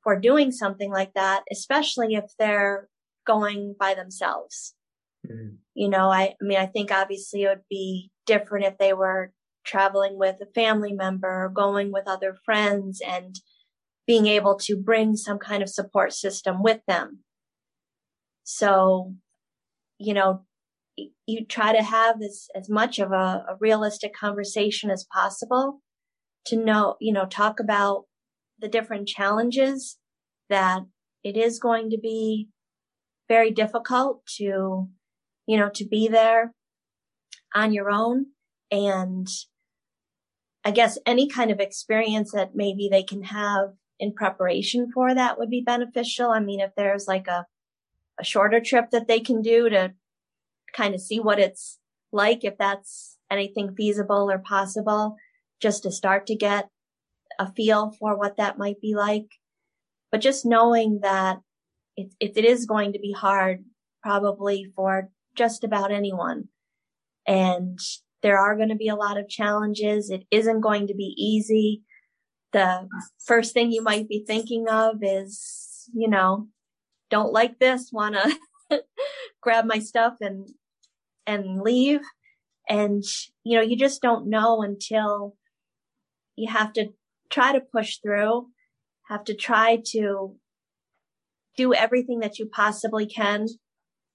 for 0.03 0.19
doing 0.19 0.51
something 0.51 0.91
like 0.91 1.13
that, 1.15 1.43
especially 1.51 2.13
if 2.13 2.25
they're 2.37 2.87
going 3.25 3.75
by 3.79 3.95
themselves. 3.95 4.75
Mm-hmm. 5.25 5.55
You 5.73 5.89
know, 5.89 6.09
I, 6.09 6.35
I 6.39 6.45
mean, 6.45 6.59
I 6.59 6.67
think 6.67 6.91
obviously 6.91 7.43
it 7.43 7.49
would 7.49 7.63
be 7.69 8.11
different 8.27 8.65
if 8.65 8.77
they 8.77 8.93
were 8.93 9.31
traveling 9.65 10.17
with 10.17 10.35
a 10.41 10.53
family 10.53 10.93
member 10.93 11.45
or 11.45 11.49
going 11.49 11.91
with 11.91 12.07
other 12.07 12.37
friends 12.45 13.01
and 13.05 13.39
being 14.05 14.27
able 14.27 14.55
to 14.55 14.77
bring 14.77 15.15
some 15.15 15.39
kind 15.39 15.63
of 15.63 15.69
support 15.69 16.13
system 16.13 16.61
with 16.61 16.81
them. 16.87 17.19
So, 18.43 19.15
you 19.97 20.13
know, 20.13 20.45
you 21.25 21.45
try 21.45 21.73
to 21.75 21.83
have 21.83 22.21
as, 22.21 22.47
as 22.55 22.69
much 22.69 22.99
of 22.99 23.11
a, 23.11 23.45
a 23.49 23.57
realistic 23.59 24.13
conversation 24.13 24.89
as 24.89 25.05
possible 25.13 25.81
to 26.45 26.55
know, 26.55 26.95
you 26.99 27.11
know, 27.11 27.25
talk 27.25 27.59
about 27.59 28.05
the 28.59 28.67
different 28.67 29.07
challenges 29.07 29.97
that 30.49 30.83
it 31.23 31.35
is 31.35 31.59
going 31.59 31.89
to 31.89 31.97
be 31.97 32.49
very 33.27 33.51
difficult 33.51 34.25
to, 34.37 34.87
you 35.47 35.57
know, 35.57 35.69
to 35.73 35.85
be 35.85 36.07
there 36.07 36.53
on 37.53 37.73
your 37.73 37.89
own. 37.89 38.27
And 38.71 39.27
I 40.63 40.71
guess 40.71 40.97
any 41.05 41.27
kind 41.27 41.51
of 41.51 41.59
experience 41.59 42.31
that 42.31 42.55
maybe 42.55 42.87
they 42.89 43.03
can 43.03 43.23
have 43.23 43.73
in 43.99 44.13
preparation 44.13 44.91
for 44.93 45.13
that 45.13 45.37
would 45.37 45.49
be 45.49 45.63
beneficial. 45.65 46.29
I 46.29 46.39
mean, 46.39 46.59
if 46.59 46.71
there's 46.75 47.07
like 47.07 47.27
a, 47.27 47.45
a 48.19 48.23
shorter 48.23 48.59
trip 48.59 48.91
that 48.91 49.07
they 49.07 49.19
can 49.19 49.41
do 49.41 49.69
to 49.69 49.93
kind 50.75 50.93
of 50.93 51.01
see 51.01 51.19
what 51.19 51.39
it's 51.39 51.79
like, 52.11 52.43
if 52.43 52.57
that's 52.57 53.17
anything 53.31 53.73
feasible 53.75 54.29
or 54.31 54.39
possible, 54.39 55.15
just 55.61 55.83
to 55.83 55.91
start 55.91 56.27
to 56.27 56.35
get 56.35 56.69
a 57.39 57.51
feel 57.51 57.91
for 57.91 58.17
what 58.17 58.37
that 58.37 58.57
might 58.57 58.79
be 58.81 58.95
like. 58.95 59.27
But 60.11 60.21
just 60.21 60.45
knowing 60.45 60.99
that 61.01 61.39
it, 61.97 62.13
it, 62.19 62.33
it 62.37 62.45
is 62.45 62.65
going 62.65 62.93
to 62.93 62.99
be 62.99 63.13
hard 63.13 63.65
probably 64.01 64.71
for 64.75 65.09
just 65.35 65.63
about 65.63 65.91
anyone. 65.91 66.49
And 67.27 67.79
there 68.21 68.37
are 68.37 68.55
going 68.55 68.69
to 68.69 68.75
be 68.75 68.87
a 68.87 68.95
lot 68.95 69.17
of 69.17 69.27
challenges. 69.27 70.09
It 70.09 70.23
isn't 70.31 70.61
going 70.61 70.87
to 70.87 70.95
be 70.95 71.13
easy. 71.17 71.83
The 72.53 72.87
first 73.25 73.53
thing 73.53 73.71
you 73.71 73.81
might 73.81 74.07
be 74.07 74.23
thinking 74.25 74.67
of 74.69 74.97
is, 75.01 75.89
you 75.93 76.07
know, 76.07 76.47
don't 77.09 77.33
like 77.33 77.59
this, 77.59 77.89
want 77.91 78.15
to 78.15 78.83
grab 79.41 79.65
my 79.65 79.79
stuff 79.79 80.15
and, 80.21 80.47
and 81.25 81.61
leave. 81.61 82.01
And, 82.67 83.03
you 83.43 83.57
know, 83.57 83.63
you 83.63 83.77
just 83.77 84.01
don't 84.01 84.29
know 84.29 84.61
until 84.61 85.35
you 86.35 86.51
have 86.51 86.73
to 86.73 86.87
try 87.29 87.53
to 87.53 87.61
push 87.61 87.97
through, 87.97 88.47
have 89.09 89.23
to 89.25 89.35
try 89.35 89.81
to 89.91 90.35
do 91.57 91.73
everything 91.73 92.19
that 92.19 92.39
you 92.39 92.47
possibly 92.47 93.05
can 93.05 93.47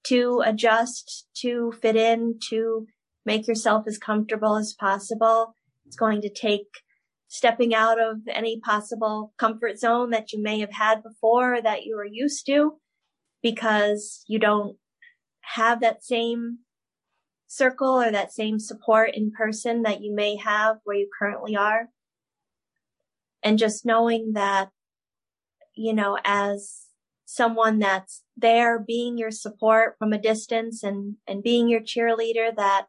to 0.05 0.43
adjust, 0.45 1.27
to 1.37 1.73
fit 1.81 1.97
in, 1.97 2.39
to 2.49 2.87
make 3.25 3.47
yourself 3.47 3.85
as 3.87 3.99
comfortable 3.99 4.57
as 4.57 4.75
possible. 4.79 5.55
It's 5.87 5.97
going 5.97 6.21
to 6.23 6.31
take 6.33 6.67
stepping 7.29 7.75
out 7.75 8.01
of 8.01 8.17
any 8.29 8.59
possible 8.61 9.33
comfort 9.39 9.79
zone 9.79 10.11
that 10.11 10.33
you 10.33 10.43
may 10.43 10.61
have 10.61 10.73
had 10.73 11.03
before 11.03 11.61
that 11.63 11.85
you 11.85 11.97
were 11.97 12.05
used 12.05 12.45
to 12.47 12.73
because 13.43 14.25
you 14.27 14.39
don't 14.39 14.77
have 15.55 15.81
that 15.81 16.05
same 16.05 16.59
circle 17.51 18.01
or 18.01 18.13
that 18.13 18.33
same 18.33 18.61
support 18.61 19.11
in 19.13 19.33
person 19.33 19.83
that 19.83 20.01
you 20.01 20.15
may 20.15 20.37
have 20.37 20.77
where 20.85 20.97
you 20.97 21.11
currently 21.19 21.57
are. 21.57 21.89
And 23.43 23.59
just 23.59 23.85
knowing 23.85 24.35
that, 24.35 24.69
you 25.75 25.93
know, 25.93 26.17
as 26.25 26.87
someone 27.25 27.81
that's 27.81 28.23
there 28.37 28.79
being 28.79 29.19
your 29.19 29.33
support 29.33 29.97
from 29.99 30.13
a 30.13 30.19
distance 30.19 30.85
and, 30.85 31.17
and 31.27 31.43
being 31.43 31.69
your 31.69 31.81
cheerleader 31.81 32.55
that 32.55 32.87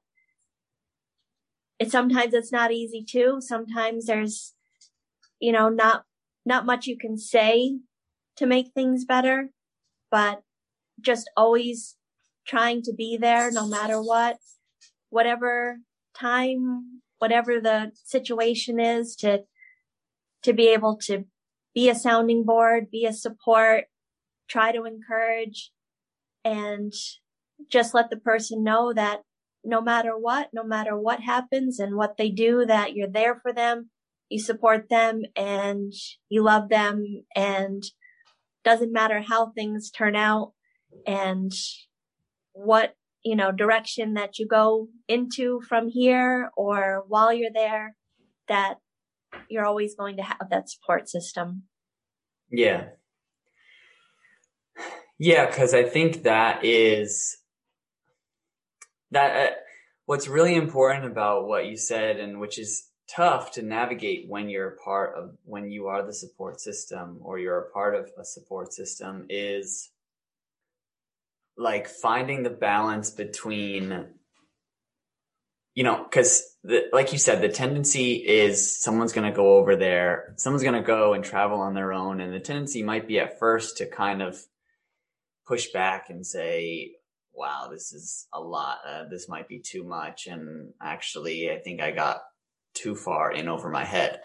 it 1.80 1.90
sometimes 1.90 2.36
it's 2.36 2.52
not 2.52 2.72
easy 2.72 3.04
too. 3.04 3.38
Sometimes 3.40 4.06
there's, 4.06 4.54
you 5.40 5.52
know, 5.52 5.70
not, 5.70 6.04
not 6.46 6.68
much 6.68 6.86
you 6.86 7.00
can 7.00 7.18
say 7.18 7.80
to 8.36 8.46
make 8.46 8.74
things 8.76 9.06
better, 9.06 9.50
but 10.12 10.44
just 11.00 11.32
always 11.36 11.98
trying 12.48 12.82
to 12.84 12.94
be 12.94 13.18
there 13.18 13.52
no 13.52 13.68
matter 13.68 14.02
what, 14.02 14.38
whatever 15.10 15.78
time, 16.18 17.02
whatever 17.20 17.60
the 17.60 17.92
situation 18.04 18.80
is 18.80 19.16
to, 19.18 19.44
to 20.44 20.54
be 20.54 20.70
able 20.70 20.98
to 21.06 21.26
be 21.74 21.90
a 21.90 21.96
sounding 21.96 22.44
board, 22.44 22.92
be 22.92 23.06
a 23.06 23.14
support, 23.14 23.86
try 24.50 24.72
to 24.72 24.86
encourage 24.86 25.72
and 26.44 26.92
just 27.70 27.94
let 27.94 28.10
the 28.10 28.18
person 28.18 28.64
know 28.64 28.94
that 28.94 29.22
no 29.64 29.82
matter 29.82 30.18
what, 30.18 30.50
no 30.54 30.64
matter 30.64 30.98
what 30.98 31.20
happens 31.22 31.80
and 31.80 31.96
what 31.96 32.18
they 32.18 32.30
do, 32.30 32.66
that 32.66 32.96
you're 32.96 33.08
there 33.08 33.40
for 33.42 33.54
them, 33.54 33.90
you 34.30 34.40
support 34.40 34.90
them 34.90 35.22
and 35.36 35.94
you 36.30 36.44
love 36.44 36.70
them 36.70 37.04
and 37.36 37.84
doesn't 38.64 38.94
matter 38.94 39.22
how 39.22 39.52
things 39.52 39.92
turn 39.92 40.16
out 40.16 40.54
and 41.06 41.52
what, 42.54 42.96
you 43.24 43.36
know, 43.36 43.52
direction 43.52 44.16
that 44.16 44.40
you 44.40 44.48
go 44.48 44.88
into 45.08 45.62
from 45.62 45.90
here 45.90 46.52
or 46.56 47.04
while 47.08 47.34
you're 47.34 47.52
there, 47.54 47.96
that 48.48 48.76
you're 49.50 49.66
always 49.66 49.96
going 49.96 50.18
to 50.18 50.24
have 50.24 50.50
that 50.50 50.70
support 50.70 51.10
system. 51.10 51.64
Yeah. 52.50 52.90
Yeah, 55.20 55.46
because 55.46 55.74
I 55.74 55.84
think 55.84 56.24
that 56.24 56.66
is 56.66 57.38
that 59.12 59.52
uh, 59.52 59.56
what's 60.06 60.28
really 60.28 60.56
important 60.56 61.06
about 61.06 61.48
what 61.48 61.68
you 61.68 61.78
said, 61.78 62.20
and 62.20 62.40
which 62.40 62.58
is 62.58 62.88
tough 63.08 63.52
to 63.52 63.62
navigate 63.62 64.26
when 64.28 64.50
you're 64.50 64.78
part 64.84 65.16
of 65.18 65.36
when 65.44 65.70
you 65.70 65.88
are 65.88 66.06
the 66.06 66.14
support 66.14 66.60
system 66.60 67.20
or 67.22 67.38
you're 67.38 67.60
a 67.60 67.72
part 67.72 67.94
of 67.94 68.10
a 68.18 68.24
support 68.24 68.74
system 68.74 69.26
is 69.30 69.92
like 71.58 71.88
finding 71.88 72.44
the 72.44 72.50
balance 72.50 73.12
between 73.12 74.08
you 75.76 75.84
know 75.84 76.04
because 76.04 76.44
like 76.92 77.12
you 77.12 77.20
said 77.20 77.42
the 77.42 77.50
tendency 77.50 78.14
is 78.16 78.80
someone's 78.80 79.14
going 79.14 79.30
to 79.30 79.36
go 79.36 79.58
over 79.58 79.76
there 79.76 80.34
someone's 80.38 80.64
going 80.64 80.76
to 80.76 80.82
go 80.82 81.14
and 81.14 81.24
travel 81.24 81.60
on 81.60 81.74
their 81.74 81.94
own 81.94 82.20
and 82.20 82.34
the 82.34 82.40
tendency 82.40 82.84
might 82.84 83.08
be 83.08 83.20
at 83.20 83.40
first 83.40 83.78
to 83.78 83.86
kind 83.86 84.22
of 84.22 84.38
push 85.52 85.68
back 85.74 86.10
and 86.10 86.26
say, 86.26 86.92
wow, 87.34 87.68
this 87.70 87.92
is 87.92 88.26
a 88.34 88.40
lot. 88.40 88.78
Uh, 88.88 89.04
this 89.10 89.28
might 89.28 89.50
be 89.50 89.60
too 89.60 89.84
much. 89.84 90.28
And 90.28 90.74
actually, 90.82 91.52
I 91.52 91.58
think 91.58 91.82
I 91.82 91.92
got 91.92 92.22
too 92.74 92.96
far 92.96 93.34
in 93.34 93.50
over 93.50 93.70
my 93.70 93.84
head. 93.84 94.22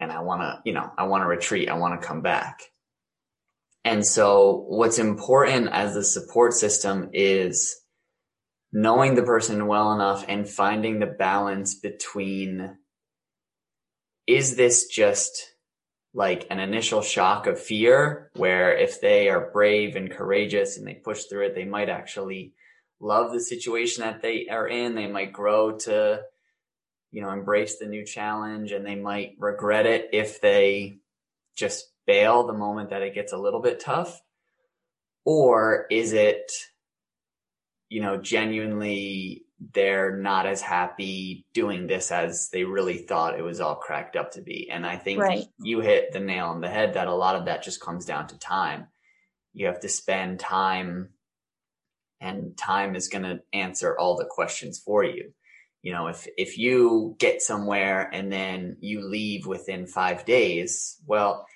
And 0.00 0.10
I 0.10 0.20
want 0.20 0.40
to, 0.40 0.62
you 0.64 0.72
know, 0.72 0.90
I 0.96 1.04
want 1.04 1.24
to 1.24 1.26
retreat. 1.26 1.68
I 1.68 1.74
want 1.74 2.00
to 2.00 2.06
come 2.06 2.22
back. 2.22 2.62
And 3.84 4.04
so 4.04 4.64
what's 4.68 4.98
important 4.98 5.68
as 5.72 5.96
a 5.96 6.04
support 6.04 6.52
system 6.52 7.10
is 7.12 7.80
knowing 8.72 9.14
the 9.14 9.22
person 9.22 9.66
well 9.66 9.92
enough 9.92 10.24
and 10.28 10.48
finding 10.48 10.98
the 10.98 11.06
balance 11.06 11.74
between 11.74 12.76
is 14.26 14.56
this 14.56 14.86
just 14.86 15.54
like 16.12 16.46
an 16.50 16.58
initial 16.58 17.00
shock 17.00 17.46
of 17.46 17.60
fear 17.60 18.30
where 18.34 18.76
if 18.76 19.00
they 19.00 19.28
are 19.28 19.50
brave 19.52 19.96
and 19.96 20.10
courageous 20.10 20.76
and 20.76 20.86
they 20.86 20.94
push 20.94 21.24
through 21.24 21.46
it, 21.46 21.54
they 21.54 21.64
might 21.64 21.88
actually 21.88 22.52
love 23.00 23.32
the 23.32 23.40
situation 23.40 24.02
that 24.02 24.20
they 24.20 24.48
are 24.50 24.66
in. 24.66 24.94
They 24.94 25.06
might 25.06 25.32
grow 25.32 25.78
to, 25.78 26.22
you 27.10 27.22
know, 27.22 27.30
embrace 27.30 27.78
the 27.78 27.86
new 27.86 28.04
challenge 28.04 28.72
and 28.72 28.84
they 28.84 28.96
might 28.96 29.36
regret 29.38 29.86
it 29.86 30.10
if 30.12 30.40
they 30.40 30.98
just 31.56 31.86
bail 32.08 32.46
the 32.46 32.54
moment 32.54 32.90
that 32.90 33.02
it 33.02 33.14
gets 33.14 33.32
a 33.32 33.38
little 33.38 33.60
bit 33.60 33.78
tough. 33.78 34.20
Or 35.24 35.86
is 35.90 36.14
it, 36.14 36.50
you 37.90 38.00
know, 38.00 38.16
genuinely 38.16 39.44
they're 39.74 40.16
not 40.16 40.46
as 40.46 40.62
happy 40.62 41.44
doing 41.52 41.86
this 41.86 42.10
as 42.10 42.48
they 42.50 42.64
really 42.64 42.96
thought 42.96 43.38
it 43.38 43.42
was 43.42 43.60
all 43.60 43.74
cracked 43.74 44.16
up 44.16 44.32
to 44.32 44.40
be. 44.40 44.70
And 44.70 44.86
I 44.86 44.96
think 44.96 45.20
right. 45.20 45.46
you 45.60 45.80
hit 45.80 46.12
the 46.12 46.20
nail 46.20 46.46
on 46.46 46.60
the 46.60 46.68
head 46.68 46.94
that 46.94 47.08
a 47.08 47.14
lot 47.14 47.36
of 47.36 47.44
that 47.44 47.62
just 47.62 47.80
comes 47.80 48.06
down 48.06 48.28
to 48.28 48.38
time. 48.38 48.86
You 49.52 49.66
have 49.66 49.80
to 49.80 49.88
spend 49.88 50.40
time 50.40 51.10
and 52.20 52.56
time 52.56 52.96
is 52.96 53.08
going 53.08 53.24
to 53.24 53.40
answer 53.52 53.98
all 53.98 54.16
the 54.16 54.28
questions 54.30 54.78
for 54.78 55.04
you. 55.04 55.32
You 55.82 55.92
know, 55.92 56.06
if, 56.06 56.26
if 56.36 56.56
you 56.56 57.16
get 57.18 57.42
somewhere 57.42 58.08
and 58.12 58.32
then 58.32 58.76
you 58.80 59.06
leave 59.06 59.46
within 59.46 59.86
five 59.86 60.24
days, 60.24 61.00
well, 61.06 61.46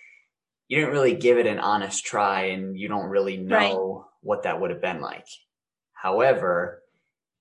you 0.73 0.79
didn't 0.79 0.95
really 0.95 1.15
give 1.15 1.37
it 1.37 1.47
an 1.47 1.59
honest 1.59 2.03
try 2.03 2.45
and 2.45 2.79
you 2.79 2.89
don't 2.89 3.11
really 3.11 3.37
know 3.37 3.57
right. 3.59 4.07
what 4.23 4.45
that 4.45 4.59
would 4.59 4.71
have 4.71 4.81
been 4.81 5.03
like. 5.03 5.27
However, 5.93 6.83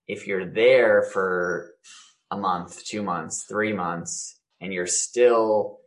if 0.06 0.28
you're 0.28 0.52
there 0.52 1.02
for 1.02 1.72
a 2.30 2.36
month, 2.36 2.84
two 2.84 3.02
months, 3.02 3.44
three 3.44 3.72
months, 3.72 4.38
and 4.60 4.74
you're 4.74 4.86
still 4.86 5.80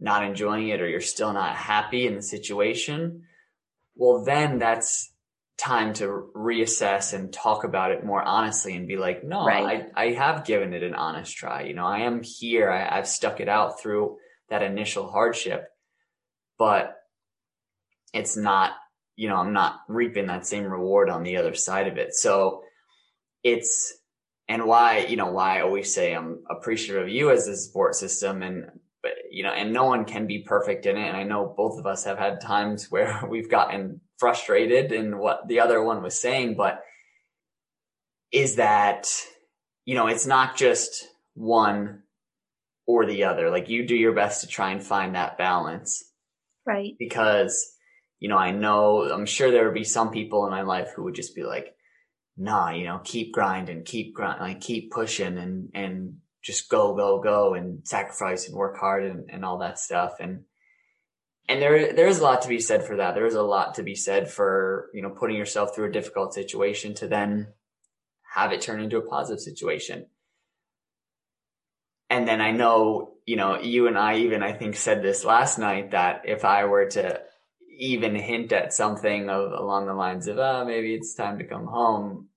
not 0.00 0.24
enjoying 0.24 0.68
it 0.68 0.80
or 0.80 0.88
you're 0.88 1.02
still 1.02 1.34
not 1.34 1.54
happy 1.54 2.06
in 2.06 2.14
the 2.14 2.22
situation, 2.22 3.24
well, 3.94 4.24
then 4.24 4.58
that's 4.58 5.12
time 5.58 5.92
to 5.92 6.30
reassess 6.34 7.12
and 7.12 7.30
talk 7.30 7.64
about 7.64 7.90
it 7.90 8.06
more 8.06 8.22
honestly 8.22 8.74
and 8.74 8.88
be 8.88 8.96
like, 8.96 9.22
no, 9.22 9.44
right. 9.44 9.86
I, 9.94 10.04
I 10.04 10.12
have 10.12 10.46
given 10.46 10.72
it 10.72 10.82
an 10.82 10.94
honest 10.94 11.36
try. 11.36 11.64
You 11.64 11.74
know, 11.74 11.84
I 11.84 11.98
am 12.06 12.22
here. 12.22 12.70
I, 12.70 12.96
I've 12.96 13.06
stuck 13.06 13.40
it 13.40 13.50
out 13.50 13.78
through 13.78 14.16
that 14.48 14.62
initial 14.62 15.10
hardship, 15.10 15.68
but 16.58 16.96
it's 18.12 18.36
not, 18.36 18.72
you 19.16 19.28
know, 19.28 19.36
I'm 19.36 19.52
not 19.52 19.80
reaping 19.88 20.26
that 20.26 20.46
same 20.46 20.64
reward 20.64 21.10
on 21.10 21.22
the 21.22 21.36
other 21.36 21.54
side 21.54 21.88
of 21.88 21.98
it. 21.98 22.14
So 22.14 22.62
it's, 23.42 23.94
and 24.48 24.64
why, 24.64 25.06
you 25.06 25.16
know, 25.16 25.30
why 25.30 25.58
I 25.58 25.62
always 25.62 25.92
say 25.92 26.14
I'm 26.14 26.42
appreciative 26.48 27.02
of 27.02 27.08
you 27.08 27.30
as 27.30 27.48
a 27.48 27.56
support 27.56 27.94
system 27.94 28.42
and, 28.42 28.70
you 29.30 29.42
know, 29.42 29.52
and 29.52 29.72
no 29.72 29.84
one 29.84 30.04
can 30.04 30.26
be 30.26 30.42
perfect 30.42 30.86
in 30.86 30.96
it. 30.96 31.08
And 31.08 31.16
I 31.16 31.24
know 31.24 31.52
both 31.56 31.78
of 31.78 31.86
us 31.86 32.04
have 32.04 32.18
had 32.18 32.40
times 32.40 32.86
where 32.90 33.22
we've 33.28 33.50
gotten 33.50 34.00
frustrated 34.18 34.92
in 34.92 35.18
what 35.18 35.46
the 35.48 35.60
other 35.60 35.82
one 35.82 36.02
was 36.02 36.18
saying, 36.18 36.54
but 36.56 36.82
is 38.32 38.56
that, 38.56 39.08
you 39.84 39.94
know, 39.94 40.06
it's 40.06 40.26
not 40.26 40.56
just 40.56 41.06
one 41.34 42.02
or 42.86 43.04
the 43.06 43.24
other. 43.24 43.50
Like 43.50 43.68
you 43.68 43.86
do 43.86 43.94
your 43.94 44.12
best 44.12 44.40
to 44.40 44.46
try 44.46 44.70
and 44.70 44.82
find 44.82 45.14
that 45.14 45.38
balance. 45.38 46.04
Right. 46.66 46.94
Because, 46.98 47.74
you 48.18 48.28
know, 48.28 48.36
I 48.36 48.50
know, 48.50 49.02
I'm 49.02 49.26
sure 49.26 49.50
there 49.50 49.64
would 49.64 49.74
be 49.74 49.84
some 49.84 50.10
people 50.10 50.44
in 50.44 50.50
my 50.50 50.62
life 50.62 50.90
who 50.94 51.04
would 51.04 51.14
just 51.14 51.34
be 51.34 51.44
like, 51.44 51.74
nah, 52.36 52.70
you 52.70 52.84
know, 52.84 53.00
keep 53.04 53.32
grinding, 53.32 53.84
keep 53.84 54.14
grind, 54.14 54.40
like 54.40 54.60
keep 54.60 54.90
pushing 54.90 55.38
and, 55.38 55.70
and 55.74 56.16
just 56.42 56.68
go, 56.68 56.94
go, 56.94 57.20
go 57.20 57.54
and 57.54 57.86
sacrifice 57.86 58.48
and 58.48 58.56
work 58.56 58.78
hard 58.78 59.04
and, 59.04 59.30
and 59.30 59.44
all 59.44 59.58
that 59.58 59.78
stuff. 59.78 60.14
And, 60.20 60.44
and 61.48 61.62
there, 61.62 61.92
there 61.92 62.08
is 62.08 62.18
a 62.18 62.24
lot 62.24 62.42
to 62.42 62.48
be 62.48 62.60
said 62.60 62.84
for 62.84 62.96
that. 62.96 63.14
There 63.14 63.26
is 63.26 63.34
a 63.34 63.42
lot 63.42 63.76
to 63.76 63.82
be 63.82 63.94
said 63.94 64.28
for, 64.30 64.90
you 64.92 65.02
know, 65.02 65.10
putting 65.10 65.36
yourself 65.36 65.74
through 65.74 65.88
a 65.88 65.92
difficult 65.92 66.34
situation 66.34 66.94
to 66.94 67.08
then 67.08 67.48
have 68.34 68.52
it 68.52 68.60
turn 68.60 68.80
into 68.80 68.98
a 68.98 69.08
positive 69.08 69.40
situation. 69.40 70.06
And 72.08 72.26
then 72.26 72.40
I 72.40 72.52
know, 72.52 73.14
you 73.26 73.36
know, 73.36 73.60
you 73.60 73.88
and 73.88 73.98
I 73.98 74.18
even, 74.18 74.42
I 74.42 74.52
think 74.52 74.76
said 74.76 75.02
this 75.02 75.24
last 75.24 75.58
night 75.58 75.90
that 75.90 76.22
if 76.24 76.44
I 76.44 76.64
were 76.64 76.86
to 76.90 77.20
even 77.78 78.14
hint 78.14 78.52
at 78.52 78.72
something 78.72 79.28
of, 79.28 79.52
along 79.52 79.86
the 79.86 79.94
lines 79.94 80.28
of, 80.28 80.38
oh, 80.38 80.64
maybe 80.64 80.94
it's 80.94 81.14
time 81.14 81.38
to 81.38 81.44
come 81.44 81.66
home, 81.66 82.28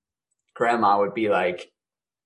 grandma 0.55 0.99
would 0.99 1.13
be 1.13 1.29
like, 1.29 1.71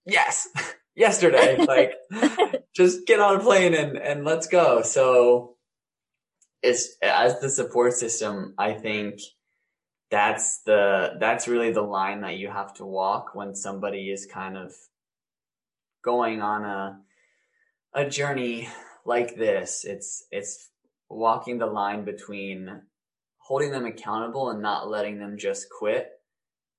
yes, 0.05 0.47
yesterday, 0.95 1.57
like 1.57 1.93
just 2.75 3.05
get 3.05 3.19
on 3.19 3.37
a 3.37 3.39
plane 3.39 3.73
and, 3.73 3.97
and 3.97 4.23
let's 4.23 4.47
go. 4.47 4.81
So 4.81 5.57
it's 6.61 6.95
as 7.01 7.39
the 7.39 7.49
support 7.49 7.93
system, 7.93 8.53
I 8.57 8.73
think 8.73 9.19
that's 10.09 10.61
the, 10.61 11.15
that's 11.19 11.47
really 11.47 11.71
the 11.71 11.81
line 11.81 12.21
that 12.21 12.37
you 12.37 12.49
have 12.49 12.73
to 12.75 12.85
walk 12.85 13.35
when 13.35 13.53
somebody 13.53 14.09
is 14.11 14.25
kind 14.25 14.57
of 14.57 14.73
going 16.03 16.41
on 16.41 16.63
a, 16.63 16.99
a 17.93 18.07
journey 18.07 18.69
like 19.05 19.35
this. 19.35 19.85
It's, 19.85 20.25
it's 20.31 20.69
walking 21.09 21.57
the 21.57 21.67
line 21.67 22.05
between 22.05 22.81
holding 23.37 23.71
them 23.71 23.85
accountable 23.85 24.49
and 24.49 24.61
not 24.61 24.89
letting 24.89 25.19
them 25.19 25.37
just 25.37 25.67
quit 25.69 26.09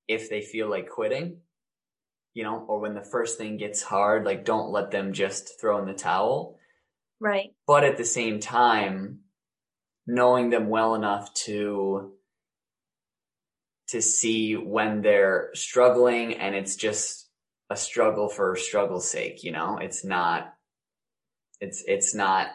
if 0.07 0.29
they 0.29 0.41
feel 0.41 0.69
like 0.69 0.89
quitting, 0.89 1.37
you 2.33 2.43
know, 2.43 2.65
or 2.67 2.79
when 2.79 2.93
the 2.93 3.03
first 3.03 3.37
thing 3.37 3.57
gets 3.57 3.81
hard, 3.81 4.25
like 4.25 4.45
don't 4.45 4.71
let 4.71 4.91
them 4.91 5.13
just 5.13 5.59
throw 5.59 5.79
in 5.79 5.85
the 5.85 5.93
towel. 5.93 6.57
Right. 7.19 7.51
But 7.65 7.83
at 7.83 7.97
the 7.97 8.05
same 8.05 8.39
time, 8.39 9.19
knowing 10.07 10.49
them 10.49 10.69
well 10.69 10.95
enough 10.95 11.33
to 11.33 12.11
to 13.89 14.01
see 14.01 14.55
when 14.55 15.03
they're 15.03 15.51
struggling 15.53 16.33
and 16.33 16.55
it's 16.55 16.75
just 16.75 17.29
a 17.69 17.75
struggle 17.75 18.29
for 18.29 18.55
struggle's 18.55 19.07
sake, 19.07 19.43
you 19.43 19.51
know? 19.51 19.77
It's 19.77 20.03
not 20.03 20.54
it's 21.59 21.83
it's 21.87 22.13
not 22.13 22.47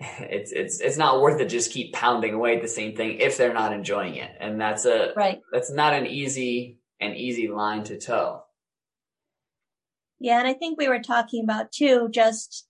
it's 0.00 0.52
it's 0.52 0.80
it's 0.80 0.96
not 0.96 1.20
worth 1.20 1.40
it 1.40 1.48
just 1.48 1.72
keep 1.72 1.92
pounding 1.92 2.34
away 2.34 2.56
at 2.56 2.62
the 2.62 2.68
same 2.68 2.94
thing 2.94 3.18
if 3.18 3.36
they're 3.36 3.54
not 3.54 3.72
enjoying 3.72 4.16
it. 4.16 4.30
And 4.40 4.60
that's 4.60 4.84
a 4.84 5.12
right. 5.16 5.40
that's 5.52 5.70
not 5.70 5.94
an 5.94 6.06
easy 6.06 6.78
an 7.00 7.14
easy 7.14 7.48
line 7.48 7.84
to 7.84 7.98
toe. 7.98 8.42
Yeah 10.18 10.38
and 10.38 10.48
i 10.48 10.54
think 10.54 10.78
we 10.78 10.88
were 10.88 11.02
talking 11.02 11.44
about 11.44 11.72
too 11.72 12.08
just 12.10 12.66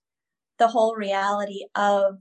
the 0.59 0.69
whole 0.69 0.97
reality 0.97 1.67
of 1.75 2.19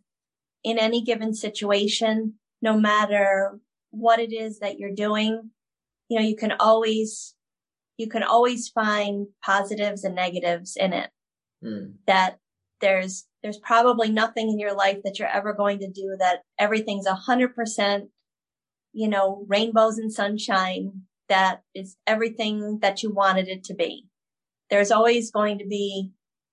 in 0.63 0.77
any 0.77 1.01
given 1.01 1.33
situation 1.33 2.35
no 2.61 2.77
matter 2.77 3.59
what 3.91 4.19
it 4.19 4.33
is 4.33 4.59
that 4.59 4.77
you're 4.77 4.93
doing 4.93 5.49
you 6.09 6.19
know 6.19 6.25
you 6.25 6.35
can 6.35 6.51
always 6.59 7.35
you 7.97 8.07
can 8.07 8.23
always 8.23 8.69
find 8.69 9.27
positives 9.43 10.03
and 10.03 10.15
negatives 10.15 10.75
in 10.75 10.93
it. 10.93 11.09
Mm. 11.63 11.93
that 12.05 12.37
there's 12.81 13.25
there's 13.41 13.59
probably 13.59 14.09
nothing 14.09 14.49
in 14.49 14.59
your 14.59 14.73
life 14.73 14.99
that 15.03 15.19
you're 15.19 15.27
ever 15.27 15.53
going 15.53 15.79
to 15.79 15.89
do 15.89 16.15
that 16.19 16.41
everything's 16.57 17.05
a 17.05 17.13
hundred 17.13 17.55
percent, 17.55 18.05
you 18.93 19.07
know, 19.07 19.45
rainbows 19.47 19.97
and 19.97 20.11
sunshine. 20.11 21.03
That 21.29 21.61
is 21.73 21.97
everything 22.05 22.79
that 22.81 23.01
you 23.01 23.11
wanted 23.11 23.47
it 23.47 23.63
to 23.65 23.73
be. 23.73 24.07
There's 24.69 24.91
always 24.91 25.31
going 25.31 25.59
to 25.59 25.65
be 25.67 26.11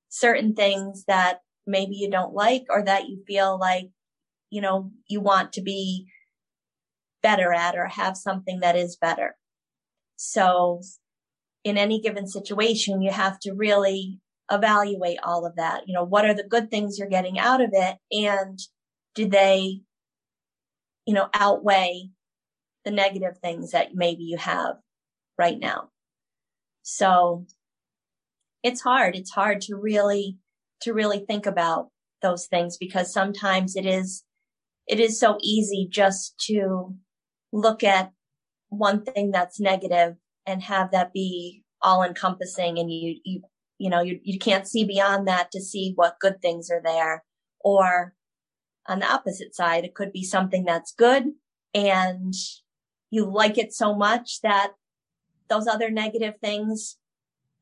certain 0.09 0.55
things 0.55 1.05
that 1.09 1.41
maybe 1.67 1.97
you 1.97 2.11
don't 2.11 2.35
like 2.35 2.65
or 2.69 2.85
that 2.85 3.09
you 3.09 3.23
feel 3.27 3.59
like, 3.59 3.91
you 4.51 4.61
know, 4.61 4.91
you 5.09 5.21
want 5.21 5.55
to 5.55 5.63
be 5.63 6.07
better 7.23 7.53
at 7.53 7.77
or 7.77 7.87
have 7.87 8.17
something 8.17 8.61
that 8.61 8.77
is 8.77 8.97
better. 8.97 9.37
So 10.17 10.81
in 11.65 11.79
any 11.79 12.01
given 12.01 12.27
situation, 12.27 13.03
you 13.03 13.11
have 13.11 13.39
to 13.41 13.53
really 13.53 14.21
evaluate 14.53 15.19
all 15.23 15.47
of 15.47 15.57
that. 15.57 15.83
You 15.87 15.95
know, 15.95 16.05
what 16.05 16.25
are 16.25 16.35
the 16.35 16.45
good 16.45 16.71
things 16.71 16.99
you're 16.99 17.09
getting 17.09 17.39
out 17.39 17.61
of 17.61 17.71
it? 17.73 17.97
And 18.13 18.59
do 19.15 19.29
they, 19.29 19.81
you 21.07 21.15
know, 21.15 21.29
outweigh 21.35 22.11
the 22.85 22.91
negative 22.91 23.39
things 23.39 23.71
that 23.73 23.95
maybe 23.95 24.25
you 24.25 24.37
have 24.37 24.77
right 25.39 25.59
now? 25.59 25.89
So 26.83 27.47
it's 28.63 28.83
hard. 28.83 29.17
It's 29.17 29.31
hard 29.31 29.63
to 29.63 29.77
really, 29.77 30.37
to 30.83 30.93
really 30.93 31.21
think 31.21 31.47
about 31.47 31.89
those 32.21 32.47
things 32.47 32.77
because 32.77 33.13
sometimes 33.13 33.75
it 33.75 33.87
is, 33.87 34.25
it 34.87 35.01
is 35.01 35.19
so 35.19 35.39
easy 35.43 35.89
just 35.91 36.39
to 36.47 36.95
look 37.53 37.83
at 37.83 38.13
one 38.69 39.05
thing 39.05 39.31
that's 39.31 39.61
negative 39.61 40.17
and 40.47 40.63
have 40.63 40.91
that 40.93 41.13
be 41.13 41.63
all 41.81 42.03
encompassing 42.03 42.79
and 42.79 42.91
you, 42.93 43.17
you 43.25 43.43
you 43.83 43.91
know, 43.91 44.01
you, 44.01 44.21
you 44.23 44.39
can't 44.39 44.69
see 44.69 44.85
beyond 44.85 45.27
that 45.27 45.51
to 45.51 45.61
see 45.61 45.93
what 45.97 46.21
good 46.21 46.41
things 46.41 46.71
are 46.71 46.81
there. 46.85 47.25
Or 47.59 48.15
on 48.87 49.01
the 49.01 49.13
opposite 49.13 49.57
side, 49.57 49.85
it 49.85 49.97
could 49.97 50.13
be 50.13 50.23
something 50.23 50.65
that's 50.65 50.95
good 50.95 51.33
and 51.75 52.33
you 53.11 53.29
like 53.29 53.59
it 53.59 53.75
so 53.75 53.93
much 53.93 54.41
that 54.43 54.75
those 55.49 55.67
other 55.67 55.91
negative 55.91 56.35
things, 56.41 56.97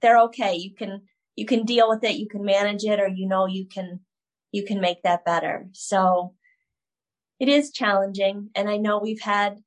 they're 0.03 0.19
okay. 0.19 0.55
You 0.55 0.75
can, 0.75 1.01
you 1.37 1.47
can 1.47 1.65
deal 1.65 1.89
with 1.89 2.05
it. 2.05 2.17
You 2.17 2.29
can 2.29 2.45
manage 2.45 2.85
it 2.85 3.01
or 3.01 3.09
you 3.09 3.27
know, 3.27 3.47
you 3.47 3.67
can, 3.67 4.01
you 4.53 4.67
can 4.67 4.79
make 4.79 5.03
that 5.05 5.25
better. 5.25 5.69
So 5.73 6.35
it 7.39 7.49
is 7.49 7.73
challenging. 7.73 8.51
And 8.55 8.69
I 8.69 8.77
know 8.77 8.99
we've 8.99 9.23
had 9.23 9.61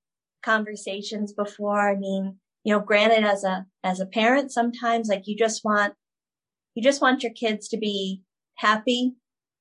conversations 0.44 1.34
before. 1.34 1.90
I 1.90 1.96
mean, 1.96 2.38
you 2.64 2.76
know, 2.76 2.80
granted 2.80 3.24
as 3.24 3.44
a, 3.44 3.66
as 3.84 4.00
a 4.00 4.06
parent, 4.06 4.52
sometimes 4.52 5.08
like 5.08 5.24
you 5.26 5.36
just 5.36 5.66
want 5.66 5.96
you 6.76 6.84
just 6.84 7.02
want 7.02 7.24
your 7.24 7.34
kids 7.34 7.68
to 7.70 7.78
be 7.78 8.22
happy. 8.56 9.14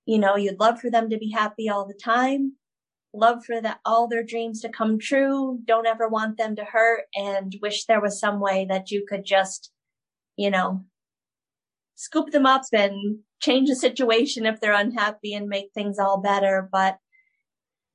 You 0.07 0.19
know, 0.19 0.37
you'd 0.37 0.61
love 0.61 0.81
for 0.81 0.91
them 0.91 1.11
to 1.11 1.19
be 1.19 1.31
happy 1.31 1.69
all 1.69 1.87
the 1.87 1.99
time. 2.03 2.57
Love 3.15 3.45
for 3.45 3.61
that, 3.61 3.81
all 3.85 4.09
their 4.09 4.25
dreams 4.25 4.61
to 4.63 4.71
come 4.71 4.99
true. 4.99 5.59
Don't 5.67 5.87
ever 5.87 6.09
want 6.09 6.39
them 6.39 6.57
to 6.57 6.65
hurt 6.65 7.05
and 7.15 7.55
wish 7.61 7.85
there 7.85 8.01
was 8.01 8.19
some 8.19 8.41
way 8.41 8.67
that 8.69 8.91
you 8.91 9.05
could 9.07 9.25
just, 9.25 9.71
you 10.37 10.51
know, 10.51 10.85
scoop 11.95 12.31
them 12.31 12.47
up 12.47 12.63
and 12.73 13.19
change 13.41 13.69
the 13.69 13.77
situation 13.77 14.47
if 14.47 14.61
they're 14.61 14.73
unhappy 14.73 15.35
and 15.35 15.47
make 15.47 15.67
things 15.75 15.99
all 15.99 16.21
better. 16.21 16.69
But 16.73 16.97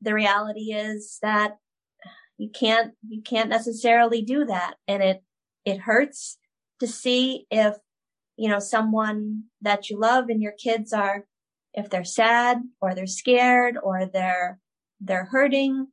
the 0.01 0.13
reality 0.13 0.71
is 0.71 1.17
that 1.23 1.57
you 2.37 2.49
can't, 2.51 2.93
you 3.07 3.23
can't 3.23 3.49
necessarily 3.49 4.21
do 4.21 4.45
that. 4.45 4.75
And 4.87 5.01
it, 5.01 5.23
it 5.65 5.79
hurts 5.79 6.37
to 6.79 6.87
see 6.87 7.47
if 7.49 7.75
you 8.37 8.47
know, 8.47 8.59
someone 8.59 9.43
that 9.61 9.89
you 9.89 9.99
love 9.99 10.29
and 10.29 10.41
your 10.41 10.53
kids 10.53 10.93
are, 10.93 11.25
if 11.73 11.89
they're 11.89 12.05
sad 12.05 12.59
or 12.79 12.93
they're 12.93 13.07
scared 13.07 13.77
or 13.81 14.05
they're, 14.05 14.59
they're 15.01 15.25
hurting, 15.25 15.87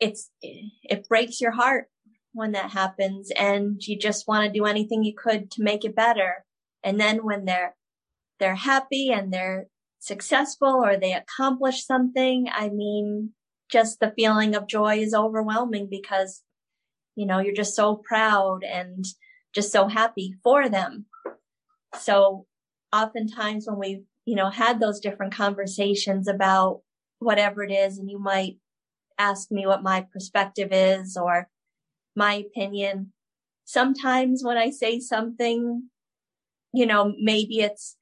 it's, 0.00 0.30
it 0.42 1.08
breaks 1.08 1.40
your 1.40 1.52
heart 1.52 1.86
when 2.32 2.52
that 2.52 2.70
happens 2.70 3.30
and 3.38 3.80
you 3.86 3.96
just 3.96 4.26
want 4.26 4.44
to 4.44 4.58
do 4.58 4.64
anything 4.64 5.04
you 5.04 5.14
could 5.16 5.50
to 5.52 5.62
make 5.62 5.84
it 5.84 5.94
better. 5.94 6.44
And 6.82 7.00
then 7.00 7.24
when 7.24 7.44
they're, 7.44 7.76
they're 8.40 8.56
happy 8.56 9.10
and 9.10 9.32
they're 9.32 9.68
successful 10.00 10.82
or 10.84 10.96
they 10.96 11.12
accomplish 11.12 11.84
something, 11.84 12.48
I 12.52 12.70
mean, 12.70 13.30
just 13.70 14.00
the 14.00 14.12
feeling 14.16 14.56
of 14.56 14.66
joy 14.66 14.98
is 14.98 15.14
overwhelming 15.14 15.86
because, 15.88 16.42
you 17.14 17.24
know, 17.24 17.38
you're 17.38 17.54
just 17.54 17.76
so 17.76 17.96
proud 17.96 18.64
and 18.64 19.04
just 19.54 19.72
so 19.72 19.88
happy 19.88 20.34
for 20.42 20.68
them. 20.68 21.06
So 21.98 22.46
oftentimes 22.92 23.66
when 23.66 23.78
we've, 23.78 24.04
you 24.24 24.34
know, 24.34 24.50
had 24.50 24.80
those 24.80 25.00
different 25.00 25.34
conversations 25.34 26.28
about 26.28 26.80
whatever 27.18 27.62
it 27.62 27.70
is, 27.70 27.98
and 27.98 28.10
you 28.10 28.18
might 28.18 28.58
ask 29.18 29.50
me 29.50 29.66
what 29.66 29.82
my 29.82 30.06
perspective 30.12 30.68
is 30.72 31.16
or 31.16 31.48
my 32.16 32.34
opinion. 32.34 33.12
Sometimes 33.64 34.42
when 34.44 34.56
I 34.56 34.70
say 34.70 35.00
something, 35.00 35.88
you 36.72 36.86
know, 36.86 37.14
maybe 37.20 37.60
it's, 37.60 37.96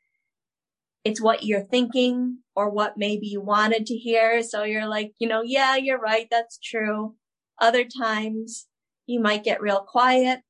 it's 1.04 1.20
what 1.20 1.44
you're 1.44 1.64
thinking 1.64 2.38
or 2.54 2.70
what 2.70 2.96
maybe 2.96 3.26
you 3.26 3.40
wanted 3.40 3.86
to 3.86 3.94
hear. 3.94 4.42
So 4.42 4.64
you're 4.64 4.86
like, 4.86 5.12
you 5.18 5.28
know, 5.28 5.42
yeah, 5.42 5.76
you're 5.76 5.98
right. 5.98 6.28
That's 6.30 6.58
true. 6.58 7.14
Other 7.60 7.84
times 7.84 8.66
you 9.06 9.20
might 9.20 9.44
get 9.44 9.60
real 9.60 9.80
quiet 9.80 10.40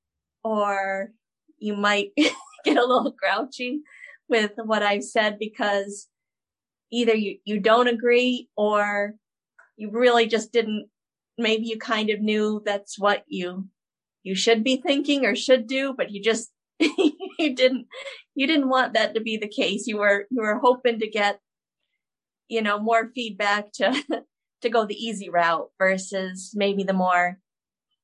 or 0.42 1.12
you 1.58 1.76
might 1.76 2.10
get 2.64 2.76
a 2.76 2.86
little 2.86 3.14
grouchy 3.18 3.82
with 4.28 4.52
what 4.56 4.82
I've 4.82 5.04
said 5.04 5.38
because 5.38 6.08
either 6.92 7.14
you, 7.14 7.38
you 7.44 7.60
don't 7.60 7.88
agree 7.88 8.48
or 8.56 9.14
you 9.76 9.90
really 9.90 10.26
just 10.26 10.52
didn't, 10.52 10.88
maybe 11.38 11.66
you 11.66 11.78
kind 11.78 12.10
of 12.10 12.20
knew 12.20 12.62
that's 12.64 12.98
what 12.98 13.24
you, 13.26 13.68
you 14.22 14.34
should 14.34 14.62
be 14.62 14.76
thinking 14.76 15.24
or 15.24 15.34
should 15.34 15.66
do, 15.66 15.94
but 15.96 16.10
you 16.10 16.22
just, 16.22 16.50
you 16.80 17.54
didn't, 17.54 17.86
you 18.34 18.46
didn't 18.46 18.68
want 18.68 18.94
that 18.94 19.14
to 19.14 19.20
be 19.20 19.36
the 19.36 19.48
case. 19.48 19.86
You 19.86 19.98
were, 19.98 20.26
you 20.30 20.42
were 20.42 20.58
hoping 20.58 20.98
to 21.00 21.08
get, 21.08 21.40
you 22.48 22.62
know, 22.62 22.78
more 22.78 23.10
feedback 23.14 23.72
to, 23.74 24.24
to 24.62 24.68
go 24.68 24.86
the 24.86 24.94
easy 24.94 25.30
route 25.30 25.70
versus 25.78 26.52
maybe 26.54 26.82
the 26.82 26.92
more 26.92 27.38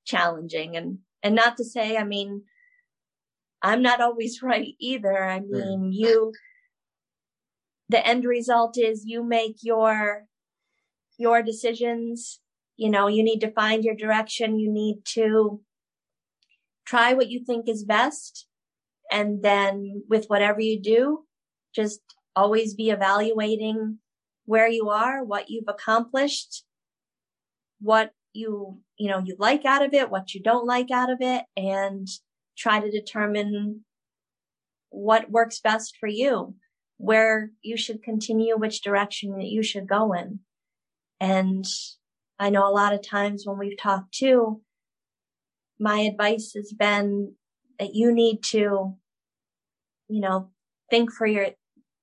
challenging 0.04 0.76
and, 0.76 0.98
and 1.22 1.34
not 1.34 1.56
to 1.56 1.64
say, 1.64 1.96
I 1.96 2.04
mean, 2.04 2.42
I'm 3.62 3.82
not 3.82 4.00
always 4.00 4.40
right 4.42 4.74
either. 4.78 5.24
I 5.24 5.40
mean, 5.40 5.92
yeah. 5.92 6.08
you, 6.08 6.32
the 7.88 8.06
end 8.06 8.24
result 8.24 8.76
is 8.78 9.04
you 9.04 9.22
make 9.22 9.56
your, 9.62 10.24
your 11.18 11.42
decisions. 11.42 12.40
You 12.76 12.90
know, 12.90 13.06
you 13.06 13.22
need 13.22 13.40
to 13.40 13.52
find 13.52 13.84
your 13.84 13.94
direction. 13.94 14.58
You 14.58 14.70
need 14.70 15.04
to 15.14 15.60
try 16.86 17.14
what 17.14 17.30
you 17.30 17.44
think 17.44 17.68
is 17.68 17.84
best. 17.84 18.46
And 19.10 19.42
then 19.42 20.02
with 20.08 20.26
whatever 20.26 20.60
you 20.60 20.80
do, 20.80 21.24
just 21.74 22.00
always 22.34 22.74
be 22.74 22.90
evaluating 22.90 23.98
where 24.44 24.68
you 24.68 24.88
are, 24.88 25.24
what 25.24 25.48
you've 25.48 25.68
accomplished, 25.68 26.64
what 27.80 28.12
you, 28.36 28.78
you 28.98 29.10
know, 29.10 29.22
you 29.24 29.34
like 29.38 29.64
out 29.64 29.84
of 29.84 29.92
it, 29.94 30.10
what 30.10 30.34
you 30.34 30.42
don't 30.42 30.66
like 30.66 30.90
out 30.90 31.10
of 31.10 31.18
it, 31.20 31.44
and 31.56 32.06
try 32.56 32.78
to 32.80 32.90
determine 32.90 33.84
what 34.90 35.30
works 35.30 35.60
best 35.60 35.96
for 35.98 36.08
you, 36.08 36.54
where 36.98 37.50
you 37.62 37.76
should 37.76 38.02
continue, 38.02 38.56
which 38.56 38.82
direction 38.82 39.32
that 39.38 39.46
you 39.46 39.62
should 39.62 39.88
go 39.88 40.12
in. 40.12 40.40
And 41.20 41.64
I 42.38 42.50
know 42.50 42.68
a 42.68 42.72
lot 42.72 42.92
of 42.92 43.02
times 43.02 43.44
when 43.44 43.58
we've 43.58 43.78
talked 43.78 44.12
too, 44.12 44.60
my 45.78 46.00
advice 46.00 46.52
has 46.54 46.72
been 46.72 47.34
that 47.78 47.94
you 47.94 48.12
need 48.12 48.42
to, 48.42 48.94
you 50.08 50.20
know, 50.20 50.50
think 50.90 51.12
for 51.12 51.26
your, 51.26 51.48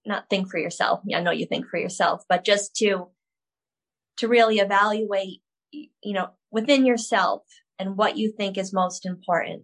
not 0.05 0.29
think 0.29 0.49
for 0.49 0.59
yourself. 0.59 1.01
I 1.15 1.21
know 1.21 1.31
you 1.31 1.45
think 1.45 1.67
for 1.67 1.77
yourself, 1.77 2.23
but 2.27 2.43
just 2.43 2.75
to, 2.77 3.07
to 4.17 4.27
really 4.27 4.59
evaluate, 4.59 5.41
you 5.73 6.13
know, 6.13 6.29
within 6.51 6.85
yourself 6.85 7.41
and 7.79 7.97
what 7.97 8.17
you 8.17 8.31
think 8.31 8.57
is 8.57 8.73
most 8.73 9.05
important 9.05 9.63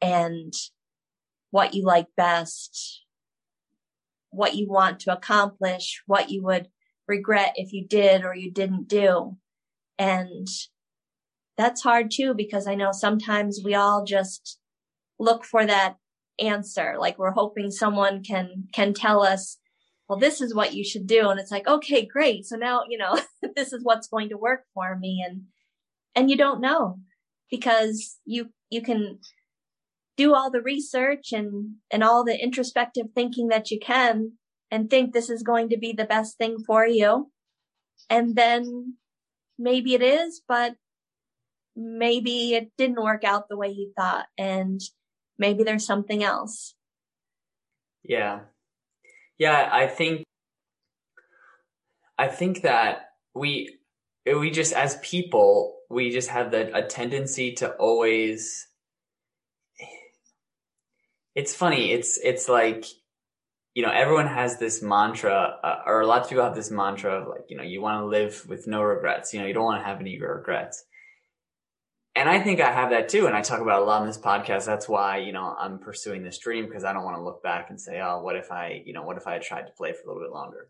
and 0.00 0.52
what 1.50 1.74
you 1.74 1.84
like 1.84 2.06
best, 2.16 3.04
what 4.30 4.54
you 4.54 4.68
want 4.68 5.00
to 5.00 5.12
accomplish, 5.12 6.02
what 6.06 6.30
you 6.30 6.42
would 6.42 6.68
regret 7.08 7.52
if 7.56 7.72
you 7.72 7.86
did 7.86 8.24
or 8.24 8.34
you 8.34 8.52
didn't 8.52 8.88
do. 8.88 9.36
And 9.98 10.46
that's 11.56 11.82
hard 11.82 12.10
too, 12.10 12.34
because 12.34 12.66
I 12.66 12.74
know 12.74 12.92
sometimes 12.92 13.60
we 13.64 13.74
all 13.74 14.04
just 14.04 14.58
look 15.18 15.44
for 15.44 15.66
that 15.66 15.96
answer. 16.38 16.94
Like 16.98 17.18
we're 17.18 17.32
hoping 17.32 17.70
someone 17.70 18.22
can, 18.22 18.68
can 18.72 18.94
tell 18.94 19.22
us, 19.22 19.58
well, 20.10 20.18
this 20.18 20.40
is 20.40 20.52
what 20.52 20.74
you 20.74 20.82
should 20.82 21.06
do. 21.06 21.30
And 21.30 21.38
it's 21.38 21.52
like, 21.52 21.68
okay, 21.68 22.04
great. 22.04 22.44
So 22.44 22.56
now, 22.56 22.82
you 22.88 22.98
know, 22.98 23.20
this 23.54 23.72
is 23.72 23.84
what's 23.84 24.08
going 24.08 24.30
to 24.30 24.36
work 24.36 24.64
for 24.74 24.98
me. 24.98 25.24
And, 25.24 25.42
and 26.16 26.28
you 26.28 26.36
don't 26.36 26.60
know 26.60 26.98
because 27.48 28.18
you, 28.24 28.50
you 28.70 28.82
can 28.82 29.20
do 30.16 30.34
all 30.34 30.50
the 30.50 30.62
research 30.62 31.30
and, 31.30 31.76
and 31.92 32.02
all 32.02 32.24
the 32.24 32.36
introspective 32.36 33.06
thinking 33.14 33.48
that 33.48 33.70
you 33.70 33.78
can 33.78 34.32
and 34.68 34.90
think 34.90 35.12
this 35.12 35.30
is 35.30 35.44
going 35.44 35.68
to 35.68 35.78
be 35.78 35.92
the 35.92 36.04
best 36.04 36.36
thing 36.38 36.56
for 36.66 36.84
you. 36.84 37.30
And 38.08 38.34
then 38.34 38.96
maybe 39.60 39.94
it 39.94 40.02
is, 40.02 40.42
but 40.48 40.74
maybe 41.76 42.54
it 42.54 42.72
didn't 42.76 43.00
work 43.00 43.22
out 43.22 43.48
the 43.48 43.56
way 43.56 43.68
you 43.68 43.92
thought 43.96 44.26
and 44.36 44.80
maybe 45.38 45.62
there's 45.62 45.86
something 45.86 46.24
else. 46.24 46.74
Yeah. 48.02 48.40
Yeah, 49.40 49.70
I 49.72 49.86
think 49.88 50.22
I 52.18 52.28
think 52.28 52.62
that 52.62 53.10
we 53.34 53.78
we 54.26 54.50
just 54.50 54.72
as 54.72 54.98
people, 54.98 55.78
we 55.88 56.10
just 56.10 56.28
have 56.28 56.50
the 56.50 56.76
a 56.76 56.86
tendency 56.86 57.52
to 57.54 57.72
always 57.72 58.68
it's 61.34 61.54
funny. 61.54 61.92
It's 61.92 62.18
it's 62.22 62.48
like 62.48 62.84
you 63.74 63.82
know 63.84 63.92
everyone 63.92 64.26
has 64.26 64.58
this 64.58 64.82
mantra, 64.82 65.56
uh, 65.62 65.82
or 65.86 66.00
a 66.00 66.06
lot 66.06 66.22
of 66.22 66.28
people 66.28 66.44
have 66.44 66.54
this 66.54 66.70
mantra 66.70 67.22
of 67.22 67.28
like 67.28 67.46
you 67.50 67.56
know 67.56 67.62
you 67.62 67.80
want 67.80 68.00
to 68.02 68.06
live 68.06 68.44
with 68.48 68.66
no 68.66 68.82
regrets. 68.82 69.32
You 69.34 69.40
know 69.40 69.46
you 69.46 69.54
don't 69.54 69.64
want 69.64 69.80
to 69.82 69.86
have 69.86 70.00
any 70.00 70.20
regrets. 70.20 70.84
And 72.20 72.28
I 72.28 72.38
think 72.38 72.60
I 72.60 72.70
have 72.70 72.90
that 72.90 73.08
too. 73.08 73.26
And 73.26 73.34
I 73.34 73.40
talk 73.40 73.60
about 73.60 73.80
a 73.80 73.84
lot 73.86 74.02
in 74.02 74.06
this 74.06 74.18
podcast. 74.18 74.66
That's 74.66 74.86
why, 74.86 75.18
you 75.18 75.32
know, 75.32 75.56
I'm 75.58 75.78
pursuing 75.78 76.22
this 76.22 76.38
dream 76.38 76.66
because 76.66 76.84
I 76.84 76.92
don't 76.92 77.04
want 77.04 77.16
to 77.16 77.22
look 77.22 77.42
back 77.42 77.70
and 77.70 77.80
say, 77.80 77.98
oh, 78.00 78.20
what 78.20 78.36
if 78.36 78.52
I, 78.52 78.82
you 78.84 78.92
know, 78.92 79.04
what 79.04 79.16
if 79.16 79.26
I 79.26 79.32
had 79.32 79.42
tried 79.42 79.62
to 79.62 79.72
play 79.72 79.92
for 79.92 80.02
a 80.02 80.06
little 80.06 80.22
bit 80.22 80.32
longer? 80.32 80.68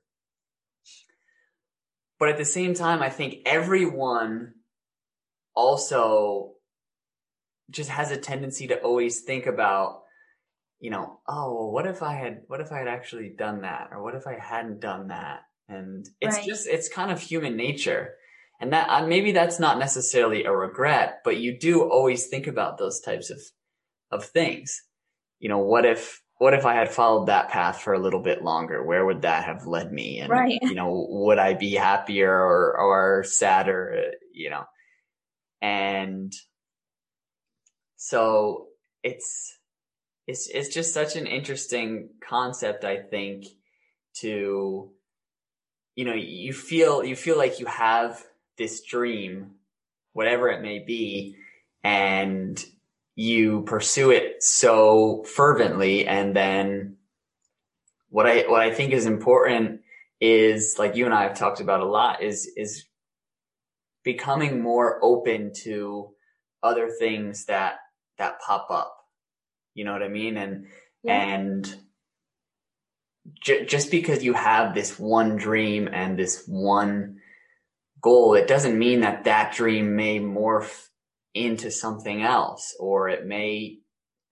But 2.21 2.29
at 2.29 2.39
the 2.39 2.45
same 2.45 2.75
time, 2.75 3.03
I 3.03 3.11
think 3.11 3.39
everyone 3.47 4.53
also 5.55 6.53
just 7.69 7.91
has 7.91 8.13
a 8.13 8.17
tendency 8.17 8.69
to 8.69 8.79
always 8.79 9.23
think 9.23 9.47
about 9.47 10.03
you 10.81 10.91
know, 10.91 11.21
oh, 11.29 11.55
well, 11.55 11.71
what 11.73 11.87
if 11.87 12.03
I 12.03 12.15
had, 12.15 12.43
what 12.47 12.61
if 12.61 12.73
I 12.73 12.79
had 12.79 12.89
actually 12.89 13.29
done 13.29 13.63
that? 13.63 13.91
Or 13.93 14.03
what 14.03 14.15
if 14.15 14.27
I 14.27 14.39
hadn't 14.39 14.81
done 14.81 15.09
that? 15.09 15.41
And 15.69 16.09
it's 16.21 16.37
right. 16.37 16.47
just, 16.47 16.67
it's 16.67 16.89
kind 16.89 17.11
of 17.11 17.21
human 17.21 17.57
nature. 17.57 18.15
And 18.61 18.73
that, 18.73 18.89
uh, 18.89 19.07
maybe 19.07 19.33
that's 19.33 19.59
not 19.59 19.79
necessarily 19.79 20.45
a 20.45 20.53
regret, 20.53 21.21
but 21.25 21.39
you 21.39 21.59
do 21.59 21.83
always 21.83 22.27
think 22.27 22.47
about 22.47 22.79
those 22.79 23.01
types 23.01 23.31
of, 23.31 23.41
of 24.11 24.25
things. 24.25 24.83
You 25.39 25.49
know, 25.49 25.59
what 25.59 25.87
if, 25.87 26.23
what 26.39 26.53
if 26.53 26.67
I 26.67 26.75
had 26.75 26.91
followed 26.91 27.27
that 27.27 27.49
path 27.49 27.81
for 27.81 27.95
a 27.95 27.99
little 27.99 28.23
bit 28.23 28.43
longer? 28.43 28.85
Where 28.85 29.05
would 29.05 29.23
that 29.23 29.45
have 29.45 29.67
led 29.67 29.91
me? 29.91 30.21
And, 30.21 30.31
right. 30.31 30.59
you 30.61 30.75
know, 30.75 31.07
would 31.09 31.39
I 31.39 31.55
be 31.55 31.73
happier 31.73 32.33
or, 32.33 32.79
or 32.79 33.25
sadder, 33.25 34.13
you 34.33 34.51
know? 34.51 34.65
And 35.63 36.33
so 37.97 38.67
it's, 39.03 39.59
it's 40.31 40.49
it's 40.49 40.69
just 40.73 40.95
such 40.95 41.17
an 41.17 41.27
interesting 41.27 42.11
concept 42.27 42.85
i 42.85 42.97
think 42.99 43.45
to 44.15 44.91
you 45.97 46.05
know 46.05 46.15
you 46.15 46.53
feel 46.53 47.05
you 47.05 47.17
feel 47.17 47.37
like 47.37 47.59
you 47.59 47.67
have 47.67 48.23
this 48.61 48.83
dream 48.83 49.53
whatever 50.13 50.49
it 50.49 50.63
may 50.63 50.79
be 50.79 51.35
and 51.83 52.65
you 53.17 53.63
pursue 53.63 54.11
it 54.13 54.43
so 54.43 55.25
fervently 55.25 56.07
and 56.07 56.37
then 56.37 56.97
what 58.11 58.27
i 58.27 58.43
what 58.49 58.61
i 58.61 58.73
think 58.73 58.93
is 58.93 59.07
important 59.07 59.81
is 60.21 60.77
like 60.79 60.95
you 60.95 61.05
and 61.05 61.15
i 61.15 61.25
have 61.25 61.37
talked 61.37 61.61
about 61.61 61.81
a 61.81 61.85
lot 61.85 62.23
is 62.23 62.49
is 62.57 62.85
becoming 64.05 64.63
more 64.63 64.99
open 65.03 65.53
to 65.53 66.11
other 66.63 66.89
things 66.89 67.47
that 67.47 67.79
that 68.19 68.41
pop 68.41 68.71
up 68.71 69.01
you 69.75 69.85
know 69.85 69.93
what 69.93 70.03
I 70.03 70.09
mean? 70.09 70.37
And, 70.37 70.67
yeah. 71.03 71.35
and 71.35 71.75
j- 73.41 73.65
just 73.65 73.91
because 73.91 74.23
you 74.23 74.35
have 74.35 74.75
this 74.75 74.99
one 74.99 75.37
dream 75.37 75.89
and 75.91 76.19
this 76.19 76.45
one 76.47 77.21
goal, 78.01 78.35
it 78.35 78.47
doesn't 78.47 78.79
mean 78.79 79.01
that 79.01 79.25
that 79.25 79.55
dream 79.55 79.97
may 79.97 80.19
morph 80.19 80.89
into 81.35 81.71
something 81.71 82.23
else 82.23 82.75
or 82.79 83.09
it 83.09 83.27
may 83.27 83.79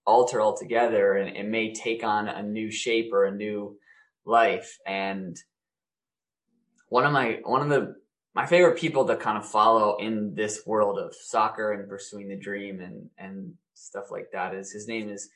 alter 0.07 0.41
altogether 0.41 1.15
and 1.15 1.37
it 1.37 1.47
may 1.47 1.73
take 1.73 2.03
on 2.03 2.29
a 2.29 2.43
new 2.43 2.71
shape 2.71 3.13
or 3.13 3.25
a 3.25 3.35
new 3.35 3.77
life. 4.25 4.79
And 4.87 5.37
one 6.89 7.05
of 7.05 7.13
my, 7.13 7.41
one 7.45 7.63
of 7.63 7.69
the, 7.69 7.97
my 8.35 8.47
favorite 8.47 8.79
people 8.79 9.07
to 9.07 9.17
kind 9.17 9.39
of 9.39 9.47
follow 9.47 9.97
in 9.99 10.35
this 10.35 10.63
world 10.67 10.99
of 10.99 11.15
soccer 11.15 11.73
and 11.73 11.89
pursuing 11.89 12.29
the 12.29 12.37
dream 12.37 12.81
and, 12.81 13.11
and 13.19 13.55
stuff 13.75 14.11
like 14.11 14.31
that 14.33 14.55
is 14.55 14.73
his 14.73 14.89
name 14.89 15.09
is 15.09 15.29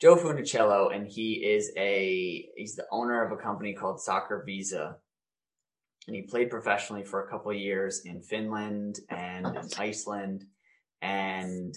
Joe 0.00 0.16
Funicello 0.16 0.94
and 0.94 1.06
he 1.06 1.34
is 1.34 1.72
a, 1.76 2.48
he's 2.56 2.76
the 2.76 2.86
owner 2.90 3.24
of 3.24 3.32
a 3.32 3.42
company 3.42 3.72
called 3.72 4.00
Soccer 4.00 4.42
Visa. 4.44 4.96
And 6.06 6.16
he 6.16 6.22
played 6.22 6.50
professionally 6.50 7.04
for 7.04 7.22
a 7.22 7.28
couple 7.28 7.50
of 7.50 7.56
years 7.56 8.02
in 8.04 8.22
Finland 8.22 8.98
and 9.08 9.46
in 9.46 9.68
Iceland. 9.78 10.44
And 11.00 11.76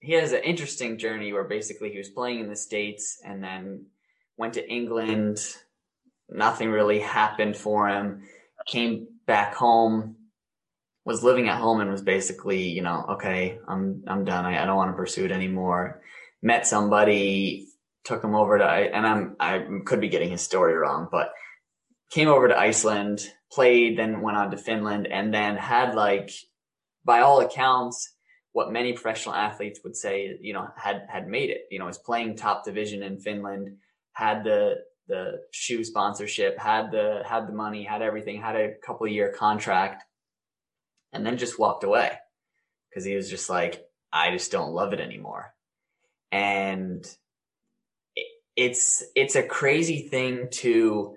he 0.00 0.14
has 0.14 0.32
an 0.32 0.42
interesting 0.42 0.98
journey 0.98 1.32
where 1.32 1.44
basically 1.44 1.90
he 1.90 1.98
was 1.98 2.08
playing 2.08 2.40
in 2.40 2.48
the 2.48 2.56
States 2.56 3.20
and 3.24 3.42
then 3.42 3.86
went 4.36 4.54
to 4.54 4.68
England. 4.68 5.38
Nothing 6.28 6.70
really 6.70 7.00
happened 7.00 7.56
for 7.56 7.88
him. 7.88 8.22
Came 8.66 9.08
back 9.26 9.54
home, 9.54 10.16
was 11.04 11.22
living 11.22 11.48
at 11.48 11.60
home 11.60 11.80
and 11.80 11.90
was 11.90 12.02
basically, 12.02 12.68
you 12.68 12.82
know, 12.82 13.04
okay, 13.10 13.58
I'm, 13.68 14.02
I'm 14.06 14.24
done. 14.24 14.46
I, 14.46 14.62
I 14.62 14.66
don't 14.66 14.76
want 14.76 14.90
to 14.90 14.96
pursue 14.96 15.26
it 15.26 15.32
anymore. 15.32 16.00
Met 16.42 16.66
somebody, 16.66 17.68
took 18.04 18.24
him 18.24 18.34
over 18.34 18.58
to, 18.58 18.64
and 18.64 19.06
I'm, 19.06 19.36
I 19.38 19.66
could 19.84 20.00
be 20.00 20.08
getting 20.08 20.30
his 20.30 20.42
story 20.42 20.74
wrong, 20.74 21.08
but 21.10 21.32
came 22.12 22.28
over 22.28 22.46
to 22.46 22.58
Iceland, 22.58 23.20
played, 23.50 23.98
then 23.98 24.20
went 24.20 24.36
on 24.36 24.50
to 24.50 24.56
Finland 24.56 25.06
and 25.06 25.32
then 25.32 25.56
had 25.56 25.94
like, 25.94 26.30
by 27.04 27.20
all 27.20 27.40
accounts, 27.40 28.14
what 28.52 28.70
many 28.70 28.92
professional 28.92 29.34
athletes 29.34 29.80
would 29.82 29.96
say, 29.96 30.36
you 30.40 30.52
know, 30.52 30.68
had, 30.76 31.06
had 31.08 31.26
made 31.26 31.48
it, 31.48 31.62
you 31.70 31.78
know, 31.78 31.86
was 31.86 31.96
playing 31.96 32.36
top 32.36 32.64
division 32.64 33.02
in 33.02 33.18
Finland, 33.18 33.78
had 34.12 34.44
the, 34.44 34.74
the 35.08 35.40
shoe 35.52 35.84
sponsorship, 35.84 36.58
had 36.58 36.90
the, 36.90 37.22
had 37.26 37.48
the 37.48 37.54
money, 37.54 37.82
had 37.82 38.02
everything, 38.02 38.40
had 38.40 38.56
a 38.56 38.74
couple 38.84 39.06
year 39.06 39.32
contract 39.32 40.04
and 41.14 41.24
then 41.24 41.38
just 41.38 41.58
walked 41.58 41.82
away 41.82 42.12
because 42.90 43.06
he 43.06 43.16
was 43.16 43.30
just 43.30 43.48
like, 43.48 43.86
I 44.12 44.30
just 44.32 44.52
don't 44.52 44.72
love 44.72 44.92
it 44.92 45.00
anymore. 45.00 45.54
And 46.30 47.06
it's, 48.54 49.02
it's 49.16 49.34
a 49.34 49.42
crazy 49.42 50.08
thing 50.08 50.48
to, 50.50 51.14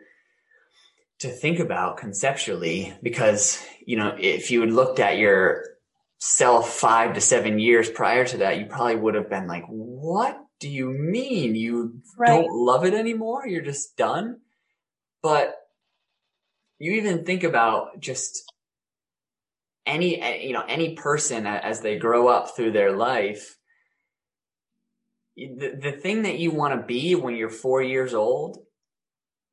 to 1.20 1.30
think 1.30 1.60
about 1.60 1.98
conceptually 1.98 2.94
because, 3.02 3.64
you 3.86 3.98
know, 3.98 4.16
if 4.20 4.52
you 4.52 4.62
had 4.62 4.72
looked 4.72 5.00
at 5.00 5.18
your 5.18 5.64
self 6.20 6.74
five 6.74 7.14
to 7.14 7.22
seven 7.22 7.60
years 7.60 7.90
prior 7.90 8.26
to 8.26 8.38
that, 8.38 8.60
you 8.60 8.66
probably 8.66 8.96
would 8.96 9.16
have 9.16 9.30
been 9.30 9.48
like, 9.48 9.66
what 9.68 10.40
do 10.60 10.70
you 10.70 10.90
mean 10.90 11.56
you 11.56 12.02
right. 12.18 12.28
don't 12.28 12.52
love 12.52 12.86
it 12.86 12.94
anymore? 12.94 13.48
You're 13.48 13.62
just 13.62 13.96
done. 13.98 14.42
But 15.22 15.56
you 16.80 16.94
even 16.94 17.26
think 17.26 17.44
about 17.44 18.00
just 18.00 18.52
any, 19.86 20.46
you 20.46 20.54
know, 20.54 20.66
any 20.68 20.96
person 20.96 21.46
as 21.48 21.82
they 21.82 21.98
grow 21.98 22.28
up 22.28 22.56
through 22.56 22.72
their 22.72 22.92
life, 22.92 23.56
the, 25.36 25.78
the 25.82 25.92
thing 25.92 26.24
that 26.24 26.40
you 26.40 26.52
want 26.52 26.80
to 26.80 26.86
be 26.86 27.16
when 27.16 27.36
you're 27.36 27.50
four 27.50 27.82
years 27.82 28.14
old 28.14 28.66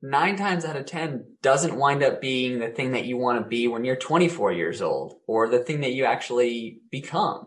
nine 0.03 0.37
times 0.37 0.65
out 0.65 0.77
of 0.77 0.85
10 0.85 1.25
doesn't 1.43 1.77
wind 1.77 2.03
up 2.03 2.21
being 2.21 2.59
the 2.59 2.69
thing 2.69 2.93
that 2.93 3.07
you 3.07 3.17
want 3.17 3.41
to 3.41 3.49
be 3.49 3.69
when 3.69 3.85
you're 3.85 3.97
24 3.97 4.53
years 4.53 4.83
old 4.83 5.15
or 5.29 5.49
the 5.49 5.61
thing 5.61 5.81
that 5.81 5.93
you 5.93 6.05
actually 6.05 6.81
become. 6.91 7.47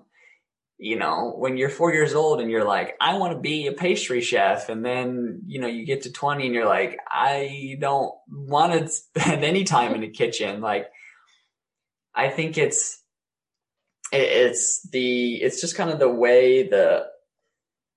You 0.78 0.98
know, 0.98 1.34
when 1.38 1.58
you're 1.58 1.70
four 1.70 1.94
years 1.94 2.14
old 2.14 2.42
and 2.42 2.50
you're 2.50 2.66
like, 2.66 2.96
I 3.00 3.18
want 3.18 3.34
to 3.34 3.40
be 3.40 3.68
a 3.68 3.72
pastry 3.72 4.20
chef. 4.20 4.68
And 4.68 4.84
then, 4.84 5.42
you 5.46 5.60
know, 5.62 5.68
you 5.68 5.86
get 5.86 6.04
to 6.04 6.12
20 6.12 6.46
and 6.46 6.56
you're 6.56 6.66
like, 6.66 6.98
I 7.10 7.78
don't 7.80 8.14
want 8.30 8.74
to 8.74 8.88
spend 8.90 9.44
any 9.44 9.64
time 9.64 9.94
in 9.94 10.02
the 10.02 10.10
kitchen. 10.10 10.62
Like, 10.62 10.88
I 12.14 12.30
think 12.30 12.58
it's, 12.58 13.02
it's 14.12 14.88
the, 14.90 15.36
it's 15.36 15.60
just 15.60 15.76
kind 15.76 15.90
of 15.90 16.00
the 16.00 16.10
way 16.10 16.68
the, 16.68 17.06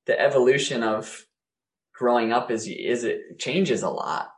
the 0.06 0.20
evolution 0.20 0.82
of 0.82 1.24
growing 1.94 2.32
up 2.32 2.50
is, 2.50 2.66
is 2.68 3.04
it 3.04 3.38
changes 3.38 3.82
a 3.82 3.90
lot 3.90 4.30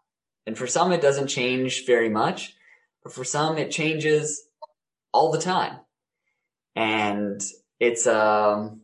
and 0.51 0.59
for 0.59 0.66
some, 0.66 0.90
it 0.90 1.01
doesn't 1.01 1.28
change 1.28 1.86
very 1.86 2.09
much, 2.09 2.57
but 3.05 3.12
for 3.12 3.22
some, 3.22 3.57
it 3.57 3.70
changes 3.70 4.48
all 5.12 5.30
the 5.30 5.38
time. 5.38 5.78
And 6.74 7.40
it's, 7.78 8.05
um, 8.09 8.80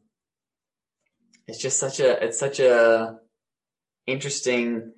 it's 1.48 1.58
just 1.58 1.80
such 1.80 1.98
a, 1.98 2.22
it's 2.24 2.38
such 2.38 2.60
a 2.60 3.18
interesting, 4.06 4.92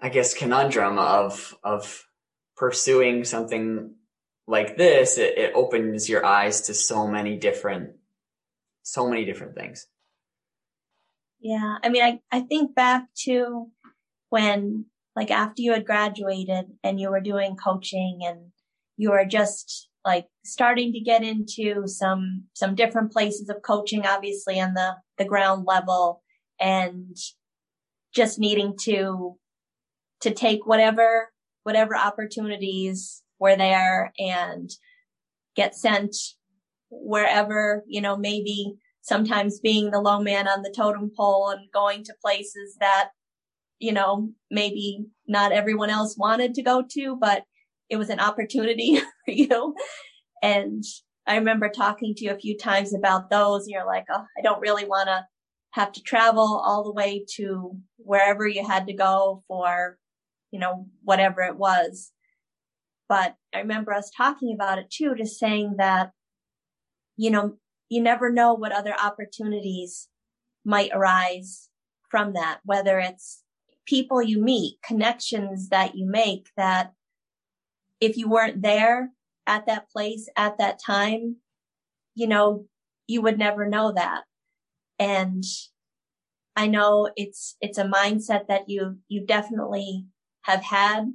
I 0.00 0.08
guess, 0.08 0.34
conundrum 0.34 1.00
of, 1.00 1.56
of 1.64 2.06
pursuing 2.56 3.24
something 3.24 3.96
like 4.46 4.76
this. 4.76 5.18
It, 5.18 5.36
it 5.36 5.52
opens 5.56 6.08
your 6.08 6.24
eyes 6.24 6.60
to 6.68 6.74
so 6.74 7.08
many 7.08 7.36
different, 7.38 7.96
so 8.84 9.10
many 9.10 9.24
different 9.24 9.56
things. 9.56 9.88
Yeah. 11.40 11.78
I 11.82 11.88
mean, 11.88 12.04
I, 12.04 12.20
I 12.30 12.42
think 12.42 12.76
back 12.76 13.08
to 13.24 13.72
when 14.28 14.84
like 15.16 15.30
after 15.30 15.62
you 15.62 15.72
had 15.72 15.86
graduated 15.86 16.66
and 16.82 17.00
you 17.00 17.10
were 17.10 17.20
doing 17.20 17.56
coaching 17.56 18.20
and 18.24 18.50
you 18.96 19.10
were 19.10 19.24
just 19.24 19.88
like 20.04 20.26
starting 20.44 20.92
to 20.92 21.00
get 21.00 21.22
into 21.22 21.86
some 21.86 22.44
some 22.54 22.74
different 22.74 23.12
places 23.12 23.48
of 23.48 23.62
coaching 23.62 24.06
obviously 24.06 24.60
on 24.60 24.74
the 24.74 24.94
the 25.18 25.24
ground 25.24 25.64
level 25.66 26.22
and 26.60 27.16
just 28.14 28.38
needing 28.38 28.76
to 28.80 29.36
to 30.20 30.30
take 30.30 30.66
whatever 30.66 31.30
whatever 31.62 31.96
opportunities 31.96 33.22
were 33.38 33.56
there 33.56 34.12
and 34.18 34.70
get 35.56 35.74
sent 35.74 36.14
wherever 36.90 37.82
you 37.86 38.00
know 38.00 38.16
maybe 38.16 38.74
sometimes 39.02 39.60
being 39.60 39.90
the 39.90 40.00
low 40.00 40.20
man 40.20 40.48
on 40.48 40.62
the 40.62 40.72
totem 40.74 41.10
pole 41.16 41.50
and 41.50 41.70
going 41.72 42.02
to 42.04 42.14
places 42.22 42.76
that 42.80 43.10
you 43.84 43.92
know, 43.92 44.30
maybe 44.50 45.04
not 45.28 45.52
everyone 45.52 45.90
else 45.90 46.16
wanted 46.16 46.54
to 46.54 46.62
go 46.62 46.82
to, 46.92 47.16
but 47.20 47.42
it 47.90 47.96
was 47.96 48.08
an 48.08 48.18
opportunity 48.18 48.96
for 49.26 49.30
you. 49.30 49.74
And 50.42 50.82
I 51.26 51.36
remember 51.36 51.68
talking 51.68 52.14
to 52.14 52.24
you 52.24 52.30
a 52.30 52.38
few 52.38 52.56
times 52.56 52.94
about 52.94 53.28
those. 53.28 53.64
And 53.64 53.72
you're 53.72 53.86
like, 53.86 54.06
oh, 54.10 54.24
I 54.38 54.40
don't 54.42 54.62
really 54.62 54.86
want 54.86 55.08
to 55.08 55.26
have 55.72 55.92
to 55.92 56.02
travel 56.02 56.62
all 56.64 56.82
the 56.82 56.94
way 56.94 57.26
to 57.36 57.76
wherever 57.98 58.48
you 58.48 58.66
had 58.66 58.86
to 58.86 58.94
go 58.94 59.44
for, 59.48 59.98
you 60.50 60.58
know, 60.58 60.86
whatever 61.02 61.42
it 61.42 61.58
was. 61.58 62.10
But 63.06 63.34
I 63.52 63.58
remember 63.58 63.92
us 63.92 64.10
talking 64.16 64.54
about 64.54 64.78
it 64.78 64.90
too, 64.90 65.14
just 65.14 65.38
saying 65.38 65.74
that, 65.76 66.12
you 67.18 67.30
know, 67.30 67.58
you 67.90 68.02
never 68.02 68.32
know 68.32 68.54
what 68.54 68.72
other 68.72 68.94
opportunities 68.98 70.08
might 70.64 70.90
arise 70.94 71.68
from 72.10 72.32
that, 72.32 72.60
whether 72.64 72.98
it's 72.98 73.43
people 73.86 74.22
you 74.22 74.42
meet, 74.42 74.78
connections 74.84 75.68
that 75.68 75.94
you 75.94 76.06
make 76.06 76.48
that 76.56 76.92
if 78.00 78.16
you 78.16 78.28
weren't 78.28 78.62
there 78.62 79.10
at 79.46 79.66
that 79.66 79.88
place 79.90 80.28
at 80.36 80.58
that 80.58 80.78
time, 80.84 81.36
you 82.14 82.26
know, 82.26 82.66
you 83.06 83.22
would 83.22 83.38
never 83.38 83.68
know 83.68 83.92
that. 83.92 84.22
And 84.98 85.44
I 86.56 86.66
know 86.66 87.10
it's, 87.16 87.56
it's 87.60 87.78
a 87.78 87.84
mindset 87.84 88.46
that 88.48 88.68
you, 88.68 88.98
you 89.08 89.26
definitely 89.26 90.06
have 90.42 90.62
had 90.62 91.12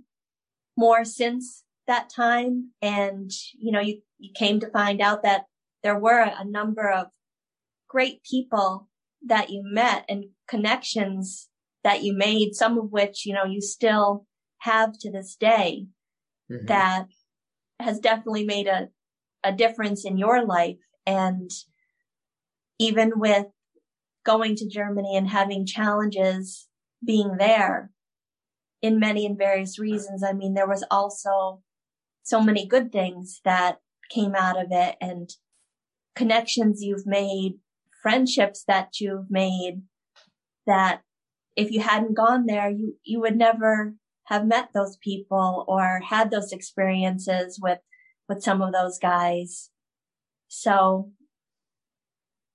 more 0.78 1.06
since 1.06 1.64
that 1.88 2.10
time. 2.10 2.72
And, 2.82 3.32
you 3.58 3.72
know, 3.72 3.80
you, 3.80 4.02
you 4.18 4.32
came 4.36 4.60
to 4.60 4.70
find 4.70 5.02
out 5.02 5.24
that 5.24 5.46
there 5.82 5.98
were 5.98 6.22
a 6.22 6.46
number 6.46 6.90
of 6.90 7.08
great 7.88 8.22
people 8.24 8.88
that 9.26 9.50
you 9.50 9.62
met 9.64 10.06
and 10.08 10.26
connections 10.48 11.49
that 11.90 12.04
you 12.04 12.16
made, 12.16 12.54
some 12.54 12.78
of 12.78 12.92
which, 12.92 13.26
you 13.26 13.34
know, 13.34 13.46
you 13.46 13.62
still 13.62 14.28
have 14.60 14.94
to 15.00 15.12
this 15.12 15.36
day 15.36 15.88
mm-hmm. 16.52 16.68
that 16.68 17.08
has 17.80 18.00
definitely 18.00 18.46
made 18.46 18.68
a, 18.68 18.90
a 19.44 19.52
difference 19.52 20.06
in 20.06 20.16
your 20.16 20.46
life. 20.46 20.78
And 21.08 21.50
even 22.78 23.14
with 23.16 23.48
going 24.24 24.56
to 24.58 24.70
Germany 24.70 25.18
and 25.18 25.28
having 25.28 25.66
challenges 25.66 26.68
being 27.04 27.38
there 27.40 27.90
in 28.84 29.00
many 29.00 29.26
and 29.26 29.38
various 29.38 29.80
reasons, 29.80 30.24
I 30.24 30.34
mean, 30.34 30.54
there 30.54 30.68
was 30.68 30.86
also 30.92 31.64
so 32.22 32.40
many 32.40 32.68
good 32.68 32.92
things 32.92 33.42
that 33.46 33.78
came 34.12 34.36
out 34.36 34.62
of 34.62 34.68
it 34.70 34.96
and 35.02 35.28
connections 36.16 36.84
you've 36.84 37.08
made, 37.08 37.54
friendships 38.04 38.64
that 38.68 39.00
you've 39.00 39.32
made 39.32 39.82
that 40.68 41.02
if 41.56 41.72
you 41.72 41.82
hadn't 41.82 42.16
gone 42.16 42.46
there, 42.46 42.70
you, 42.70 42.96
you 43.04 43.20
would 43.20 43.38
never 43.38 43.94
have 44.26 44.46
met 44.46 44.70
those 44.74 44.98
people 44.98 45.66
or 45.68 46.02
had 46.08 46.32
those 46.32 46.52
experiences 46.52 47.60
with, 47.62 47.80
with 48.28 48.44
some 48.44 48.62
of 48.62 48.72
those 48.72 49.00
guys. 49.00 49.70
So 50.48 51.12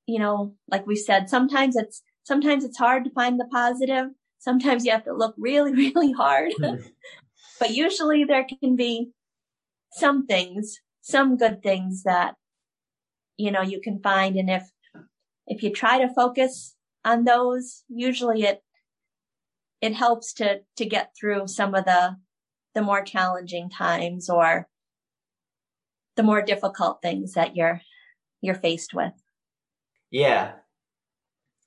you 0.06 0.18
know, 0.18 0.54
like 0.68 0.86
we 0.86 0.96
said, 0.96 1.28
sometimes 1.28 1.76
it's, 1.76 2.02
sometimes 2.24 2.64
it's 2.64 2.78
hard 2.78 3.04
to 3.04 3.10
find 3.10 3.38
the 3.38 3.46
positive. 3.46 4.06
Sometimes 4.38 4.84
you 4.84 4.92
have 4.92 5.04
to 5.04 5.14
look 5.14 5.34
really, 5.38 5.72
really 5.94 6.12
hard. 6.12 6.52
but 7.60 7.70
usually 7.70 8.24
there 8.24 8.46
can 8.62 8.76
be 8.76 9.10
some 9.92 10.26
things, 10.26 10.80
some 11.00 11.36
good 11.36 11.62
things 11.62 12.02
that, 12.02 12.34
you 13.36 13.50
know, 13.50 13.62
you 13.62 13.80
can 13.80 14.00
find. 14.00 14.36
And 14.36 14.50
if, 14.50 14.62
if 15.46 15.62
you 15.62 15.72
try 15.72 15.98
to 15.98 16.12
focus 16.12 16.74
on 17.04 17.24
those, 17.24 17.84
usually 17.88 18.42
it, 18.42 18.62
it 19.84 19.92
helps 19.92 20.32
to, 20.32 20.60
to 20.78 20.86
get 20.86 21.12
through 21.14 21.46
some 21.46 21.74
of 21.74 21.84
the, 21.84 22.16
the 22.74 22.80
more 22.80 23.02
challenging 23.02 23.68
times 23.68 24.30
or 24.30 24.66
the 26.16 26.22
more 26.22 26.40
difficult 26.40 27.02
things 27.02 27.34
that 27.34 27.54
you're, 27.54 27.82
you're 28.40 28.54
faced 28.54 28.94
with. 28.94 29.12
Yeah. 30.10 30.52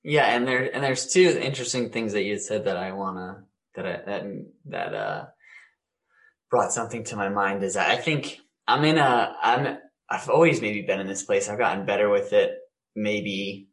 Yeah. 0.03 0.35
And 0.35 0.47
there, 0.47 0.67
and 0.73 0.83
there's 0.83 1.13
two 1.13 1.39
interesting 1.39 1.91
things 1.91 2.13
that 2.13 2.23
you 2.23 2.39
said 2.39 2.65
that 2.65 2.75
I 2.75 2.91
want 2.93 3.17
to, 3.17 3.35
that 3.75 3.85
I, 3.85 4.05
that, 4.09 4.23
that, 4.65 4.95
uh, 4.95 5.25
brought 6.49 6.71
something 6.71 7.03
to 7.03 7.15
my 7.15 7.29
mind 7.29 7.61
is 7.63 7.77
I 7.77 7.97
think 7.97 8.39
I'm 8.67 8.83
in 8.83 8.97
a, 8.97 9.35
I'm, 9.43 9.77
I've 10.09 10.29
always 10.29 10.59
maybe 10.59 10.81
been 10.81 10.99
in 10.99 11.05
this 11.05 11.21
place. 11.21 11.49
I've 11.49 11.59
gotten 11.59 11.85
better 11.85 12.09
with 12.09 12.33
it, 12.33 12.49
maybe 12.95 13.67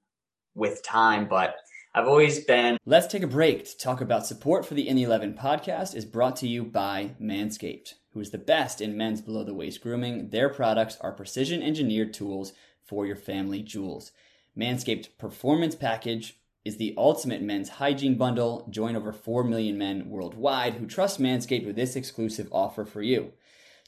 with 0.55 0.85
time, 0.85 1.29
but 1.31 1.55
I've 1.97 2.09
always 2.09 2.41
been. 2.41 2.77
Let's 2.85 3.07
take 3.07 3.23
a 3.23 3.29
break 3.29 3.67
to 3.67 3.79
talk 3.79 4.01
about 4.01 4.27
support 4.27 4.67
for 4.67 4.75
the 4.75 4.89
In 4.89 4.97
the 4.97 5.05
11 5.05 5.35
podcast 5.35 5.95
is 5.95 6.05
brought 6.05 6.35
to 6.39 6.49
you 6.49 6.65
by 6.65 7.15
Manscaped, 7.23 7.95
who 8.13 8.19
is 8.19 8.31
the 8.31 8.39
best 8.39 8.81
in 8.81 8.97
men's 8.97 9.21
below 9.21 9.45
the 9.45 9.55
waist 9.55 9.81
grooming. 9.81 10.31
Their 10.31 10.49
products 10.49 10.99
are 11.01 11.13
precision 11.13 11.63
engineered 11.63 12.13
tools 12.13 12.53
for 12.85 13.07
your 13.07 13.15
family 13.15 13.63
jewels. 13.63 14.11
Manscaped 14.59 15.17
Performance 15.19 15.77
Package 15.77 16.37
is 16.65 16.79
the 16.79 16.95
ultimate 16.99 17.43
men's 17.43 17.69
hygiene 17.69 18.17
bundle. 18.17 18.67
Join 18.71 18.97
over 18.97 19.13
4 19.13 19.45
million 19.45 19.79
men 19.79 20.09
worldwide 20.09 20.75
who 20.75 20.87
trust 20.87 21.21
Manscaped 21.21 21.65
with 21.65 21.77
this 21.77 21.95
exclusive 21.95 22.49
offer 22.51 22.85
for 22.85 23.03
you. 23.03 23.35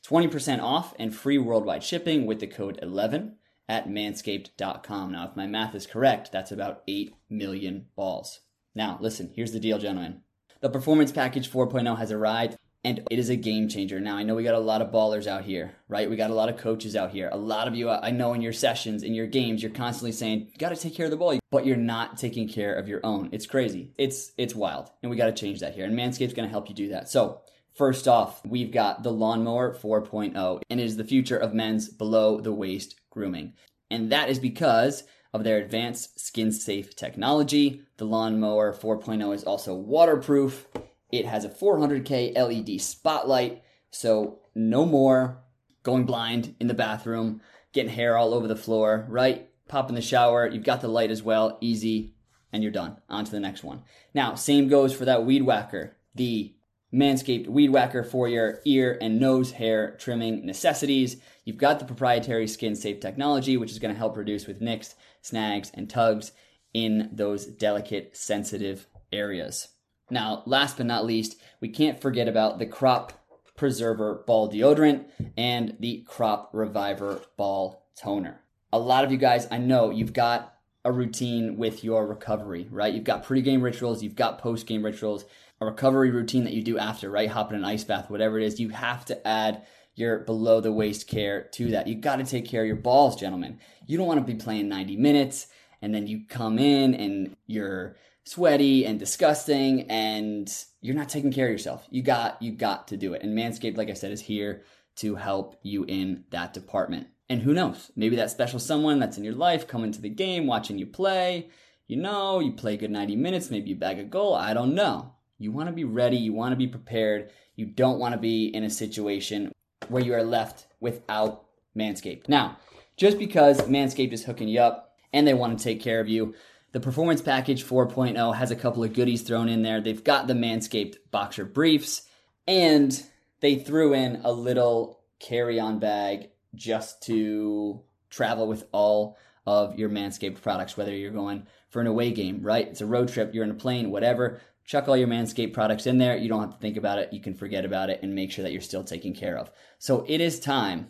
20% 0.06 0.62
off 0.62 0.94
and 1.00 1.12
free 1.12 1.38
worldwide 1.38 1.82
shipping 1.82 2.24
with 2.24 2.38
the 2.38 2.46
code 2.46 2.78
11 2.80 3.34
at 3.68 3.88
manscaped.com. 3.88 5.12
Now, 5.12 5.28
if 5.28 5.36
my 5.36 5.46
math 5.46 5.74
is 5.74 5.86
correct, 5.86 6.30
that's 6.32 6.52
about 6.52 6.82
8 6.86 7.14
million 7.28 7.86
balls. 7.96 8.40
Now, 8.74 8.98
listen, 9.00 9.32
here's 9.34 9.52
the 9.52 9.60
deal, 9.60 9.78
gentlemen. 9.78 10.22
The 10.60 10.70
Performance 10.70 11.12
Package 11.12 11.50
4.0 11.50 11.98
has 11.98 12.12
arrived 12.12 12.56
and 12.86 13.02
it 13.10 13.18
is 13.18 13.30
a 13.30 13.36
game 13.36 13.68
changer. 13.68 13.98
Now, 13.98 14.16
I 14.16 14.22
know 14.22 14.36
we 14.36 14.44
got 14.44 14.54
a 14.54 14.60
lot 14.60 14.80
of 14.80 14.92
ballers 14.92 15.26
out 15.26 15.42
here, 15.42 15.74
right? 15.88 16.08
We 16.08 16.14
got 16.14 16.30
a 16.30 16.34
lot 16.34 16.48
of 16.48 16.56
coaches 16.56 16.94
out 16.94 17.10
here. 17.10 17.28
A 17.32 17.36
lot 17.36 17.66
of 17.66 17.74
you, 17.74 17.90
I 17.90 18.12
know 18.12 18.32
in 18.32 18.42
your 18.42 18.52
sessions, 18.52 19.02
in 19.02 19.12
your 19.12 19.26
games, 19.26 19.60
you're 19.60 19.72
constantly 19.72 20.12
saying, 20.12 20.50
you 20.52 20.58
got 20.58 20.68
to 20.68 20.76
take 20.76 20.94
care 20.94 21.06
of 21.06 21.10
the 21.10 21.16
ball, 21.16 21.36
but 21.50 21.66
you're 21.66 21.76
not 21.76 22.16
taking 22.16 22.48
care 22.48 22.76
of 22.76 22.86
your 22.86 23.00
own. 23.02 23.30
It's 23.32 23.46
crazy. 23.46 23.92
It's, 23.98 24.30
it's 24.38 24.54
wild. 24.54 24.88
And 25.02 25.10
we 25.10 25.16
got 25.16 25.26
to 25.26 25.32
change 25.32 25.60
that 25.60 25.74
here. 25.74 25.84
And 25.84 25.98
Manscaped's 25.98 26.34
going 26.34 26.48
to 26.48 26.52
help 26.52 26.68
you 26.68 26.76
do 26.76 26.90
that. 26.90 27.08
So, 27.08 27.40
First 27.76 28.08
off, 28.08 28.40
we've 28.46 28.72
got 28.72 29.02
the 29.02 29.12
Lawnmower 29.12 29.74
4.0, 29.74 30.62
and 30.70 30.80
it 30.80 30.82
is 30.82 30.96
the 30.96 31.04
future 31.04 31.36
of 31.36 31.52
men's 31.52 31.90
below 31.90 32.40
the 32.40 32.52
waist 32.52 32.98
grooming. 33.10 33.52
And 33.90 34.10
that 34.10 34.30
is 34.30 34.38
because 34.38 35.04
of 35.34 35.44
their 35.44 35.58
advanced 35.58 36.18
skin 36.18 36.52
safe 36.52 36.96
technology. 36.96 37.82
The 37.98 38.06
Lawnmower 38.06 38.72
4.0 38.72 39.34
is 39.34 39.44
also 39.44 39.74
waterproof. 39.74 40.66
It 41.12 41.26
has 41.26 41.44
a 41.44 41.50
400K 41.50 42.34
LED 42.34 42.80
spotlight, 42.80 43.62
so 43.90 44.38
no 44.54 44.86
more 44.86 45.44
going 45.82 46.06
blind 46.06 46.54
in 46.58 46.68
the 46.68 46.74
bathroom, 46.74 47.42
getting 47.74 47.92
hair 47.92 48.16
all 48.16 48.32
over 48.32 48.48
the 48.48 48.56
floor, 48.56 49.06
right? 49.10 49.50
Pop 49.68 49.90
in 49.90 49.94
the 49.94 50.00
shower, 50.00 50.48
you've 50.48 50.64
got 50.64 50.80
the 50.80 50.88
light 50.88 51.10
as 51.10 51.22
well, 51.22 51.58
easy, 51.60 52.14
and 52.54 52.62
you're 52.62 52.72
done. 52.72 52.96
On 53.10 53.26
to 53.26 53.30
the 53.30 53.38
next 53.38 53.62
one. 53.62 53.82
Now, 54.14 54.34
same 54.34 54.68
goes 54.68 54.94
for 54.94 55.04
that 55.04 55.26
weed 55.26 55.42
whacker, 55.42 55.98
the 56.14 56.55
Manscaped 56.92 57.48
Weed 57.48 57.70
Whacker 57.70 58.02
for 58.02 58.28
your 58.28 58.60
ear 58.64 58.96
and 59.00 59.18
nose 59.18 59.52
hair 59.52 59.96
trimming 59.98 60.46
necessities. 60.46 61.16
You've 61.44 61.56
got 61.56 61.78
the 61.78 61.84
proprietary 61.84 62.46
skin 62.46 62.76
safe 62.76 63.00
technology, 63.00 63.56
which 63.56 63.72
is 63.72 63.78
going 63.78 63.92
to 63.92 63.98
help 63.98 64.16
reduce 64.16 64.46
with 64.46 64.60
nicks, 64.60 64.94
snags, 65.20 65.70
and 65.74 65.90
tugs 65.90 66.32
in 66.72 67.10
those 67.12 67.46
delicate, 67.46 68.16
sensitive 68.16 68.86
areas. 69.12 69.68
Now, 70.10 70.42
last 70.46 70.76
but 70.76 70.86
not 70.86 71.04
least, 71.04 71.36
we 71.60 71.68
can't 71.68 72.00
forget 72.00 72.28
about 72.28 72.58
the 72.58 72.66
Crop 72.66 73.12
Preserver 73.56 74.22
Ball 74.26 74.50
Deodorant 74.50 75.06
and 75.36 75.76
the 75.80 76.04
Crop 76.06 76.50
Reviver 76.52 77.22
Ball 77.36 77.82
Toner. 78.00 78.40
A 78.72 78.78
lot 78.78 79.04
of 79.04 79.10
you 79.10 79.18
guys, 79.18 79.48
I 79.50 79.58
know 79.58 79.90
you've 79.90 80.12
got 80.12 80.54
a 80.84 80.92
routine 80.92 81.56
with 81.56 81.82
your 81.82 82.06
recovery, 82.06 82.68
right? 82.70 82.94
You've 82.94 83.02
got 83.02 83.24
pre-game 83.24 83.62
rituals, 83.62 84.04
you've 84.04 84.14
got 84.14 84.38
post-game 84.38 84.84
rituals 84.84 85.24
a 85.60 85.66
recovery 85.66 86.10
routine 86.10 86.44
that 86.44 86.52
you 86.52 86.62
do 86.62 86.78
after, 86.78 87.10
right? 87.10 87.30
Hop 87.30 87.50
in 87.50 87.58
an 87.58 87.64
ice 87.64 87.84
bath, 87.84 88.10
whatever 88.10 88.38
it 88.38 88.44
is, 88.44 88.60
you 88.60 88.70
have 88.70 89.04
to 89.06 89.26
add 89.26 89.62
your 89.94 90.18
below 90.20 90.60
the 90.60 90.72
waist 90.72 91.08
care 91.08 91.44
to 91.52 91.70
that. 91.70 91.86
You 91.86 91.94
got 91.94 92.16
to 92.16 92.24
take 92.24 92.46
care 92.46 92.62
of 92.62 92.66
your 92.66 92.76
balls, 92.76 93.16
gentlemen. 93.16 93.58
You 93.86 93.96
don't 93.96 94.06
want 94.06 94.24
to 94.24 94.32
be 94.32 94.38
playing 94.38 94.68
90 94.68 94.96
minutes 94.96 95.48
and 95.82 95.94
then 95.94 96.06
you 96.06 96.24
come 96.28 96.58
in 96.58 96.94
and 96.94 97.36
you're 97.46 97.96
sweaty 98.24 98.84
and 98.84 98.98
disgusting 98.98 99.90
and 99.90 100.52
you're 100.80 100.96
not 100.96 101.08
taking 101.08 101.32
care 101.32 101.46
of 101.46 101.52
yourself. 101.52 101.86
You 101.90 102.02
got 102.02 102.40
you 102.42 102.52
got 102.52 102.88
to 102.88 102.96
do 102.96 103.14
it. 103.14 103.22
And 103.22 103.36
Manscaped 103.36 103.76
like 103.76 103.88
I 103.88 103.94
said 103.94 104.12
is 104.12 104.20
here 104.20 104.62
to 104.96 105.14
help 105.14 105.58
you 105.62 105.84
in 105.84 106.24
that 106.30 106.52
department. 106.52 107.08
And 107.28 107.42
who 107.42 107.54
knows? 107.54 107.90
Maybe 107.96 108.16
that 108.16 108.30
special 108.30 108.58
someone 108.58 108.98
that's 108.98 109.18
in 109.18 109.24
your 109.24 109.34
life 109.34 109.66
coming 109.66 109.92
to 109.92 110.00
the 110.00 110.08
game, 110.08 110.46
watching 110.46 110.78
you 110.78 110.86
play. 110.86 111.50
You 111.88 111.96
know, 111.96 112.40
you 112.40 112.52
play 112.52 112.76
good 112.76 112.90
90 112.90 113.16
minutes, 113.16 113.50
maybe 113.50 113.70
you 113.70 113.76
bag 113.76 113.98
a 113.98 114.04
goal. 114.04 114.34
I 114.34 114.54
don't 114.54 114.74
know. 114.74 115.12
You 115.38 115.52
want 115.52 115.68
to 115.68 115.74
be 115.74 115.84
ready, 115.84 116.16
you 116.16 116.32
want 116.32 116.52
to 116.52 116.56
be 116.56 116.66
prepared. 116.66 117.30
You 117.56 117.66
don't 117.66 117.98
want 117.98 118.14
to 118.14 118.20
be 118.20 118.46
in 118.46 118.64
a 118.64 118.70
situation 118.70 119.52
where 119.88 120.02
you 120.02 120.14
are 120.14 120.22
left 120.22 120.66
without 120.80 121.44
Manscaped. 121.76 122.28
Now, 122.28 122.58
just 122.96 123.18
because 123.18 123.60
Manscaped 123.62 124.12
is 124.12 124.24
hooking 124.24 124.48
you 124.48 124.60
up 124.60 124.96
and 125.12 125.26
they 125.26 125.34
want 125.34 125.58
to 125.58 125.62
take 125.62 125.80
care 125.80 126.00
of 126.00 126.08
you, 126.08 126.34
the 126.72 126.80
Performance 126.80 127.20
Package 127.20 127.64
4.0 127.64 128.34
has 128.34 128.50
a 128.50 128.56
couple 128.56 128.82
of 128.82 128.94
goodies 128.94 129.22
thrown 129.22 129.48
in 129.48 129.62
there. 129.62 129.80
They've 129.80 130.02
got 130.02 130.26
the 130.26 130.34
Manscaped 130.34 130.96
boxer 131.10 131.44
briefs 131.44 132.02
and 132.46 133.02
they 133.40 133.56
threw 133.56 133.92
in 133.92 134.22
a 134.24 134.32
little 134.32 135.00
carry 135.18 135.60
on 135.60 135.78
bag 135.78 136.30
just 136.54 137.02
to 137.04 137.82
travel 138.08 138.48
with 138.48 138.64
all 138.72 139.18
of 139.46 139.78
your 139.78 139.90
Manscaped 139.90 140.40
products, 140.40 140.76
whether 140.76 140.94
you're 140.94 141.10
going 141.10 141.46
for 141.68 141.80
an 141.80 141.86
away 141.86 142.10
game, 142.10 142.42
right? 142.42 142.66
It's 142.66 142.80
a 142.80 142.86
road 142.86 143.08
trip, 143.08 143.34
you're 143.34 143.44
in 143.44 143.50
a 143.50 143.54
plane, 143.54 143.90
whatever 143.90 144.40
chuck 144.66 144.88
all 144.88 144.96
your 144.96 145.08
Manscaped 145.08 145.54
products 145.54 145.86
in 145.86 145.98
there. 145.98 146.16
You 146.16 146.28
don't 146.28 146.40
have 146.40 146.54
to 146.54 146.58
think 146.58 146.76
about 146.76 146.98
it. 146.98 147.12
You 147.12 147.20
can 147.20 147.34
forget 147.34 147.64
about 147.64 147.88
it 147.88 148.00
and 148.02 148.14
make 148.14 148.32
sure 148.32 148.42
that 148.42 148.52
you're 148.52 148.60
still 148.60 148.84
taken 148.84 149.14
care 149.14 149.38
of. 149.38 149.50
So 149.78 150.04
it 150.08 150.20
is 150.20 150.40
time, 150.40 150.88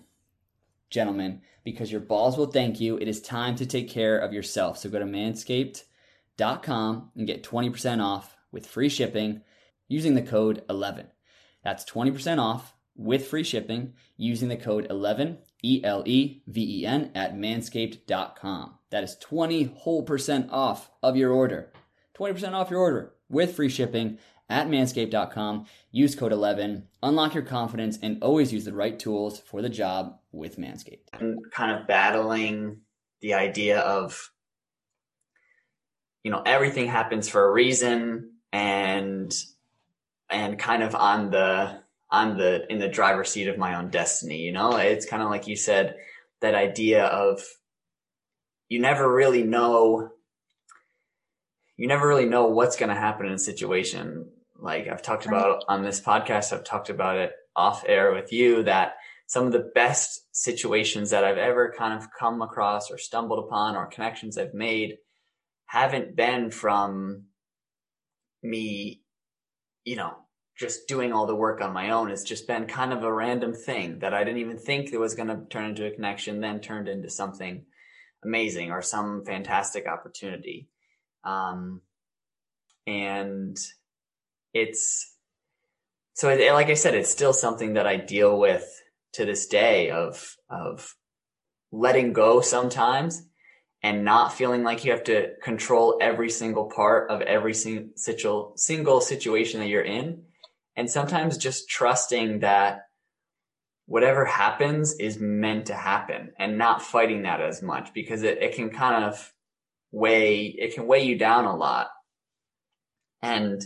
gentlemen, 0.90 1.42
because 1.62 1.92
your 1.92 2.00
balls 2.00 2.36
will 2.36 2.46
thank 2.46 2.80
you. 2.80 2.96
It 2.96 3.06
is 3.06 3.20
time 3.20 3.54
to 3.56 3.66
take 3.66 3.90
care 3.90 4.18
of 4.18 4.32
yourself. 4.32 4.78
So 4.78 4.88
go 4.88 4.98
to 4.98 5.04
manscaped.com 5.04 7.10
and 7.14 7.26
get 7.26 7.44
20% 7.44 8.02
off 8.02 8.36
with 8.50 8.66
free 8.66 8.88
shipping 8.88 9.42
using 9.88 10.14
the 10.14 10.22
code 10.22 10.64
11. 10.70 11.08
That's 11.62 11.84
20% 11.84 12.38
off 12.38 12.72
with 12.96 13.26
free 13.26 13.44
shipping 13.44 13.92
using 14.16 14.48
the 14.48 14.56
code 14.56 14.86
11 14.88 15.38
E 15.62 15.82
L 15.84 16.02
E 16.06 16.42
V 16.46 16.80
E 16.80 16.86
N 16.86 17.10
at 17.14 17.34
manscaped.com. 17.34 18.74
That 18.90 19.04
is 19.04 19.16
20 19.16 19.64
whole 19.64 20.02
percent 20.02 20.48
off 20.50 20.90
of 21.02 21.16
your 21.16 21.32
order. 21.32 21.72
20% 22.16 22.52
off 22.52 22.70
your 22.70 22.80
order 22.80 23.15
with 23.28 23.54
free 23.54 23.68
shipping 23.68 24.18
at 24.48 24.68
manscaped.com. 24.68 25.66
Use 25.90 26.14
code 26.14 26.32
11, 26.32 26.86
unlock 27.02 27.34
your 27.34 27.42
confidence, 27.42 27.98
and 28.02 28.22
always 28.22 28.52
use 28.52 28.64
the 28.64 28.72
right 28.72 28.98
tools 28.98 29.40
for 29.40 29.62
the 29.62 29.68
job 29.68 30.18
with 30.32 30.58
Manscaped. 30.58 31.08
I'm 31.12 31.38
kind 31.52 31.78
of 31.78 31.86
battling 31.86 32.80
the 33.20 33.34
idea 33.34 33.80
of, 33.80 34.30
you 36.22 36.30
know, 36.30 36.42
everything 36.44 36.86
happens 36.86 37.28
for 37.28 37.48
a 37.48 37.52
reason 37.52 38.32
and, 38.52 39.32
and 40.30 40.58
kind 40.58 40.82
of 40.82 40.94
on 40.94 41.30
the, 41.30 41.80
on 42.10 42.36
the, 42.36 42.70
in 42.70 42.78
the 42.78 42.88
driver's 42.88 43.30
seat 43.30 43.48
of 43.48 43.58
my 43.58 43.76
own 43.76 43.90
destiny, 43.90 44.38
you 44.38 44.52
know, 44.52 44.76
it's 44.76 45.06
kind 45.06 45.22
of 45.22 45.30
like 45.30 45.46
you 45.46 45.56
said, 45.56 45.96
that 46.40 46.54
idea 46.54 47.06
of 47.06 47.42
you 48.68 48.78
never 48.78 49.12
really 49.12 49.42
know 49.42 50.10
you 51.76 51.86
never 51.86 52.08
really 52.08 52.26
know 52.26 52.46
what's 52.46 52.76
going 52.76 52.88
to 52.88 53.00
happen 53.00 53.26
in 53.26 53.32
a 53.32 53.38
situation. 53.38 54.30
Like 54.58 54.88
I've 54.88 55.02
talked 55.02 55.26
about 55.26 55.64
on 55.68 55.82
this 55.82 56.00
podcast, 56.00 56.52
I've 56.52 56.64
talked 56.64 56.88
about 56.88 57.18
it 57.18 57.32
off 57.54 57.84
air 57.86 58.12
with 58.12 58.32
you 58.32 58.62
that 58.64 58.96
some 59.26 59.46
of 59.46 59.52
the 59.52 59.70
best 59.74 60.22
situations 60.32 61.10
that 61.10 61.24
I've 61.24 61.38
ever 61.38 61.74
kind 61.76 61.94
of 61.94 62.08
come 62.18 62.42
across 62.42 62.90
or 62.90 62.98
stumbled 62.98 63.44
upon 63.44 63.76
or 63.76 63.86
connections 63.86 64.38
I've 64.38 64.54
made 64.54 64.96
haven't 65.66 66.16
been 66.16 66.50
from 66.50 67.24
me, 68.42 69.02
you 69.84 69.96
know, 69.96 70.14
just 70.56 70.88
doing 70.88 71.12
all 71.12 71.26
the 71.26 71.34
work 71.34 71.60
on 71.60 71.74
my 71.74 71.90
own. 71.90 72.10
It's 72.10 72.22
just 72.22 72.46
been 72.46 72.66
kind 72.66 72.92
of 72.92 73.02
a 73.02 73.12
random 73.12 73.52
thing 73.52 73.98
that 73.98 74.14
I 74.14 74.24
didn't 74.24 74.40
even 74.40 74.58
think 74.58 74.92
it 74.92 75.00
was 75.00 75.14
going 75.14 75.28
to 75.28 75.44
turn 75.50 75.66
into 75.66 75.86
a 75.86 75.90
connection, 75.90 76.40
then 76.40 76.60
turned 76.60 76.88
into 76.88 77.10
something 77.10 77.66
amazing 78.24 78.70
or 78.70 78.80
some 78.80 79.24
fantastic 79.24 79.86
opportunity. 79.86 80.68
Um, 81.26 81.82
and 82.86 83.58
it's, 84.54 85.14
so 86.14 86.30
it, 86.30 86.52
like 86.52 86.68
I 86.68 86.74
said, 86.74 86.94
it's 86.94 87.10
still 87.10 87.32
something 87.32 87.74
that 87.74 87.86
I 87.86 87.96
deal 87.96 88.38
with 88.38 88.64
to 89.14 89.26
this 89.26 89.46
day 89.48 89.90
of, 89.90 90.36
of 90.48 90.94
letting 91.72 92.12
go 92.12 92.40
sometimes 92.40 93.22
and 93.82 94.04
not 94.04 94.32
feeling 94.32 94.62
like 94.62 94.84
you 94.84 94.92
have 94.92 95.04
to 95.04 95.32
control 95.42 95.98
every 96.00 96.30
single 96.30 96.70
part 96.70 97.10
of 97.10 97.20
every 97.22 97.54
single 97.54 98.52
single 98.56 99.00
situation 99.00 99.60
that 99.60 99.68
you're 99.68 99.82
in. 99.82 100.22
And 100.76 100.90
sometimes 100.90 101.38
just 101.38 101.68
trusting 101.68 102.40
that 102.40 102.86
whatever 103.86 104.24
happens 104.24 104.96
is 104.98 105.18
meant 105.18 105.66
to 105.66 105.74
happen 105.74 106.32
and 106.38 106.58
not 106.58 106.82
fighting 106.82 107.22
that 107.22 107.40
as 107.40 107.62
much 107.62 107.94
because 107.94 108.22
it, 108.22 108.38
it 108.42 108.54
can 108.54 108.70
kind 108.70 109.04
of 109.04 109.32
weigh, 109.92 110.46
it 110.46 110.74
can 110.74 110.86
weigh 110.86 111.04
you 111.04 111.16
down 111.16 111.44
a 111.44 111.56
lot. 111.56 111.88
And, 113.22 113.62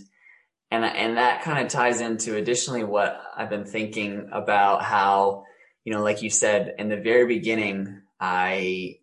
and, 0.71 0.85
and 0.85 1.17
that 1.17 1.43
kind 1.43 1.65
of 1.65 1.73
ties 1.73 2.01
into 2.01 2.37
additionally 2.37 2.85
what 2.85 3.21
I've 3.37 3.51
been 3.51 3.65
thinking 3.65 4.29
about 4.33 4.83
how, 4.83 5.45
you 5.85 5.93
know, 5.93 6.03
like 6.03 6.23
you 6.23 6.31
said 6.31 6.75
in 6.79 6.89
the 6.89 6.97
very 6.97 7.27
beginning, 7.27 8.03
I, 8.21 8.99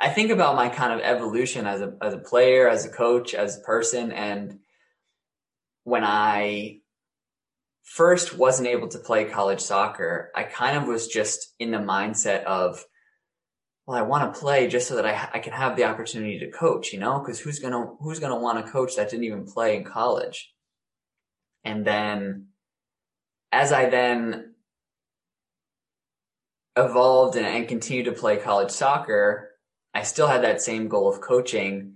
I 0.00 0.08
think 0.08 0.30
about 0.30 0.56
my 0.56 0.68
kind 0.68 0.92
of 0.92 1.00
evolution 1.00 1.66
as 1.66 1.80
a, 1.80 1.94
as 2.02 2.14
a 2.14 2.18
player, 2.18 2.68
as 2.68 2.84
a 2.84 2.90
coach, 2.90 3.34
as 3.34 3.56
a 3.56 3.62
person. 3.62 4.12
And 4.12 4.58
when 5.84 6.04
I 6.04 6.80
first 7.84 8.36
wasn't 8.36 8.68
able 8.68 8.88
to 8.88 8.98
play 8.98 9.24
college 9.24 9.60
soccer, 9.60 10.30
I 10.34 10.42
kind 10.42 10.76
of 10.76 10.86
was 10.86 11.08
just 11.08 11.54
in 11.58 11.70
the 11.70 11.78
mindset 11.78 12.44
of, 12.44 12.84
well, 13.90 13.98
I 13.98 14.02
want 14.02 14.32
to 14.32 14.40
play 14.40 14.68
just 14.68 14.86
so 14.86 14.94
that 14.94 15.04
I, 15.04 15.30
I 15.34 15.38
can 15.40 15.52
have 15.52 15.74
the 15.74 15.82
opportunity 15.82 16.38
to 16.38 16.50
coach, 16.52 16.92
you 16.92 17.00
know, 17.00 17.18
because 17.18 17.40
who's 17.40 17.58
going 17.58 17.72
to, 17.72 17.96
who's 18.00 18.20
going 18.20 18.30
to 18.30 18.38
want 18.38 18.64
to 18.64 18.70
coach 18.70 18.94
that 18.94 19.10
didn't 19.10 19.24
even 19.24 19.46
play 19.46 19.74
in 19.74 19.82
college? 19.82 20.52
And 21.64 21.84
then 21.84 22.50
as 23.50 23.72
I 23.72 23.90
then 23.90 24.54
evolved 26.76 27.34
and, 27.34 27.44
and 27.44 27.66
continued 27.66 28.04
to 28.04 28.12
play 28.12 28.36
college 28.36 28.70
soccer, 28.70 29.50
I 29.92 30.04
still 30.04 30.28
had 30.28 30.44
that 30.44 30.62
same 30.62 30.86
goal 30.86 31.12
of 31.12 31.20
coaching, 31.20 31.94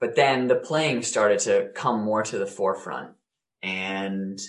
but 0.00 0.16
then 0.16 0.48
the 0.48 0.56
playing 0.56 1.04
started 1.04 1.38
to 1.40 1.70
come 1.76 2.02
more 2.02 2.24
to 2.24 2.38
the 2.38 2.46
forefront 2.46 3.12
and 3.62 4.40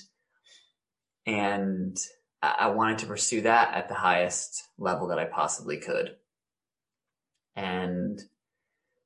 and 1.28 1.96
I 2.42 2.72
wanted 2.72 3.00
to 3.00 3.06
pursue 3.06 3.42
that 3.42 3.76
at 3.76 3.88
the 3.88 3.94
highest 3.94 4.64
level 4.80 5.10
that 5.10 5.20
I 5.20 5.26
possibly 5.26 5.78
could. 5.78 6.16
And, 7.60 8.22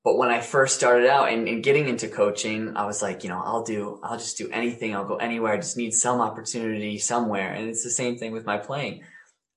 but 0.04 0.16
when 0.18 0.30
I 0.30 0.40
first 0.40 0.76
started 0.76 1.10
out 1.10 1.30
and, 1.30 1.48
and, 1.48 1.64
getting 1.64 1.88
into 1.88 2.08
coaching, 2.08 2.78
I 2.78 2.86
was 2.86 3.02
like, 3.02 3.24
you 3.24 3.30
know, 3.30 3.42
I'll 3.44 3.64
do, 3.64 4.00
I'll 4.04 4.20
just 4.20 4.38
do 4.38 4.48
anything. 4.52 4.96
I'll 4.96 5.08
go 5.08 5.16
anywhere. 5.16 5.54
I 5.54 5.58
just 5.58 5.76
need 5.76 5.92
some 5.92 6.22
opportunity 6.22 7.00
somewhere. 7.00 7.52
And 7.52 7.68
it's 7.68 7.84
the 7.84 7.90
same 7.90 8.18
thing 8.18 8.32
with 8.32 8.46
my 8.46 8.58
playing. 8.58 9.02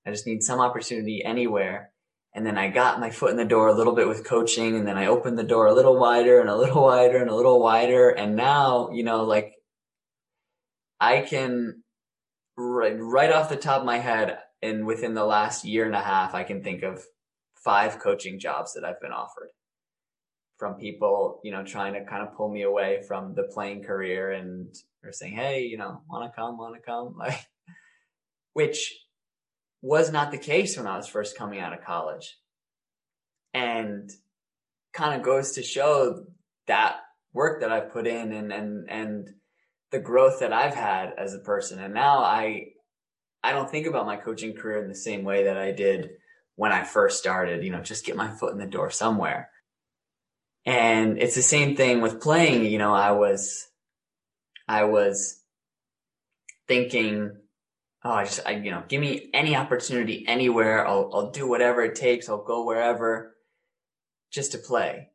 I 0.07 0.13
just 0.13 0.27
need 0.27 0.43
some 0.43 0.61
opportunity 0.61 1.23
anywhere. 1.23 1.91
And 2.33 2.47
then 2.47 2.57
I 2.57 2.71
got 2.71 2.99
my 2.99 3.11
foot 3.11 3.33
in 3.33 3.37
the 3.37 3.45
door 3.45 3.69
a 3.69 3.75
little 3.75 3.95
bit 3.95 4.09
with 4.09 4.25
coaching 4.25 4.77
and 4.77 4.87
then 4.87 4.97
I 4.97 5.07
opened 5.07 5.39
the 5.39 5.45
door 5.45 5.67
a 5.67 5.75
little 5.75 5.99
wider 5.99 6.41
and 6.41 6.49
a 6.49 6.57
little 6.57 6.83
wider 6.83 7.19
and 7.19 7.29
a 7.29 7.35
little 7.35 7.61
wider. 7.61 8.09
And 8.09 8.35
now, 8.35 8.91
you 8.93 9.03
know, 9.03 9.25
like 9.25 9.53
I 11.01 11.21
can, 11.21 11.83
right, 12.57 12.97
right 12.99 13.33
off 13.33 13.51
the 13.51 13.57
top 13.57 13.81
of 13.81 13.87
my 13.87 13.99
head, 13.99 14.39
and 14.63 14.87
within 14.87 15.13
the 15.13 15.25
last 15.25 15.67
year 15.67 15.85
and 15.85 15.95
a 15.95 16.01
half, 16.01 16.35
I 16.35 16.45
can 16.45 16.63
think 16.63 16.83
of 16.83 17.05
five 17.67 17.99
coaching 17.99 18.39
jobs 18.39 18.75
that 18.75 18.85
I've 18.85 19.01
been 19.01 19.11
offered 19.11 19.51
from 20.57 20.77
people, 20.77 21.41
you 21.43 21.51
know, 21.51 21.65
trying 21.65 21.95
to 21.95 22.05
kind 22.05 22.23
of 22.23 22.35
pull 22.35 22.49
me 22.49 22.63
away 22.63 23.03
from 23.07 23.35
the 23.35 23.43
playing 23.43 23.83
career 23.83 24.31
and 24.31 24.73
are 25.05 25.13
saying, 25.13 25.35
Hey, 25.35 25.65
you 25.65 25.77
know, 25.77 26.01
want 26.09 26.33
to 26.33 26.35
come, 26.35 26.57
want 26.57 26.77
to 26.77 26.81
come, 26.81 27.17
like, 27.19 27.45
which 28.53 28.95
was 29.83 30.13
not 30.13 30.31
the 30.31 30.39
case 30.39 30.77
when 30.77 30.87
I 30.87 30.97
was 30.97 31.09
first 31.09 31.37
coming 31.37 31.61
out 31.61 31.73
of 31.73 31.85
college. 31.85 32.39
And 33.53 34.11
kind 34.93 35.15
of 35.15 35.27
goes 35.27 35.53
to 35.53 35.63
show 35.63 36.25
that 36.69 36.97
work 37.33 37.61
that 37.61 37.73
I've 37.73 37.93
put 37.93 38.07
in 38.07 38.33
and, 38.33 38.53
and, 38.53 38.89
and 38.89 39.31
the 39.91 39.99
growth 39.99 40.41
that 40.41 40.53
I've 40.53 40.75
had 40.75 41.15
as 41.19 41.35
a 41.35 41.41
person. 41.41 41.79
And 41.79 41.95
now 41.95 42.19
I, 42.19 42.69
I 43.43 43.53
don't 43.53 43.71
think 43.71 43.87
about 43.87 44.07
my 44.07 44.17
coaching 44.17 44.55
career 44.55 44.83
in 44.83 44.89
the 44.89 44.95
same 44.95 45.25
way 45.25 45.45
that 45.45 45.57
I 45.57 45.73
did 45.73 46.11
when 46.57 46.73
I 46.73 46.85
first 46.85 47.19
started, 47.19 47.63
you 47.63 47.71
know, 47.71 47.81
just 47.81 48.05
get 48.05 48.17
my 48.17 48.29
foot 48.29 48.53
in 48.53 48.59
the 48.59 48.67
door 48.67 48.91
somewhere. 48.91 49.51
And 50.65 51.19
it's 51.19 51.37
the 51.37 51.43
same 51.43 51.77
thing 51.77 52.01
with 52.01 52.21
playing. 52.21 52.65
You 52.65 52.79
know, 52.79 52.93
I 52.93 53.13
was, 53.13 53.69
I 54.67 54.85
was 54.85 55.41
thinking, 56.67 57.37
oh, 58.03 58.11
I 58.11 58.25
just, 58.25 58.41
I, 58.45 58.53
you 58.53 58.71
know, 58.71 58.83
give 58.89 59.01
me 59.01 59.31
any 59.33 59.55
opportunity 59.55 60.25
anywhere. 60.27 60.87
I'll, 60.87 61.11
I'll 61.13 61.31
do 61.31 61.47
whatever 61.47 61.83
it 61.83 61.95
takes. 61.95 62.29
I'll 62.29 62.43
go 62.43 62.65
wherever 62.65 63.37
just 64.33 64.53
to 64.53 64.59
play. 64.59 65.11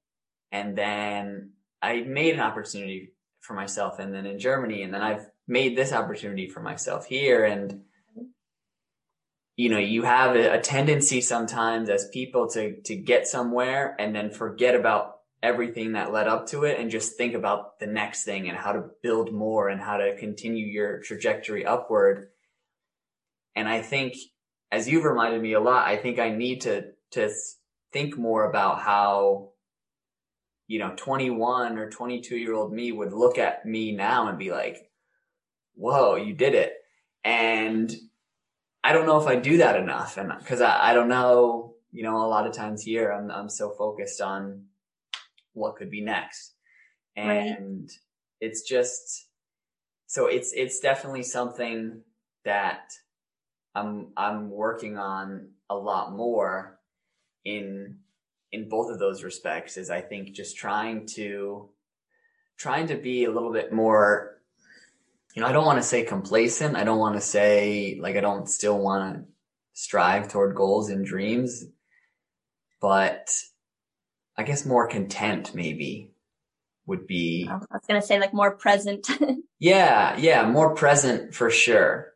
And 0.52 0.78
then 0.78 1.52
I 1.82 2.02
made 2.02 2.36
an 2.36 2.40
opportunity 2.40 3.14
for 3.42 3.54
myself 3.54 4.00
and 4.00 4.14
then 4.14 4.26
in 4.26 4.40
Germany. 4.40 4.84
And 4.84 4.94
then 4.94 5.02
I've 5.02 5.28
made 5.48 5.76
this 5.76 5.92
opportunity 5.92 6.48
for 6.48 6.62
myself 6.62 7.08
here. 7.08 7.44
And, 7.44 7.82
you 9.62 9.70
know, 9.70 9.78
you 9.78 10.02
have 10.02 10.36
a, 10.36 10.60
tendency 10.60 11.22
sometimes 11.22 11.88
as 11.88 12.10
people 12.12 12.50
to, 12.50 12.82
to 12.82 12.96
get 12.96 13.28
somewhere 13.28 13.96
and 14.00 14.16
then 14.16 14.32
forget 14.32 14.74
about 14.74 15.18
everything 15.44 15.92
that 15.92 16.12
led 16.12 16.28
up 16.28 16.48
to 16.48 16.64
it 16.64 16.80
and 16.80 16.90
just 16.90 17.16
think 17.16 17.36
about 17.36 17.80
the 17.80 17.86
next 17.86 18.24
thing 18.24 18.50
and 18.50 18.58
how 18.58 18.72
to 18.72 18.90
build 19.04 19.32
more 19.32 19.70
and 19.70 19.80
how 19.80 19.98
to 19.98 20.18
continue 20.18 20.66
your 20.66 21.00
trajectory 21.02 21.64
upward. 21.64 22.30
And 23.56 23.70
I 23.70 23.84
think 23.84 24.16
as 24.72 24.90
you've 24.90 25.06
reminded 25.06 25.44
me 25.44 25.54
a 25.54 25.60
lot, 25.60 25.88
I 25.88 25.96
think 25.96 26.18
I 26.18 26.32
need 26.32 26.62
to, 26.62 26.86
to 27.12 27.32
think 27.94 28.18
more 28.18 28.50
about 28.50 28.80
how 28.80 29.50
you 30.66 30.80
know, 30.80 30.94
21 30.96 31.78
or 31.78 31.92
22 31.92 32.36
year 32.36 32.56
old 32.56 32.74
me 32.74 32.92
would 32.92 33.14
look 33.14 33.38
at 33.38 33.64
me 33.64 33.92
now 33.92 34.28
and 34.28 34.40
be 34.40 34.50
like, 34.50 34.90
whoa, 35.76 36.16
you 36.16 36.34
did 36.34 36.56
it. 36.56 36.74
And 37.24 37.94
I 38.84 38.94
don't 38.94 39.06
know 39.06 39.22
if 39.22 39.28
I 39.28 39.36
do 39.36 39.58
that 39.58 39.76
enough. 39.76 40.18
And 40.18 40.32
cause 40.46 40.62
I, 40.62 40.92
I 40.92 40.94
don't 40.94 41.10
know, 41.10 41.76
you 41.92 42.04
know, 42.04 42.18
a 42.18 42.28
lot 42.28 42.48
of 42.48 42.54
times 42.54 42.82
here 42.84 43.12
I'm, 43.12 43.30
I'm 43.30 43.50
so 43.50 43.70
focused 43.72 44.22
on 44.22 44.66
what 45.54 45.76
could 45.76 45.92
be 45.92 46.02
next. 46.02 46.56
And 47.16 47.82
right. 47.82 47.92
it's 48.40 48.62
just, 48.62 49.28
so 50.08 50.26
it's, 50.28 50.54
it's 50.54 50.80
definitely 50.80 51.24
something 51.24 52.02
that 52.46 52.92
I'm, 53.76 54.08
I'm 54.18 54.50
working 54.50 54.98
on 54.98 55.50
a 55.70 55.76
lot 55.76 56.14
more 56.14 56.80
in 57.46 57.98
in 58.52 58.68
both 58.68 58.92
of 58.92 59.00
those 59.00 59.24
respects 59.24 59.78
is 59.78 59.90
I 59.90 60.02
think 60.02 60.34
just 60.34 60.58
trying 60.58 61.06
to 61.16 61.70
trying 62.58 62.88
to 62.88 62.96
be 62.96 63.24
a 63.24 63.32
little 63.32 63.52
bit 63.52 63.74
more 63.74 64.31
you 65.34 65.42
know, 65.42 65.48
I 65.48 65.52
don't 65.52 65.66
want 65.66 65.80
to 65.80 65.88
say 65.88 66.04
complacent. 66.04 66.76
I 66.76 66.84
don't 66.84 67.00
want 67.00 67.16
to 67.16 67.22
say 67.22 67.98
like 68.02 68.16
I 68.16 68.22
don't 68.22 68.50
still 68.50 68.78
want 68.78 69.16
to 69.16 69.24
strive 69.74 70.28
toward 70.28 70.56
goals 70.56 70.90
and 70.90 71.06
dreams, 71.06 71.66
but 72.82 73.30
I 74.38 74.44
guess 74.44 74.66
more 74.66 74.88
content 74.88 75.56
maybe 75.56 76.12
would 76.86 77.08
be 77.08 77.48
I 77.50 77.56
was 77.56 77.86
going 77.88 78.02
to 78.02 78.06
say 78.06 78.20
like 78.20 78.34
more 78.34 78.56
present. 78.56 79.08
yeah, 79.60 80.18
yeah, 80.18 80.46
more 80.48 80.76
present 80.76 81.34
for 81.34 81.50
sure. 81.50 82.08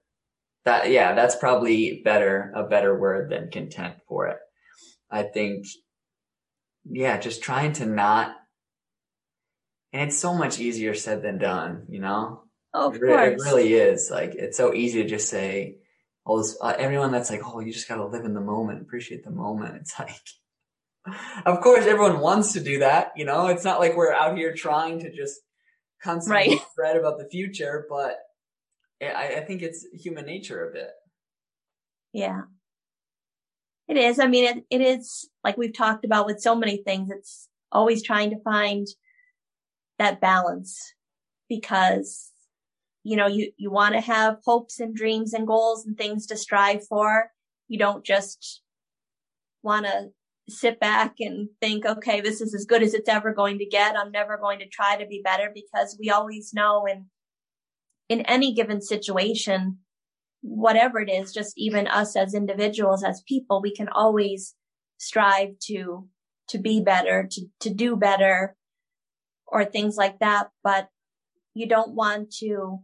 That 0.65 0.89
yeah, 0.89 1.13
that's 1.13 1.35
probably 1.35 2.01
better 2.03 2.51
a 2.55 2.63
better 2.63 2.97
word 2.97 3.29
than 3.29 3.51
content 3.51 3.95
for 4.07 4.27
it. 4.27 4.37
I 5.11 5.23
think 5.23 5.65
yeah, 6.89 7.17
just 7.17 7.41
trying 7.41 7.73
to 7.73 7.85
not, 7.85 8.35
and 9.93 10.09
it's 10.09 10.17
so 10.17 10.33
much 10.33 10.59
easier 10.59 10.93
said 10.93 11.23
than 11.23 11.37
done, 11.37 11.85
you 11.89 11.99
know? 11.99 12.44
Oh, 12.75 12.89
of 12.89 12.95
it, 12.95 13.01
course. 13.01 13.41
It 13.41 13.45
really 13.45 13.73
is. 13.73 14.11
Like, 14.11 14.35
it's 14.35 14.57
so 14.57 14.73
easy 14.73 15.01
to 15.01 15.09
just 15.09 15.29
say, 15.29 15.77
all 16.25 16.37
this, 16.37 16.57
uh, 16.59 16.73
everyone 16.77 17.11
that's 17.11 17.29
like, 17.29 17.41
oh, 17.45 17.61
you 17.61 17.71
just 17.71 17.87
gotta 17.87 18.05
live 18.05 18.25
in 18.25 18.33
the 18.33 18.41
moment, 18.41 18.81
appreciate 18.81 19.23
the 19.23 19.31
moment. 19.31 19.75
It's 19.77 19.97
like, 19.99 20.19
of 21.45 21.61
course, 21.61 21.85
everyone 21.85 22.19
wants 22.19 22.53
to 22.53 22.59
do 22.59 22.79
that, 22.79 23.13
you 23.15 23.23
know? 23.23 23.47
It's 23.47 23.63
not 23.63 23.79
like 23.79 23.95
we're 23.95 24.11
out 24.11 24.37
here 24.37 24.53
trying 24.53 24.99
to 24.99 25.15
just 25.15 25.39
constantly 26.03 26.55
right. 26.55 26.65
fret 26.75 26.97
about 26.97 27.17
the 27.17 27.29
future, 27.29 27.85
but 27.89 28.17
I, 29.01 29.37
I 29.37 29.39
think 29.41 29.61
it's 29.61 29.85
human 29.93 30.25
nature 30.25 30.67
a 30.67 30.73
bit. 30.73 30.89
Yeah. 32.11 32.41
It 33.87 33.97
is. 33.97 34.19
I 34.19 34.27
mean, 34.27 34.45
it, 34.45 34.65
it 34.69 34.81
is 34.81 35.29
like 35.43 35.57
we've 35.57 35.75
talked 35.75 36.03
about 36.03 36.25
with 36.25 36.41
so 36.41 36.55
many 36.55 36.77
things. 36.77 37.09
It's 37.11 37.47
always 37.71 38.03
trying 38.03 38.31
to 38.31 38.41
find 38.41 38.87
that 39.99 40.19
balance 40.19 40.93
because, 41.47 42.31
you 43.05 43.15
know, 43.15 43.27
you, 43.27 43.51
you 43.55 43.69
want 43.69 43.93
to 43.93 44.01
have 44.01 44.37
hopes 44.43 44.79
and 44.79 44.95
dreams 44.95 45.31
and 45.31 45.45
goals 45.45 45.85
and 45.85 45.95
things 45.95 46.25
to 46.25 46.35
strive 46.35 46.83
for. 46.87 47.29
You 47.67 47.77
don't 47.77 48.03
just 48.03 48.63
want 49.61 49.85
to 49.85 50.07
sit 50.49 50.79
back 50.79 51.13
and 51.19 51.49
think, 51.61 51.85
okay, 51.85 52.19
this 52.19 52.41
is 52.41 52.55
as 52.55 52.65
good 52.65 52.81
as 52.81 52.95
it's 52.95 53.07
ever 53.07 53.31
going 53.31 53.59
to 53.59 53.65
get. 53.67 53.95
I'm 53.95 54.11
never 54.11 54.39
going 54.39 54.57
to 54.57 54.67
try 54.67 54.97
to 54.97 55.05
be 55.05 55.21
better 55.23 55.51
because 55.53 55.95
we 55.99 56.09
always 56.09 56.51
know 56.51 56.87
in, 56.87 57.05
in 58.09 58.21
any 58.21 58.55
given 58.55 58.81
situation, 58.81 59.77
whatever 60.41 60.99
it 60.99 61.09
is, 61.09 61.31
just 61.31 61.53
even 61.57 61.87
us 61.87 62.15
as 62.15 62.33
individuals, 62.33 63.03
as 63.03 63.21
people, 63.27 63.61
we 63.61 63.71
can 63.71 63.87
always 63.89 64.55
strive 64.97 65.49
to, 65.65 66.07
to 66.47 66.57
be 66.57 66.81
better, 66.81 67.27
to, 67.29 67.45
to 67.59 67.69
do 67.71 67.95
better 67.95 68.55
or 69.45 69.63
things 69.63 69.95
like 69.95 70.17
that. 70.21 70.47
But 70.63 70.87
you 71.53 71.67
don't 71.67 71.93
want 71.93 72.31
to 72.39 72.79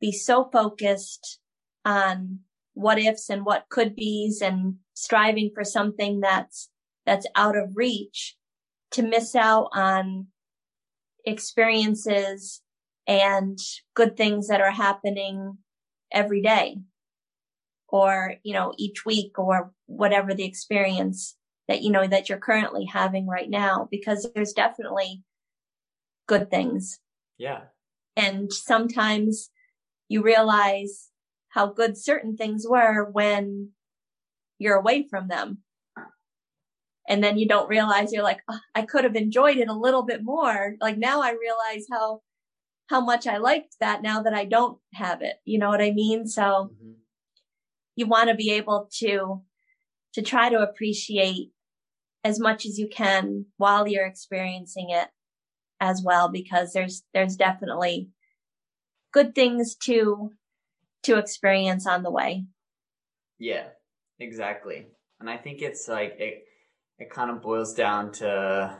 be 0.00 0.12
so 0.12 0.48
focused 0.52 1.38
on 1.84 2.40
what 2.74 2.98
ifs 2.98 3.30
and 3.30 3.44
what 3.44 3.66
could 3.70 3.96
be's 3.96 4.42
and 4.42 4.76
striving 4.94 5.50
for 5.54 5.64
something 5.64 6.20
that's 6.20 6.68
that's 7.06 7.26
out 7.34 7.56
of 7.56 7.70
reach 7.74 8.36
to 8.90 9.02
miss 9.02 9.34
out 9.34 9.68
on 9.72 10.26
experiences 11.24 12.62
and 13.06 13.58
good 13.94 14.16
things 14.16 14.48
that 14.48 14.60
are 14.60 14.72
happening 14.72 15.56
every 16.12 16.42
day 16.42 16.76
or, 17.88 18.34
you 18.42 18.52
know, 18.52 18.74
each 18.76 19.06
week 19.06 19.38
or 19.38 19.72
whatever 19.86 20.34
the 20.34 20.44
experience 20.44 21.36
that, 21.68 21.82
you 21.82 21.90
know, 21.90 22.06
that 22.06 22.28
you're 22.28 22.38
currently 22.38 22.84
having 22.84 23.26
right 23.26 23.48
now, 23.48 23.88
because 23.90 24.28
there's 24.34 24.52
definitely 24.52 25.22
good 26.26 26.50
things. 26.50 26.98
Yeah. 27.38 27.62
And 28.16 28.52
sometimes 28.52 29.50
you 30.08 30.22
realize 30.22 31.08
how 31.48 31.72
good 31.72 31.96
certain 31.96 32.36
things 32.36 32.64
were 32.68 33.08
when 33.10 33.70
you're 34.58 34.76
away 34.76 35.06
from 35.08 35.28
them. 35.28 35.58
And 37.08 37.22
then 37.22 37.38
you 37.38 37.46
don't 37.46 37.68
realize 37.68 38.12
you're 38.12 38.22
like, 38.22 38.40
oh, 38.50 38.58
I 38.74 38.82
could 38.82 39.04
have 39.04 39.14
enjoyed 39.14 39.58
it 39.58 39.68
a 39.68 39.78
little 39.78 40.02
bit 40.02 40.24
more. 40.24 40.74
Like 40.80 40.98
now 40.98 41.22
I 41.22 41.30
realize 41.30 41.86
how, 41.90 42.20
how 42.88 43.00
much 43.00 43.26
I 43.26 43.36
liked 43.36 43.76
that 43.80 44.02
now 44.02 44.22
that 44.22 44.34
I 44.34 44.44
don't 44.44 44.78
have 44.92 45.22
it. 45.22 45.36
You 45.44 45.58
know 45.58 45.68
what 45.68 45.80
I 45.80 45.92
mean? 45.92 46.26
So 46.26 46.42
mm-hmm. 46.42 46.92
you 47.94 48.06
want 48.06 48.28
to 48.28 48.34
be 48.34 48.50
able 48.52 48.88
to, 48.98 49.42
to 50.14 50.22
try 50.22 50.48
to 50.48 50.58
appreciate 50.58 51.52
as 52.24 52.40
much 52.40 52.66
as 52.66 52.76
you 52.76 52.88
can 52.88 53.46
while 53.56 53.86
you're 53.86 54.06
experiencing 54.06 54.88
it 54.90 55.08
as 55.80 56.02
well, 56.04 56.28
because 56.28 56.72
there's, 56.72 57.04
there's 57.14 57.36
definitely 57.36 58.08
good 59.12 59.34
things 59.34 59.74
to, 59.84 60.32
to 61.02 61.18
experience 61.18 61.86
on 61.86 62.02
the 62.02 62.10
way. 62.10 62.44
Yeah, 63.38 63.68
exactly. 64.18 64.86
And 65.20 65.30
I 65.30 65.36
think 65.36 65.62
it's 65.62 65.88
like, 65.88 66.16
it, 66.18 66.44
it 66.98 67.10
kind 67.10 67.30
of 67.30 67.42
boils 67.42 67.74
down 67.74 68.12
to 68.12 68.76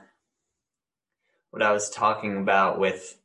what 1.51 1.63
I 1.63 1.73
was 1.73 1.91
talking 1.91 2.39
about 2.39 2.79
with, 2.79 3.19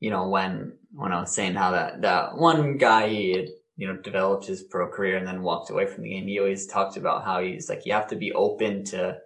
you 0.00 0.10
know, 0.10 0.28
when, 0.28 0.72
when 0.92 1.12
I 1.12 1.20
was 1.20 1.32
saying 1.32 1.54
how 1.54 1.72
that, 1.72 2.02
that 2.02 2.36
one 2.36 2.78
guy, 2.78 3.08
he 3.08 3.48
you 3.76 3.86
know, 3.86 3.96
developed 3.96 4.46
his 4.46 4.62
pro 4.62 4.88
career 4.88 5.16
and 5.16 5.26
then 5.26 5.42
walked 5.42 5.70
away 5.70 5.86
from 5.86 6.02
the 6.02 6.10
game. 6.10 6.26
He 6.26 6.38
always 6.38 6.66
talked 6.66 6.96
about 6.96 7.24
how 7.24 7.42
he's 7.42 7.68
like, 7.68 7.84
you 7.84 7.92
have 7.92 8.06
to 8.08 8.16
be 8.16 8.32
open 8.32 8.84
to, 8.84 9.18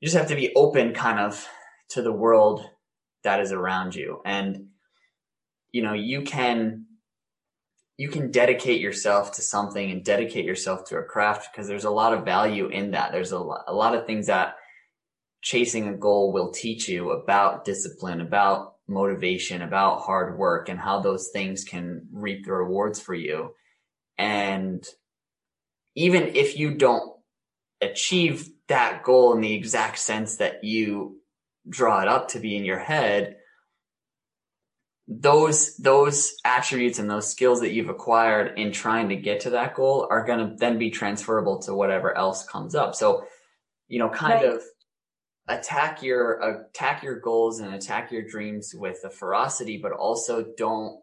you 0.00 0.06
just 0.06 0.16
have 0.16 0.28
to 0.28 0.34
be 0.34 0.54
open 0.54 0.94
kind 0.94 1.20
of 1.20 1.46
to 1.90 2.02
the 2.02 2.12
world 2.12 2.64
that 3.24 3.40
is 3.40 3.52
around 3.52 3.94
you. 3.94 4.22
And, 4.24 4.68
you 5.76 5.82
know, 5.82 5.92
you 5.92 6.22
can, 6.22 6.86
you 7.98 8.08
can 8.08 8.30
dedicate 8.30 8.80
yourself 8.80 9.32
to 9.32 9.42
something 9.42 9.90
and 9.90 10.02
dedicate 10.02 10.46
yourself 10.46 10.86
to 10.86 10.96
a 10.96 11.02
craft 11.02 11.50
because 11.52 11.68
there's 11.68 11.84
a 11.84 11.90
lot 11.90 12.14
of 12.14 12.24
value 12.24 12.68
in 12.68 12.92
that. 12.92 13.12
There's 13.12 13.32
a 13.32 13.38
lot, 13.38 13.64
a 13.68 13.74
lot 13.74 13.94
of 13.94 14.06
things 14.06 14.28
that 14.28 14.54
chasing 15.42 15.86
a 15.88 15.96
goal 15.96 16.32
will 16.32 16.50
teach 16.50 16.88
you 16.88 17.10
about 17.10 17.66
discipline, 17.66 18.22
about 18.22 18.76
motivation, 18.88 19.60
about 19.60 20.00
hard 20.00 20.38
work 20.38 20.70
and 20.70 20.78
how 20.78 21.00
those 21.00 21.28
things 21.30 21.62
can 21.62 22.08
reap 22.10 22.46
the 22.46 22.54
rewards 22.54 22.98
for 22.98 23.14
you. 23.14 23.54
And 24.16 24.82
even 25.94 26.34
if 26.36 26.58
you 26.58 26.74
don't 26.76 27.12
achieve 27.82 28.48
that 28.68 29.02
goal 29.02 29.34
in 29.34 29.42
the 29.42 29.52
exact 29.52 29.98
sense 29.98 30.38
that 30.38 30.64
you 30.64 31.20
draw 31.68 32.00
it 32.00 32.08
up 32.08 32.28
to 32.28 32.40
be 32.40 32.56
in 32.56 32.64
your 32.64 32.78
head, 32.78 33.36
those 35.08 35.76
those 35.76 36.34
attributes 36.44 36.98
and 36.98 37.08
those 37.08 37.30
skills 37.30 37.60
that 37.60 37.72
you've 37.72 37.88
acquired 37.88 38.58
in 38.58 38.72
trying 38.72 39.08
to 39.08 39.16
get 39.16 39.40
to 39.40 39.50
that 39.50 39.74
goal 39.74 40.08
are 40.10 40.24
going 40.24 40.38
to 40.38 40.56
then 40.56 40.78
be 40.78 40.90
transferable 40.90 41.60
to 41.60 41.74
whatever 41.74 42.16
else 42.16 42.44
comes 42.46 42.74
up 42.74 42.94
so 42.94 43.24
you 43.86 44.00
know 44.00 44.08
kind 44.08 44.42
right. 44.42 44.54
of 44.54 44.62
attack 45.48 46.02
your 46.02 46.40
attack 46.40 47.04
your 47.04 47.20
goals 47.20 47.60
and 47.60 47.72
attack 47.72 48.10
your 48.10 48.22
dreams 48.22 48.74
with 48.74 48.98
a 49.04 49.10
ferocity 49.10 49.78
but 49.78 49.92
also 49.92 50.44
don't 50.56 51.00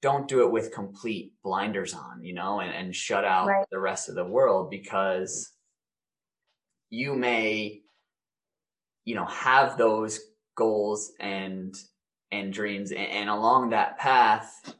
don't 0.00 0.28
do 0.28 0.46
it 0.46 0.50
with 0.50 0.72
complete 0.72 1.34
blinders 1.44 1.92
on 1.92 2.24
you 2.24 2.32
know 2.32 2.60
and, 2.60 2.72
and 2.72 2.96
shut 2.96 3.26
out 3.26 3.46
right. 3.46 3.66
the 3.70 3.78
rest 3.78 4.08
of 4.08 4.14
the 4.14 4.24
world 4.24 4.70
because 4.70 5.52
you 6.88 7.14
may 7.14 7.82
you 9.04 9.14
know 9.14 9.26
have 9.26 9.76
those 9.76 10.18
goals 10.54 11.12
and 11.20 11.74
and 12.30 12.52
dreams. 12.52 12.90
And, 12.90 13.00
and 13.00 13.30
along 13.30 13.70
that 13.70 13.98
path, 13.98 14.74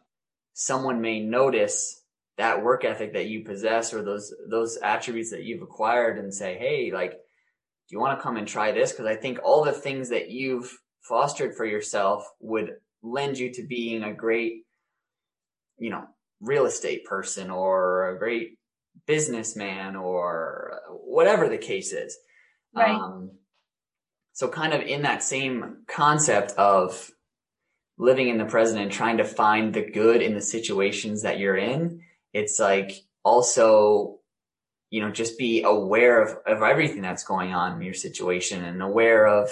someone 0.55 1.01
may 1.01 1.21
notice 1.21 2.03
that 2.37 2.63
work 2.63 2.85
ethic 2.85 3.15
that 3.15 3.27
you 3.27 3.45
possess 3.45 3.93
or 3.93 4.03
those, 4.03 4.33
those 4.49 4.79
attributes 4.83 5.31
that 5.31 5.45
you've 5.45 5.63
acquired 5.63 6.19
and 6.19 6.33
say, 6.33 6.57
Hey, 6.57 6.91
like, 6.93 7.13
do 7.13 7.97
you 7.97 8.01
want 8.01 8.19
to 8.19 8.23
come 8.23 8.37
and 8.37 8.47
try 8.47 8.73
this? 8.73 8.93
Cause 8.93 9.07
I 9.07 9.17
think 9.17 9.39
all 9.43 9.65
the 9.65 9.73
things 9.73 10.11
that 10.11 10.31
you've 10.31 10.79
fostered 11.01 11.55
for 11.57 11.65
yourself 11.65 12.25
would 12.41 12.75
lend 13.03 13.39
you 13.39 13.53
to 13.55 13.67
being 13.67 14.03
a 14.03 14.13
great, 14.13 14.65
you 15.79 15.91
know, 15.91 16.05
real 16.41 16.67
estate 16.67 17.05
person 17.05 17.51
or 17.51 18.11
a 18.11 18.19
great 18.19 18.59
businessman 19.07 19.97
or 19.97 20.81
whatever 20.91 21.49
the 21.49 21.59
case 21.59 21.93
is. 21.93 22.17
Right. 22.75 22.95
Um, 22.95 23.31
so 24.33 24.49
kind 24.49 24.73
of 24.73 24.83
in 24.83 25.03
that 25.03 25.23
same 25.23 25.79
concept 25.89 26.53
of 26.53 27.11
living 27.99 28.29
in 28.29 28.39
the 28.39 28.45
present 28.45 28.81
and 28.81 28.91
trying 28.91 29.19
to 29.19 29.25
find 29.25 29.75
the 29.75 29.83
good 29.83 30.23
in 30.23 30.35
the 30.35 30.41
situations 30.41 31.23
that 31.23 31.39
you're 31.39 31.57
in, 31.57 32.01
it's 32.33 32.59
like 32.59 32.93
also, 33.25 34.19
you 34.91 35.01
know, 35.01 35.11
just 35.11 35.37
be 35.37 35.63
aware 35.63 36.23
of, 36.23 36.39
of 36.47 36.63
everything 36.63 37.03
that's 37.03 37.25
going 37.25 37.53
on 37.53 37.75
in 37.75 37.83
your 37.83 37.95
situation 37.95 38.65
and 38.65 38.83
aware 38.83 39.27
of 39.27 39.51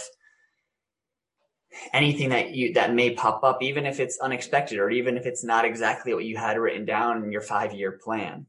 anything 1.93 2.31
that 2.31 2.55
you 2.55 2.73
that 2.75 2.95
may 2.95 3.15
pop 3.15 3.43
up, 3.45 3.63
even 3.63 3.85
if 3.85 4.01
it's 4.01 4.19
unexpected 4.21 4.79
or 4.79 4.91
even 4.91 5.17
if 5.17 5.27
it's 5.27 5.45
not 5.45 5.65
exactly 5.65 6.15
what 6.15 6.25
you 6.25 6.37
had 6.37 6.57
written 6.57 6.87
down 6.87 7.23
in 7.25 7.33
your 7.33 7.43
five 7.43 7.75
year 7.75 7.93
plan. 7.93 8.47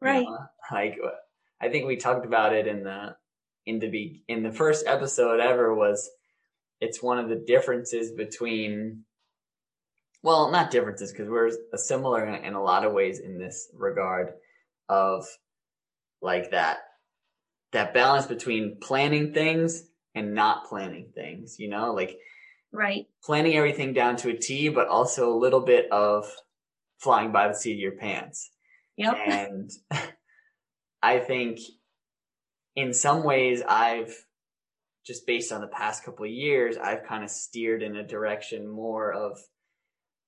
Right. 0.00 0.22
You 0.22 0.30
know? 0.30 0.46
Like 0.70 0.98
I 1.60 1.68
think 1.68 1.86
we 1.86 1.96
talked 1.96 2.26
about 2.26 2.52
it 2.52 2.66
in 2.66 2.84
the 2.84 3.16
in 3.66 3.78
the 3.78 3.88
be 3.88 4.24
in 4.28 4.42
the 4.42 4.52
first 4.52 4.86
episode 4.86 5.40
ever 5.40 5.74
was 5.74 6.10
it's 6.80 7.02
one 7.02 7.18
of 7.18 7.28
the 7.28 7.36
differences 7.36 8.12
between 8.12 9.04
well, 10.22 10.50
not 10.50 10.70
differences 10.70 11.12
because 11.12 11.28
we're 11.28 11.50
similar 11.76 12.26
in, 12.26 12.44
in 12.44 12.54
a 12.54 12.62
lot 12.62 12.84
of 12.84 12.92
ways 12.92 13.20
in 13.20 13.38
this 13.38 13.70
regard 13.74 14.32
of 14.88 15.26
like 16.20 16.50
that 16.50 16.78
that 17.72 17.94
balance 17.94 18.26
between 18.26 18.78
planning 18.80 19.32
things 19.32 19.84
and 20.14 20.34
not 20.34 20.66
planning 20.68 21.10
things, 21.14 21.56
you 21.58 21.68
know, 21.68 21.92
like 21.92 22.18
right 22.72 23.06
planning 23.24 23.56
everything 23.56 23.92
down 23.92 24.16
to 24.16 24.30
a 24.30 24.36
T, 24.36 24.68
but 24.68 24.88
also 24.88 25.32
a 25.32 25.38
little 25.38 25.60
bit 25.60 25.90
of 25.90 26.26
flying 26.98 27.32
by 27.32 27.48
the 27.48 27.54
seat 27.54 27.74
of 27.74 27.78
your 27.78 27.92
pants. 27.92 28.50
Yep. 28.96 29.16
And 29.26 29.70
I 31.02 31.18
think 31.18 31.60
in 32.76 32.92
some 32.92 33.22
ways 33.22 33.62
I've 33.66 34.14
just 35.06 35.26
based 35.26 35.50
on 35.52 35.60
the 35.60 35.66
past 35.66 36.04
couple 36.04 36.26
of 36.26 36.30
years, 36.30 36.76
I've 36.76 37.04
kind 37.04 37.24
of 37.24 37.30
steered 37.30 37.82
in 37.82 37.96
a 37.96 38.06
direction 38.06 38.68
more 38.68 39.12
of 39.12 39.38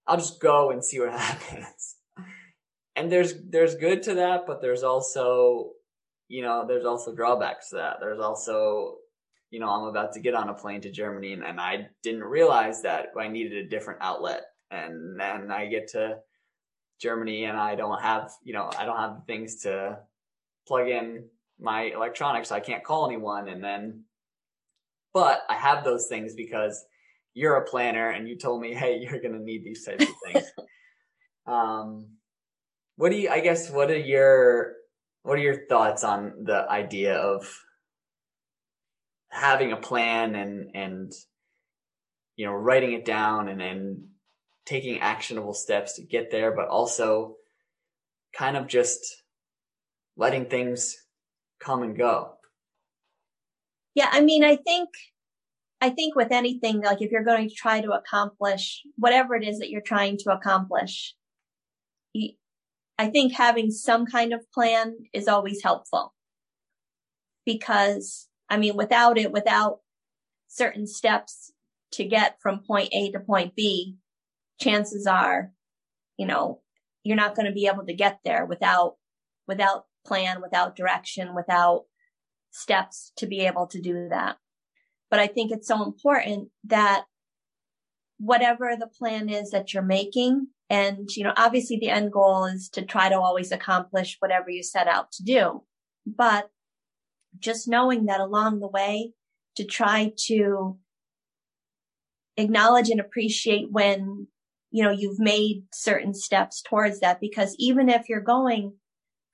I'll 0.07 0.17
just 0.17 0.41
go 0.41 0.71
and 0.71 0.85
see 0.85 1.01
what 1.01 1.13
happens. 1.19 1.97
And 2.95 3.11
there's 3.11 3.35
there's 3.49 3.75
good 3.75 4.03
to 4.05 4.15
that, 4.15 4.47
but 4.47 4.61
there's 4.61 4.83
also 4.83 5.71
you 6.29 6.43
know 6.43 6.67
there's 6.67 6.85
also 6.85 7.15
drawbacks 7.15 7.71
to 7.71 7.77
that. 7.77 7.97
There's 8.01 8.21
also 8.21 8.97
you 9.51 9.61
know 9.61 9.69
I'm 9.69 9.85
about 9.85 10.13
to 10.15 10.21
get 10.21 10.35
on 10.35 10.49
a 10.49 10.55
plane 10.55 10.83
to 10.83 10.91
Germany, 10.91 11.33
and, 11.33 11.45
and 11.45 11.61
I 11.61 11.89
didn't 12.03 12.25
realize 12.25 12.83
that 12.83 13.09
I 13.19 13.29
needed 13.29 13.65
a 13.65 13.69
different 13.69 14.01
outlet, 14.03 14.43
and 14.71 15.19
then 15.19 15.51
I 15.51 15.67
get 15.67 15.89
to 15.89 16.19
Germany 17.01 17.45
and 17.45 17.59
I 17.59 17.75
don't 17.75 18.01
have 18.01 18.31
you 18.45 18.53
know 18.53 18.71
I 18.79 18.85
don't 18.85 18.97
have 18.97 19.23
things 19.27 19.63
to 19.63 19.99
plug 20.69 20.89
in 20.89 21.25
my 21.59 21.83
electronics. 21.85 22.53
I 22.53 22.61
can't 22.61 22.85
call 22.85 23.07
anyone, 23.07 23.49
and 23.49 23.63
then 23.63 24.05
but 25.13 25.43
I 25.49 25.55
have 25.55 25.85
those 25.85 26.07
things 26.07 26.35
because 26.35 26.85
you're 27.35 27.57
a 27.57 27.65
planner 27.65 28.11
and 28.11 28.29
you 28.29 28.37
told 28.37 28.61
me, 28.61 28.75
hey, 28.75 28.99
you're 28.99 29.21
going 29.21 29.35
to 29.35 29.43
need 29.43 29.65
these 29.65 29.85
types 29.85 30.05
of 30.05 30.15
things. 30.27 30.45
um, 31.47 32.09
what 32.97 33.11
do 33.11 33.17
you, 33.17 33.31
I 33.31 33.41
guess, 33.41 33.71
what 33.71 33.91
are 33.91 33.99
your, 33.99 34.75
what 35.23 35.39
are 35.39 35.43
your 35.43 35.67
thoughts 35.67 36.05
on 36.05 36.45
the 36.45 36.69
idea 36.69 37.17
of 37.17 37.51
having 39.31 39.73
a 39.73 39.77
plan 39.77 40.35
and, 40.35 40.71
and, 40.75 41.13
you 42.37 42.47
know, 42.47 42.53
writing 42.53 42.93
it 42.93 43.05
down 43.05 43.49
and 43.49 43.61
then 43.61 44.09
taking 44.67 45.01
actionable 45.01 45.55
steps 45.55 45.95
to 45.95 46.03
get 46.03 46.31
there, 46.31 46.55
but 46.55 46.69
also 46.69 47.37
kind 48.37 48.57
of 48.57 48.67
just 48.67 49.23
letting 50.17 50.47
things 50.47 50.97
come 51.61 51.83
and 51.83 51.97
go. 51.97 52.35
Yeah. 53.95 54.09
I 54.11 54.21
mean, 54.21 54.45
I 54.45 54.57
think, 54.57 54.91
I 55.83 55.91
think 55.91 56.15
with 56.15 56.31
anything, 56.31 56.81
like 56.81 57.03
if 57.03 57.11
you're 57.11 57.25
going 57.25 57.49
to 57.49 57.55
try 57.55 57.81
to 57.81 57.91
accomplish 57.91 58.83
whatever 58.97 59.35
it 59.35 59.43
is 59.43 59.59
that 59.59 59.69
you're 59.69 59.81
trying 59.81 60.17
to 60.19 60.31
accomplish, 60.31 61.17
I 62.99 63.09
think 63.09 63.33
having 63.33 63.73
some 63.73 64.07
kind 64.07 64.33
of 64.33 64.51
plan 64.53 64.95
is 65.13 65.27
always 65.27 65.61
helpful 65.63 66.15
because 67.45 68.29
I 68.49 68.59
mean, 68.59 68.77
without 68.77 69.19
it, 69.19 69.33
without 69.33 69.79
certain 70.47 70.87
steps 70.87 71.53
to 71.93 72.05
get 72.05 72.37
from 72.41 72.61
point 72.61 72.91
A 72.93 73.11
to 73.11 73.19
point 73.19 73.57
B, 73.57 73.97
chances 74.61 75.07
are, 75.07 75.53
you 76.17 76.27
know, 76.27 76.61
you're 77.03 77.17
not 77.17 77.35
going 77.35 77.47
to 77.47 77.53
be 77.53 77.67
able 77.67 77.87
to 77.87 77.95
get 77.95 78.21
there 78.25 78.47
without, 78.47 78.97
without 79.49 79.87
plan, 80.07 80.43
without 80.43 80.77
direction, 80.77 81.35
without 81.35 81.87
steps 82.53 83.11
to 83.17 83.27
be 83.27 83.41
able 83.41 83.67
to 83.69 83.81
do 83.81 84.09
that. 84.11 84.37
But 85.13 85.21
I 85.21 85.27
think 85.27 85.53
it's 85.53 85.69
so 85.69 85.85
important 85.85 86.49
that 86.65 87.05
whatever 88.19 88.75
the 88.81 88.87
plan 88.87 89.29
is 89.29 89.51
that 89.51 89.75
you're 89.75 89.83
making, 89.83 90.47
and, 90.71 91.07
you 91.15 91.23
know, 91.23 91.35
obviously 91.37 91.77
the 91.77 91.91
end 91.91 92.13
goal 92.13 92.47
is 92.47 92.71
to 92.71 92.83
try 92.83 93.11
to 93.11 93.21
always 93.21 93.53
accomplish 93.53 94.17
whatever 94.21 94.49
you 94.49 94.63
set 94.63 94.89
out 94.89 95.13
to 95.13 95.23
do. 95.23 95.65
But 96.07 96.49
just 97.39 97.69
knowing 97.69 98.07
that 98.07 98.21
along 98.21 98.61
the 98.61 98.69
way 98.69 99.13
to 99.57 99.67
try 99.67 100.13
to 100.29 100.79
acknowledge 102.39 102.89
and 102.89 102.99
appreciate 102.99 103.71
when, 103.71 104.29
you 104.71 104.83
know, 104.83 104.91
you've 104.91 105.21
made 105.21 105.65
certain 105.75 106.15
steps 106.15 106.63
towards 106.63 107.01
that. 107.01 107.21
Because 107.21 107.55
even 107.59 107.91
if 107.91 108.09
you're 108.09 108.23
going 108.23 108.77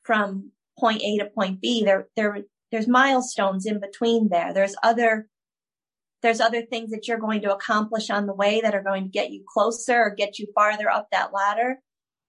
from 0.03 0.51
point 0.76 1.03
A 1.03 1.18
to 1.18 1.26
point 1.26 1.61
B, 1.61 1.85
there, 1.85 2.09
there, 2.16 2.39
there's 2.72 2.89
milestones 2.89 3.64
in 3.64 3.79
between 3.79 4.29
there. 4.29 4.53
There's 4.53 4.74
other, 4.83 5.29
there's 6.22 6.40
other 6.40 6.62
things 6.62 6.90
that 6.90 7.06
you're 7.06 7.18
going 7.18 7.42
to 7.42 7.54
accomplish 7.54 8.10
on 8.10 8.26
the 8.26 8.34
way 8.34 8.60
that 8.60 8.74
are 8.74 8.82
going 8.82 9.04
to 9.04 9.10
get 9.10 9.30
you 9.30 9.44
closer 9.46 9.96
or 9.96 10.14
get 10.14 10.38
you 10.38 10.46
farther 10.54 10.90
up 10.90 11.08
that 11.12 11.32
ladder. 11.32 11.78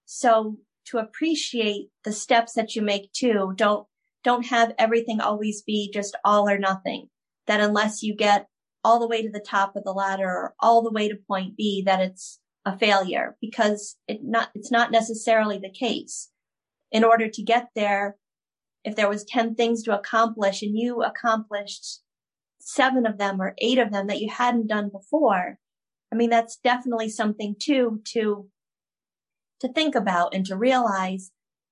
So 0.06 0.58
to 0.88 0.98
appreciate 0.98 1.90
the 2.04 2.12
steps 2.12 2.54
that 2.54 2.76
you 2.76 2.82
make 2.82 3.12
too, 3.14 3.54
don't, 3.56 3.88
don't 4.24 4.46
have 4.48 4.74
everything 4.78 5.22
always 5.22 5.62
be 5.62 5.92
just 5.94 6.16
all 6.24 6.48
or 6.50 6.60
nothing. 6.60 7.08
That 7.48 7.62
unless 7.62 8.04
you 8.04 8.16
get 8.16 8.48
all 8.84 9.00
the 9.00 9.08
way 9.08 9.24
to 9.24 9.32
the 9.32 9.44
top 9.46 9.76
of 9.76 9.84
the 9.84 9.92
ladder 9.92 10.28
or 10.28 10.54
all 10.60 10.84
the 10.84 10.92
way 10.92 11.10
to 11.10 11.16
point 11.28 11.58
B, 11.58 11.84
that 11.86 12.00
it's 12.00 12.40
a 12.66 12.78
failure 12.78 13.38
because 13.42 13.98
it 14.08 14.20
not, 14.24 14.50
it's 14.54 14.72
not 14.72 14.92
necessarily 14.92 15.58
the 15.58 15.72
case. 15.72 16.30
In 16.92 17.04
order 17.04 17.28
to 17.28 17.44
get 17.44 17.70
there, 17.76 18.18
if 18.84 18.96
there 18.96 19.10
was 19.10 19.24
10 19.26 19.56
things 19.56 19.84
to 19.84 19.98
accomplish 19.98 20.62
and 20.62 20.78
you 20.78 21.04
accomplished 21.04 22.02
seven 22.60 23.06
of 23.06 23.18
them 23.18 23.42
or 23.42 23.56
eight 23.58 23.78
of 23.78 23.92
them 23.92 24.08
that 24.08 24.20
you 24.20 24.30
hadn't 24.30 24.68
done 24.68 24.90
before, 24.90 25.58
I 26.12 26.16
mean, 26.16 26.30
that's 26.30 26.58
definitely 26.58 27.10
something 27.10 27.56
too 27.58 28.02
to, 28.14 28.48
to 29.62 29.72
think 29.72 29.96
about 29.96 30.34
and 30.34 30.46
to 30.48 30.58
realize 30.58 31.32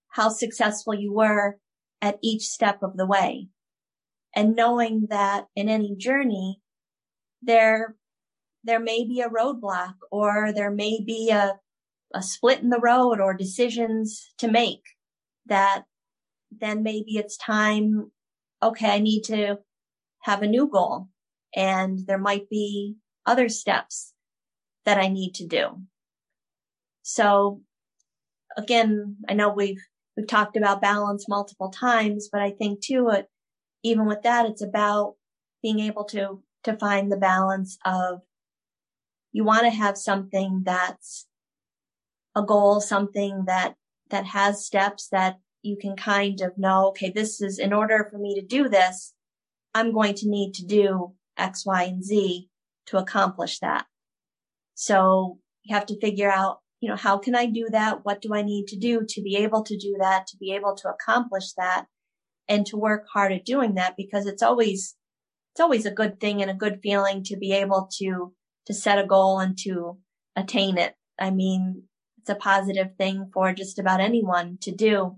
how 0.10 0.30
successful 0.30 0.94
you 0.94 1.14
were 1.14 1.58
at 2.02 2.20
each 2.22 2.44
step 2.44 2.84
of 2.84 2.98
the 2.98 3.06
way. 3.06 3.48
And 4.36 4.56
knowing 4.56 5.08
that 5.10 5.48
in 5.56 5.70
any 5.70 5.96
journey, 5.96 6.62
there, 7.42 7.96
there 8.64 8.80
may 8.80 9.04
be 9.06 9.22
a 9.22 9.30
roadblock 9.30 9.96
or 10.12 10.52
there 10.54 10.72
may 10.72 11.02
be 11.04 11.30
a, 11.32 11.60
a 12.14 12.22
split 12.22 12.62
in 12.62 12.70
the 12.70 12.80
road 12.80 13.20
or 13.20 13.34
decisions 13.34 14.34
to 14.38 14.48
make 14.48 14.82
that 15.48 15.84
then 16.52 16.84
maybe 16.84 17.18
it's 17.18 17.38
time. 17.38 18.12
Okay. 18.62 18.90
I 18.90 19.00
need 19.00 19.24
to 19.24 19.58
have 20.28 20.44
a 20.44 20.48
new 20.48 20.68
goal 20.68 21.08
and 21.56 22.06
there 22.06 22.18
might 22.18 22.50
be 22.50 22.96
other 23.26 23.48
steps 23.48 24.14
that 24.86 24.98
I 24.98 25.08
need 25.08 25.36
to 25.36 25.48
do. 25.48 25.82
So 27.02 27.62
again, 28.58 29.16
I 29.30 29.34
know 29.34 29.50
we've 29.50 29.82
we've 30.18 30.28
talked 30.28 30.58
about 30.58 30.82
balance 30.82 31.30
multiple 31.30 31.70
times, 31.70 32.28
but 32.30 32.42
I 32.42 32.52
think 32.52 32.82
too, 32.82 33.08
it, 33.10 33.28
even 33.84 34.06
with 34.06 34.24
that, 34.24 34.46
it's 34.46 34.62
about 34.62 35.16
being 35.64 35.80
able 35.80 36.04
to, 36.06 36.44
to 36.64 36.76
find 36.76 37.10
the 37.10 37.18
balance 37.18 37.78
of 37.86 38.22
you 39.32 39.46
want 39.46 39.64
to 39.64 39.70
have 39.70 39.98
something 39.98 40.64
that's 40.66 41.28
a 42.36 42.44
goal, 42.44 42.82
something 42.82 43.46
that, 43.46 43.76
that 44.10 44.26
has 44.26 44.66
steps 44.66 45.08
that 45.10 45.38
you 45.62 45.78
can 45.78 45.96
kind 45.96 46.42
of 46.42 46.58
know, 46.58 46.88
okay, 46.90 47.12
this 47.12 47.42
is 47.42 47.60
in 47.60 47.72
order 47.72 48.10
for 48.12 48.18
me 48.18 48.36
to 48.36 48.46
do 48.46 48.68
this, 48.68 49.14
I'm 49.78 49.94
going 49.94 50.16
to 50.16 50.30
need 50.30 50.54
to 50.56 50.66
do 50.66 51.14
X, 51.38 51.66
Y, 51.66 51.84
and 51.84 52.04
Z 52.04 52.50
to 52.88 52.98
accomplish 52.98 53.60
that. 53.60 53.86
So 54.76 55.40
you 55.64 55.76
have 55.76 55.86
to 55.88 56.00
figure 56.00 56.32
out 56.32 56.60
you 56.80 56.90
know, 56.90 56.96
how 56.96 57.18
can 57.18 57.36
I 57.36 57.46
do 57.48 57.68
that? 57.72 58.06
What 58.06 58.22
do 58.22 58.34
I 58.34 58.44
need 58.44 58.68
to 58.68 58.78
do 58.78 59.06
to 59.08 59.22
be 59.22 59.36
able 59.38 59.64
to 59.64 59.78
do 59.78 59.96
that, 60.00 60.28
to 60.28 60.38
be 60.38 60.52
able 60.54 60.76
to 60.76 60.90
accomplish 60.90 61.54
that 61.54 61.86
and 62.48 62.66
to 62.68 62.78
work 62.78 63.06
hard 63.12 63.32
at 63.32 63.46
doing 63.46 63.76
that? 63.76 63.96
Because 63.98 64.28
it's 64.28 64.44
always, 64.44 64.96
it's 65.54 65.60
always 65.60 65.86
a 65.86 65.92
good 65.92 66.20
thing 66.20 66.42
and 66.42 66.52
a 66.52 66.56
good 66.56 66.80
feeling 66.84 67.24
to 67.24 67.38
be 67.38 67.52
able 67.52 67.90
to, 67.98 68.34
to 68.68 68.74
set 68.74 69.00
a 69.00 69.08
goal 69.08 69.40
and 69.40 69.58
to 69.60 69.98
attain 70.36 70.78
it. 70.78 70.94
I 71.20 71.32
mean, 71.32 71.84
it's 72.20 72.30
a 72.30 72.36
positive 72.36 72.96
thing 72.98 73.32
for 73.34 73.54
just 73.54 73.80
about 73.80 74.00
anyone 74.00 74.60
to 74.62 74.72
do. 74.72 75.18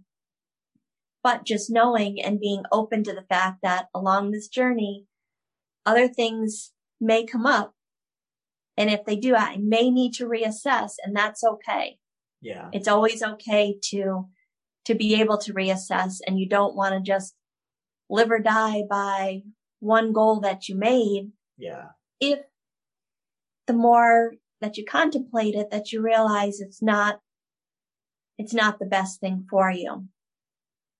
But 1.21 1.45
just 1.45 1.69
knowing 1.69 2.21
and 2.21 2.39
being 2.39 2.63
open 2.71 3.03
to 3.03 3.13
the 3.13 3.25
fact 3.27 3.59
that 3.61 3.87
along 3.93 4.31
this 4.31 4.47
journey, 4.47 5.05
other 5.85 6.07
things 6.07 6.71
may 7.01 7.25
come 7.25 7.45
up 7.45 7.73
and 8.79 8.89
if 8.89 9.03
they 9.03 9.17
do, 9.17 9.35
I 9.35 9.57
may 9.57 9.91
need 9.91 10.13
to 10.15 10.25
reassess 10.25 10.93
and 11.03 11.13
that's 11.13 11.43
okay. 11.43 11.97
Yeah. 12.41 12.69
It's 12.71 12.87
always 12.87 13.21
okay 13.21 13.75
to, 13.89 14.29
to 14.85 14.95
be 14.95 15.19
able 15.19 15.37
to 15.39 15.53
reassess 15.53 16.19
and 16.25 16.39
you 16.39 16.47
don't 16.47 16.77
want 16.77 16.93
to 16.93 17.01
just 17.01 17.35
live 18.09 18.31
or 18.31 18.39
die 18.39 18.83
by 18.89 19.41
one 19.81 20.13
goal 20.13 20.39
that 20.39 20.69
you 20.69 20.77
made. 20.77 21.31
Yeah. 21.57 21.87
If 22.21 22.39
the 23.67 23.73
more 23.73 24.35
that 24.61 24.77
you 24.77 24.85
contemplate 24.85 25.55
it, 25.55 25.71
that 25.71 25.91
you 25.91 26.01
realize 26.01 26.61
it's 26.61 26.81
not, 26.81 27.19
it's 28.37 28.53
not 28.53 28.79
the 28.79 28.85
best 28.85 29.19
thing 29.19 29.45
for 29.49 29.69
you. 29.69 30.05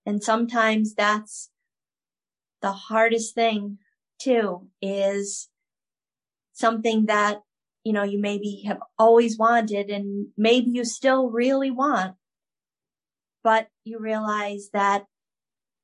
And 0.05 0.23
sometimes 0.23 0.95
that's 0.95 1.49
the 2.61 2.71
hardest 2.71 3.35
thing 3.35 3.77
too 4.19 4.67
is 4.81 5.49
something 6.53 7.05
that 7.05 7.41
you 7.83 7.93
know, 7.93 8.03
you 8.03 8.19
maybe 8.19 8.63
have 8.67 8.79
always 8.97 9.37
wanted 9.37 9.89
and 9.89 10.27
maybe 10.37 10.69
you 10.71 10.85
still 10.85 11.29
really 11.29 11.71
want, 11.71 12.15
but 13.43 13.67
you 13.83 13.99
realize 13.99 14.69
that 14.73 15.05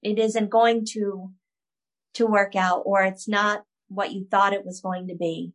it 0.02 0.20
isn't 0.20 0.50
going 0.50 0.86
to, 0.86 1.32
to 2.14 2.28
work 2.28 2.56
out 2.56 2.84
or 2.86 3.04
it's 3.04 3.28
not 3.28 3.64
what 3.88 4.12
you 4.12 4.28
thought 4.30 4.54
it 4.54 4.66
was 4.66 4.82
going 4.82 5.08
to 5.08 5.16
be. 5.16 5.54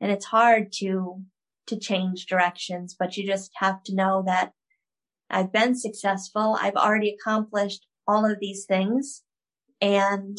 And 0.00 0.12
it's 0.12 0.26
hard 0.26 0.72
to, 0.74 1.22
to 1.68 1.78
change 1.78 2.26
directions, 2.26 2.94
but 2.98 3.16
you 3.16 3.26
just 3.26 3.50
have 3.56 3.82
to 3.84 3.94
know 3.94 4.22
that 4.26 4.52
I've 5.34 5.52
been 5.52 5.74
successful. 5.74 6.56
I've 6.60 6.76
already 6.76 7.10
accomplished 7.10 7.86
all 8.06 8.24
of 8.24 8.38
these 8.40 8.64
things 8.66 9.22
and 9.80 10.38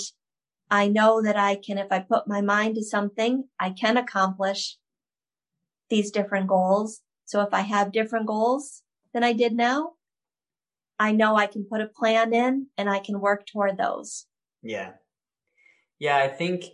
I 0.72 0.88
know 0.88 1.22
that 1.22 1.38
I 1.38 1.56
can, 1.56 1.78
if 1.78 1.92
I 1.92 2.00
put 2.00 2.28
my 2.28 2.42
mind 2.42 2.76
to 2.76 2.84
something, 2.84 3.50
I 3.60 3.72
can 3.72 3.98
accomplish 3.98 4.78
these 5.90 6.12
different 6.12 6.48
goals. 6.48 7.02
So 7.26 7.42
if 7.42 7.54
I 7.54 7.62
have 7.62 7.92
different 7.92 8.26
goals 8.26 8.84
than 9.14 9.24
I 9.24 9.34
did 9.34 9.54
now, 9.54 9.92
I 10.98 11.12
know 11.12 11.36
I 11.36 11.48
can 11.48 11.66
put 11.66 11.82
a 11.82 11.88
plan 11.88 12.34
in 12.34 12.68
and 12.78 12.90
I 12.90 13.00
can 13.00 13.20
work 13.20 13.46
toward 13.46 13.78
those. 13.78 14.26
Yeah. 14.64 14.94
Yeah. 16.00 16.18
I 16.18 16.30
think 16.30 16.66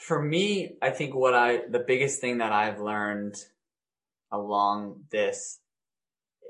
for 0.00 0.20
me, 0.20 0.76
I 0.80 0.90
think 0.90 1.14
what 1.14 1.34
I, 1.34 1.62
the 1.68 1.84
biggest 1.86 2.20
thing 2.20 2.38
that 2.38 2.52
I've 2.52 2.80
learned 2.80 3.36
along 4.32 5.04
this, 5.10 5.60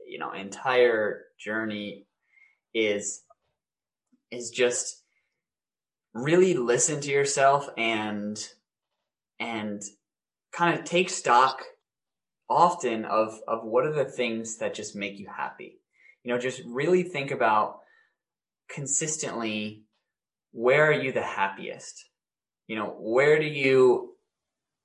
you 0.08 0.18
know, 0.18 0.32
entire 0.32 1.24
journey 1.38 2.06
is, 2.74 3.22
is 4.30 4.50
just 4.50 5.02
really 6.14 6.54
listen 6.54 7.00
to 7.00 7.10
yourself 7.10 7.68
and 7.76 8.48
and 9.38 9.82
kind 10.52 10.76
of 10.76 10.84
take 10.84 11.08
stock 11.08 11.62
often 12.50 13.04
of 13.04 13.38
of 13.46 13.62
what 13.62 13.86
are 13.86 13.92
the 13.92 14.04
things 14.04 14.56
that 14.56 14.74
just 14.74 14.96
make 14.96 15.18
you 15.18 15.28
happy 15.28 15.78
you 16.24 16.32
know 16.32 16.40
just 16.40 16.60
really 16.66 17.04
think 17.04 17.30
about 17.30 17.80
consistently 18.68 19.84
where 20.50 20.86
are 20.86 20.92
you 20.92 21.12
the 21.12 21.22
happiest 21.22 22.08
you 22.68 22.76
know, 22.76 22.94
where 22.98 23.40
do 23.40 23.46
you 23.46 24.14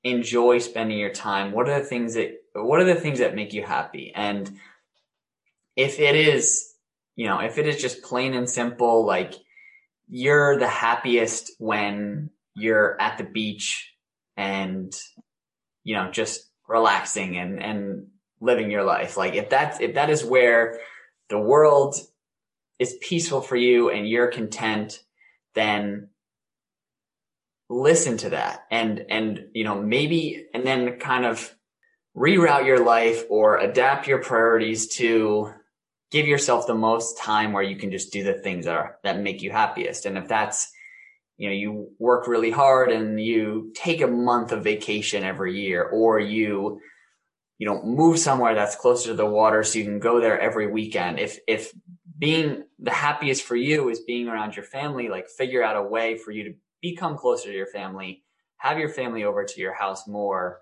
enjoy 0.03 0.57
spending 0.57 0.97
your 0.97 1.11
time? 1.11 1.51
What 1.51 1.69
are 1.69 1.79
the 1.79 1.85
things 1.85 2.15
that 2.15 2.31
what 2.55 2.79
are 2.79 2.85
the 2.85 2.95
things 2.95 3.19
that 3.19 3.35
make 3.35 3.53
you 3.53 3.63
happy? 3.63 4.11
And 4.15 4.57
if 5.75 5.99
it 5.99 6.15
is, 6.15 6.73
you 7.15 7.27
know, 7.27 7.39
if 7.39 7.57
it 7.57 7.67
is 7.67 7.81
just 7.81 8.03
plain 8.03 8.33
and 8.33 8.49
simple, 8.49 9.05
like 9.05 9.33
you're 10.07 10.59
the 10.59 10.67
happiest 10.67 11.51
when 11.59 12.29
you're 12.55 12.99
at 13.01 13.17
the 13.17 13.23
beach 13.23 13.93
and, 14.37 14.93
you 15.83 15.95
know, 15.95 16.11
just 16.11 16.49
relaxing 16.67 17.37
and, 17.37 17.61
and 17.61 18.07
living 18.39 18.71
your 18.71 18.83
life. 18.83 19.17
Like 19.17 19.35
if 19.35 19.49
that's, 19.49 19.79
if 19.79 19.95
that 19.95 20.09
is 20.09 20.23
where 20.23 20.79
the 21.29 21.39
world 21.39 21.95
is 22.79 22.97
peaceful 23.01 23.41
for 23.41 23.55
you 23.55 23.89
and 23.89 24.07
you're 24.07 24.27
content, 24.27 25.01
then 25.55 26.09
listen 27.69 28.17
to 28.17 28.29
that 28.31 28.65
and, 28.69 29.05
and, 29.09 29.47
you 29.53 29.63
know, 29.63 29.81
maybe, 29.81 30.45
and 30.53 30.65
then 30.65 30.99
kind 30.99 31.25
of 31.25 31.55
reroute 32.15 32.65
your 32.65 32.83
life 32.83 33.23
or 33.29 33.57
adapt 33.57 34.07
your 34.07 34.19
priorities 34.19 34.87
to 34.95 35.51
give 36.13 36.27
yourself 36.27 36.67
the 36.67 36.75
most 36.75 37.17
time 37.17 37.51
where 37.51 37.63
you 37.63 37.75
can 37.75 37.89
just 37.89 38.13
do 38.13 38.23
the 38.23 38.35
things 38.35 38.65
that 38.65 38.75
are, 38.75 38.97
that 39.03 39.19
make 39.19 39.41
you 39.41 39.51
happiest. 39.51 40.05
And 40.05 40.15
if 40.15 40.27
that's, 40.27 40.71
you 41.37 41.49
know, 41.49 41.55
you 41.55 41.89
work 41.97 42.27
really 42.27 42.51
hard 42.51 42.91
and 42.91 43.19
you 43.19 43.71
take 43.73 43.99
a 43.99 44.07
month 44.07 44.51
of 44.51 44.63
vacation 44.63 45.23
every 45.23 45.59
year 45.59 45.81
or 45.83 46.19
you, 46.19 46.79
you 47.57 47.65
know, 47.65 47.81
move 47.81 48.19
somewhere 48.19 48.53
that's 48.53 48.75
closer 48.75 49.07
to 49.07 49.15
the 49.15 49.25
water 49.25 49.63
so 49.63 49.79
you 49.79 49.85
can 49.85 49.99
go 49.99 50.21
there 50.21 50.39
every 50.39 50.71
weekend. 50.71 51.17
If, 51.17 51.39
if 51.47 51.73
being 52.19 52.65
the 52.77 52.91
happiest 52.91 53.41
for 53.43 53.55
you 53.55 53.89
is 53.89 54.01
being 54.01 54.27
around 54.27 54.55
your 54.55 54.65
family, 54.65 55.09
like 55.09 55.27
figure 55.27 55.63
out 55.63 55.77
a 55.77 55.81
way 55.81 56.19
for 56.19 56.29
you 56.29 56.43
to 56.43 56.53
become 56.79 57.17
closer 57.17 57.49
to 57.49 57.55
your 57.55 57.65
family, 57.65 58.23
have 58.57 58.77
your 58.77 58.89
family 58.89 59.23
over 59.23 59.43
to 59.43 59.59
your 59.59 59.73
house 59.73 60.07
more, 60.07 60.59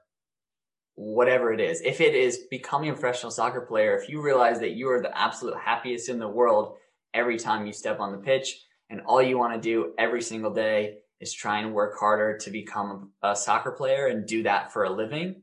whatever 1.02 1.52
it 1.52 1.60
is. 1.60 1.82
If 1.82 2.00
it 2.00 2.14
is 2.14 2.46
becoming 2.52 2.92
a 2.92 2.94
professional 2.94 3.32
soccer 3.32 3.62
player, 3.62 3.98
if 3.98 4.08
you 4.08 4.22
realize 4.22 4.60
that 4.60 4.74
you 4.74 4.90
are 4.92 5.02
the 5.02 5.18
absolute 5.18 5.58
happiest 5.58 6.10
in 6.10 6.20
the 6.20 6.28
world 6.28 6.76
every 7.14 7.38
time 7.38 7.66
you 7.66 7.74
step 7.74 8.00
on 8.00 8.12
the 8.12 8.20
pitch 8.20 8.64
and 8.90 9.02
all 9.02 9.22
you 9.22 9.38
want 9.38 9.54
to 9.54 9.60
do 9.60 9.94
every 9.98 10.22
single 10.22 10.54
day 10.54 10.98
is 11.20 11.34
try 11.34 11.60
and 11.60 11.74
work 11.74 11.98
harder 12.00 12.38
to 12.38 12.52
become 12.52 13.12
a 13.24 13.36
soccer 13.36 13.72
player 13.72 14.08
and 14.08 14.28
do 14.28 14.44
that 14.44 14.72
for 14.72 14.84
a 14.84 14.92
living, 14.92 15.42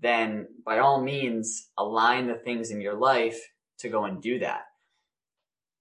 then 0.00 0.48
by 0.64 0.80
all 0.80 1.00
means 1.00 1.68
align 1.78 2.26
the 2.26 2.34
things 2.34 2.70
in 2.72 2.80
your 2.80 2.94
life 2.94 3.38
to 3.78 3.88
go 3.88 4.04
and 4.04 4.20
do 4.20 4.40
that. 4.40 4.62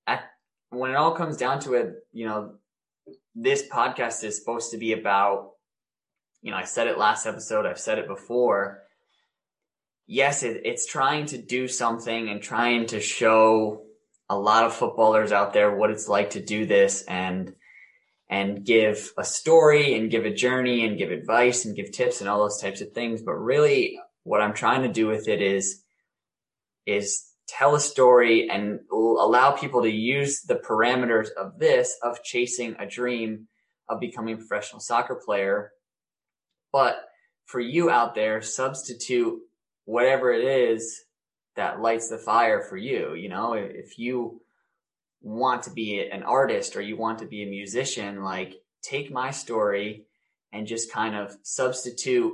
At, 0.06 0.24
when 0.70 0.92
it 0.92 0.98
all 0.98 1.14
comes 1.14 1.36
down 1.36 1.60
to 1.62 1.74
it, 1.74 1.96
you 2.14 2.28
know, 2.28 2.54
this 3.34 3.68
podcast 3.68 4.24
is 4.24 4.38
supposed 4.38 4.72
to 4.72 4.78
be 4.78 4.94
about, 4.94 5.54
you 6.44 6.52
know, 6.52 6.58
I 6.58 6.64
said 6.64 6.86
it 6.88 7.00
last 7.00 7.26
episode, 7.26 7.66
I've 7.66 7.80
said 7.80 7.98
it 7.98 8.08
before. 8.08 8.85
Yes, 10.08 10.44
it, 10.44 10.62
it's 10.66 10.86
trying 10.86 11.26
to 11.28 11.38
do 11.38 11.68
something 11.68 12.30
and 12.30 12.42
trying 12.42 12.88
to 12.88 13.00
show 13.00 13.84
a 14.30 14.38
lot 14.38 14.66
of 14.66 14.74
footballers 14.74 15.32
out 15.32 15.54
there 15.54 15.76
what 15.76 15.92
it's 15.92 16.08
like 16.08 16.32
to 16.32 16.44
do 16.44 16.66
this 16.66 17.04
and 17.04 17.54
and 18.28 18.66
give 18.66 19.12
a 19.20 19.24
story 19.24 19.96
and 19.96 20.10
give 20.10 20.26
a 20.26 20.34
journey 20.34 20.84
and 20.84 20.98
give 20.98 21.12
advice 21.12 21.64
and 21.64 21.76
give 21.76 21.92
tips 21.92 22.22
and 22.22 22.30
all 22.30 22.40
those 22.40 22.60
types 22.60 22.82
of 22.82 22.92
things. 22.92 23.22
But 23.22 23.34
really 23.34 24.00
what 24.24 24.42
I'm 24.42 24.54
trying 24.54 24.82
to 24.82 24.92
do 24.92 25.08
with 25.08 25.28
it 25.28 25.42
is 25.42 25.84
is 26.86 27.32
tell 27.48 27.76
a 27.76 27.80
story 27.80 28.50
and 28.50 28.80
allow 28.92 29.52
people 29.52 29.84
to 29.84 29.90
use 29.90 30.42
the 30.42 30.56
parameters 30.56 31.28
of 31.38 31.60
this, 31.60 31.96
of 32.02 32.24
chasing 32.24 32.76
a 32.80 32.88
dream 32.88 33.48
of 33.88 34.00
becoming 34.00 34.34
a 34.34 34.38
professional 34.38 34.80
soccer 34.80 35.20
player. 35.24 35.72
But 36.72 36.96
for 37.46 37.60
you 37.60 37.90
out 37.90 38.16
there, 38.16 38.42
substitute 38.42 39.40
whatever 39.86 40.32
it 40.32 40.44
is 40.44 41.04
that 41.56 41.82
lights 41.82 42.10
the 42.10 42.18
fire 42.18 42.62
for 42.62 42.78
you. 42.78 43.14
You 43.14 43.30
know, 43.30 43.54
if 43.54 43.98
you 43.98 44.42
want 45.22 45.64
to 45.64 45.72
be 45.72 46.08
an 46.08 46.24
artist 46.24 46.76
or 46.76 46.82
you 46.82 46.98
want 46.98 47.20
to 47.20 47.26
be 47.26 47.44
a 47.44 47.50
musician, 47.50 48.24
like 48.24 48.56
take 48.82 49.12
my 49.12 49.32
story 49.32 50.06
and 50.52 50.68
just 50.68 50.92
kind 50.92 51.16
of 51.16 51.36
substitute 51.44 52.34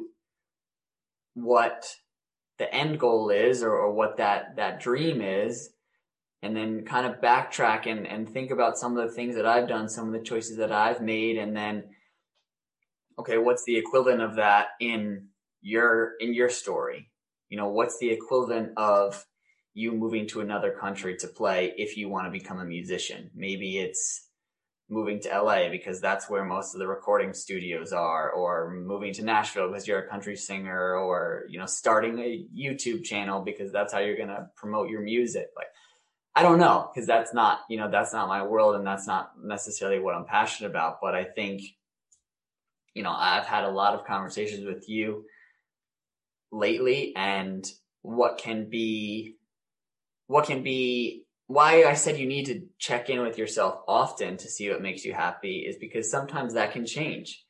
what 1.33 1.87
the 2.57 2.73
end 2.73 2.99
goal 2.99 3.29
is 3.29 3.63
or, 3.63 3.71
or 3.71 3.93
what 3.93 4.17
that 4.17 4.57
that 4.57 4.79
dream 4.79 5.21
is 5.21 5.69
and 6.43 6.55
then 6.55 6.83
kind 6.85 7.05
of 7.05 7.21
backtrack 7.21 7.85
and, 7.85 8.07
and 8.07 8.27
think 8.27 8.51
about 8.51 8.77
some 8.77 8.97
of 8.97 9.07
the 9.07 9.13
things 9.13 9.35
that 9.35 9.45
I've 9.45 9.67
done, 9.67 9.87
some 9.87 10.07
of 10.07 10.13
the 10.13 10.25
choices 10.25 10.57
that 10.57 10.71
I've 10.71 11.01
made, 11.01 11.37
and 11.37 11.55
then, 11.55 11.83
okay, 13.19 13.37
what's 13.37 13.63
the 13.65 13.77
equivalent 13.77 14.21
of 14.21 14.35
that 14.37 14.69
in 14.79 15.27
your, 15.61 16.13
in 16.19 16.33
your 16.33 16.49
story? 16.49 17.10
You 17.51 17.57
know, 17.57 17.67
what's 17.67 17.99
the 17.99 18.09
equivalent 18.09 18.71
of 18.77 19.25
you 19.73 19.91
moving 19.91 20.25
to 20.27 20.39
another 20.39 20.71
country 20.71 21.17
to 21.17 21.27
play 21.27 21.73
if 21.77 21.97
you 21.97 22.07
want 22.07 22.25
to 22.25 22.31
become 22.31 22.61
a 22.61 22.65
musician? 22.65 23.29
Maybe 23.35 23.77
it's 23.77 24.29
moving 24.89 25.19
to 25.19 25.29
LA 25.29 25.67
because 25.69 25.99
that's 25.99 26.29
where 26.29 26.45
most 26.45 26.73
of 26.73 26.79
the 26.79 26.87
recording 26.87 27.33
studios 27.33 27.91
are, 27.91 28.31
or 28.31 28.71
moving 28.71 29.11
to 29.15 29.25
Nashville 29.25 29.67
because 29.67 29.85
you're 29.85 29.99
a 29.99 30.07
country 30.07 30.37
singer, 30.37 30.95
or, 30.95 31.43
you 31.49 31.59
know, 31.59 31.65
starting 31.65 32.19
a 32.19 32.45
YouTube 32.57 33.03
channel 33.03 33.41
because 33.41 33.69
that's 33.73 33.91
how 33.91 33.99
you're 33.99 34.15
going 34.15 34.29
to 34.29 34.47
promote 34.55 34.89
your 34.89 35.01
music. 35.01 35.47
Like, 35.57 35.67
I 36.33 36.43
don't 36.43 36.57
know 36.57 36.89
because 36.93 37.05
that's 37.05 37.33
not, 37.33 37.59
you 37.69 37.75
know, 37.75 37.91
that's 37.91 38.13
not 38.13 38.29
my 38.29 38.43
world 38.43 38.75
and 38.75 38.87
that's 38.87 39.07
not 39.07 39.33
necessarily 39.43 39.99
what 39.99 40.15
I'm 40.15 40.23
passionate 40.23 40.69
about. 40.69 40.99
But 41.01 41.15
I 41.15 41.25
think, 41.25 41.63
you 42.93 43.03
know, 43.03 43.11
I've 43.11 43.45
had 43.45 43.65
a 43.65 43.69
lot 43.69 43.93
of 43.93 44.05
conversations 44.05 44.65
with 44.65 44.87
you 44.87 45.25
lately 46.51 47.13
and 47.15 47.65
what 48.01 48.37
can 48.37 48.69
be, 48.69 49.37
what 50.27 50.45
can 50.45 50.63
be 50.63 51.25
why 51.51 51.83
I 51.83 51.95
said 51.95 52.17
you 52.17 52.27
need 52.27 52.45
to 52.45 52.61
check 52.79 53.09
in 53.09 53.21
with 53.21 53.37
yourself 53.37 53.81
often 53.85 54.37
to 54.37 54.47
see 54.47 54.69
what 54.69 54.81
makes 54.81 55.03
you 55.03 55.13
happy 55.13 55.65
is 55.67 55.75
because 55.77 56.09
sometimes 56.09 56.53
that 56.53 56.71
can 56.71 56.85
change. 56.85 57.43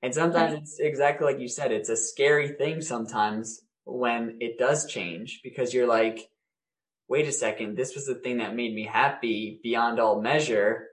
And 0.00 0.14
sometimes 0.14 0.54
it's 0.54 0.78
exactly 0.78 1.26
like 1.26 1.40
you 1.40 1.48
said, 1.48 1.72
it's 1.72 1.88
a 1.88 1.96
scary 1.96 2.50
thing 2.50 2.80
sometimes 2.80 3.62
when 3.84 4.36
it 4.40 4.58
does 4.58 4.86
change 4.86 5.40
because 5.42 5.74
you're 5.74 5.88
like, 5.88 6.20
wait 7.08 7.26
a 7.26 7.32
second, 7.32 7.76
this 7.76 7.96
was 7.96 8.06
the 8.06 8.14
thing 8.14 8.36
that 8.36 8.54
made 8.54 8.72
me 8.72 8.84
happy 8.84 9.58
beyond 9.62 9.98
all 9.98 10.20
measure, 10.20 10.86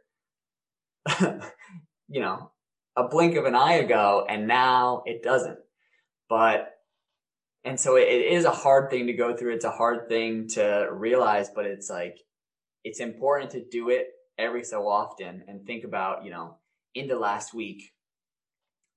you 1.20 2.22
know, 2.22 2.51
a 2.95 3.07
blink 3.07 3.36
of 3.36 3.45
an 3.45 3.53
eye 3.53 3.74
ago, 3.74 4.26
and 4.28 4.47
now 4.47 5.03
it 5.05 5.22
doesn't. 5.22 5.59
But, 6.30 6.72
and 7.66 7.80
so 7.80 7.95
it, 7.97 8.07
it 8.07 8.32
is 8.32 8.45
a 8.45 8.51
hard 8.51 8.89
thing 8.89 9.07
to 9.07 9.13
go 9.13 9.36
through. 9.36 9.55
It's 9.55 9.66
a 9.66 9.72
hard 9.72 10.07
thing 10.07 10.47
to 10.49 10.88
realize, 10.91 11.49
but 11.53 11.66
it's 11.66 11.89
like, 11.89 12.20
it's 12.84 12.99
important 12.99 13.51
to 13.51 13.63
do 13.63 13.89
it 13.89 14.07
every 14.38 14.63
so 14.63 14.88
often 14.88 15.43
and 15.47 15.66
think 15.66 15.84
about, 15.84 16.24
you 16.24 16.32
know, 16.32 16.57
in 16.93 17.07
the 17.07 17.18
last 17.18 17.53
week, 17.53 17.91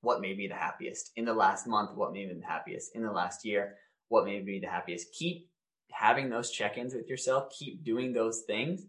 what 0.03 0.21
made 0.21 0.37
me 0.37 0.47
the 0.47 0.55
happiest? 0.55 1.11
In 1.17 1.25
the 1.25 1.35
last 1.35 1.67
month, 1.67 1.91
what 1.97 2.13
made 2.13 2.29
me 2.29 2.35
the 2.41 2.47
happiest? 2.47 2.95
In 2.95 3.03
the 3.03 3.11
last 3.11 3.45
year, 3.45 3.77
what 4.09 4.25
made 4.25 4.45
me 4.45 4.61
the 4.61 4.69
happiest? 4.69 5.13
Keep 5.13 5.49
having 5.91 6.29
those 6.29 6.51
check-ins 6.51 6.95
with 6.95 7.09
yourself. 7.09 7.53
Keep 7.59 7.85
doing 7.85 8.13
those 8.13 8.43
things 8.47 8.85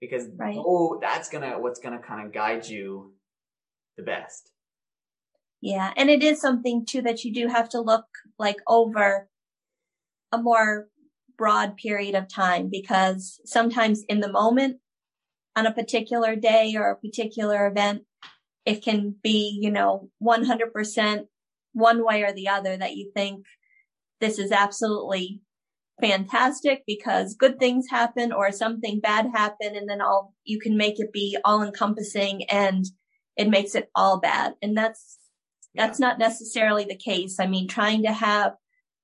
because 0.00 0.26
right. 0.36 0.56
oh, 0.56 0.98
that's 1.00 1.28
gonna 1.28 1.58
what's 1.58 1.80
gonna 1.80 1.98
kind 1.98 2.24
of 2.24 2.32
guide 2.32 2.66
you 2.66 3.12
the 3.96 4.02
best. 4.02 4.52
Yeah, 5.66 5.92
and 5.96 6.08
it 6.08 6.22
is 6.22 6.40
something 6.40 6.86
too 6.86 7.02
that 7.02 7.24
you 7.24 7.34
do 7.34 7.48
have 7.48 7.68
to 7.70 7.80
look 7.80 8.04
like 8.38 8.58
over 8.68 9.28
a 10.30 10.38
more 10.38 10.86
broad 11.36 11.76
period 11.76 12.14
of 12.14 12.28
time 12.28 12.68
because 12.70 13.40
sometimes 13.44 14.04
in 14.08 14.20
the 14.20 14.30
moment 14.30 14.76
on 15.56 15.66
a 15.66 15.72
particular 15.72 16.36
day 16.36 16.76
or 16.76 16.92
a 16.92 16.96
particular 16.96 17.66
event, 17.66 18.02
it 18.64 18.80
can 18.80 19.16
be, 19.24 19.58
you 19.60 19.72
know, 19.72 20.08
100% 20.22 21.26
one 21.72 22.04
way 22.04 22.22
or 22.22 22.32
the 22.32 22.46
other 22.46 22.76
that 22.76 22.94
you 22.94 23.10
think 23.12 23.44
this 24.20 24.38
is 24.38 24.52
absolutely 24.52 25.40
fantastic 26.00 26.84
because 26.86 27.34
good 27.34 27.58
things 27.58 27.86
happen 27.90 28.30
or 28.30 28.52
something 28.52 29.00
bad 29.00 29.26
happen 29.34 29.74
and 29.74 29.88
then 29.88 30.00
all 30.00 30.32
you 30.44 30.60
can 30.60 30.76
make 30.76 31.00
it 31.00 31.12
be 31.12 31.36
all 31.44 31.60
encompassing 31.60 32.44
and 32.44 32.84
it 33.36 33.48
makes 33.48 33.74
it 33.74 33.90
all 33.96 34.20
bad. 34.20 34.54
And 34.62 34.76
that's, 34.76 35.18
that's 35.76 36.00
not 36.00 36.18
necessarily 36.18 36.84
the 36.84 36.96
case. 36.96 37.38
I 37.38 37.46
mean, 37.46 37.68
trying 37.68 38.02
to 38.02 38.12
have 38.12 38.54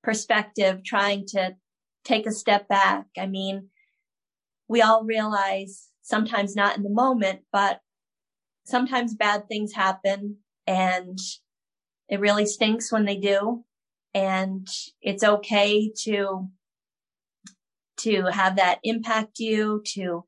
perspective, 0.03 0.83
trying 0.83 1.25
to 1.27 1.55
take 2.03 2.25
a 2.25 2.31
step 2.31 2.67
back. 2.67 3.05
I 3.17 3.27
mean, 3.27 3.69
we 4.67 4.81
all 4.81 5.03
realize 5.03 5.89
sometimes 6.01 6.55
not 6.55 6.75
in 6.75 6.83
the 6.83 6.89
moment, 6.89 7.41
but 7.51 7.79
sometimes 8.65 9.15
bad 9.15 9.47
things 9.47 9.73
happen 9.73 10.37
and 10.67 11.17
it 12.09 12.19
really 12.19 12.45
stinks 12.45 12.91
when 12.91 13.05
they 13.05 13.17
do. 13.17 13.63
And 14.13 14.67
it's 15.01 15.23
okay 15.23 15.91
to, 16.03 16.49
to 17.97 18.25
have 18.31 18.57
that 18.57 18.79
impact 18.83 19.39
you, 19.39 19.81
to, 19.95 20.25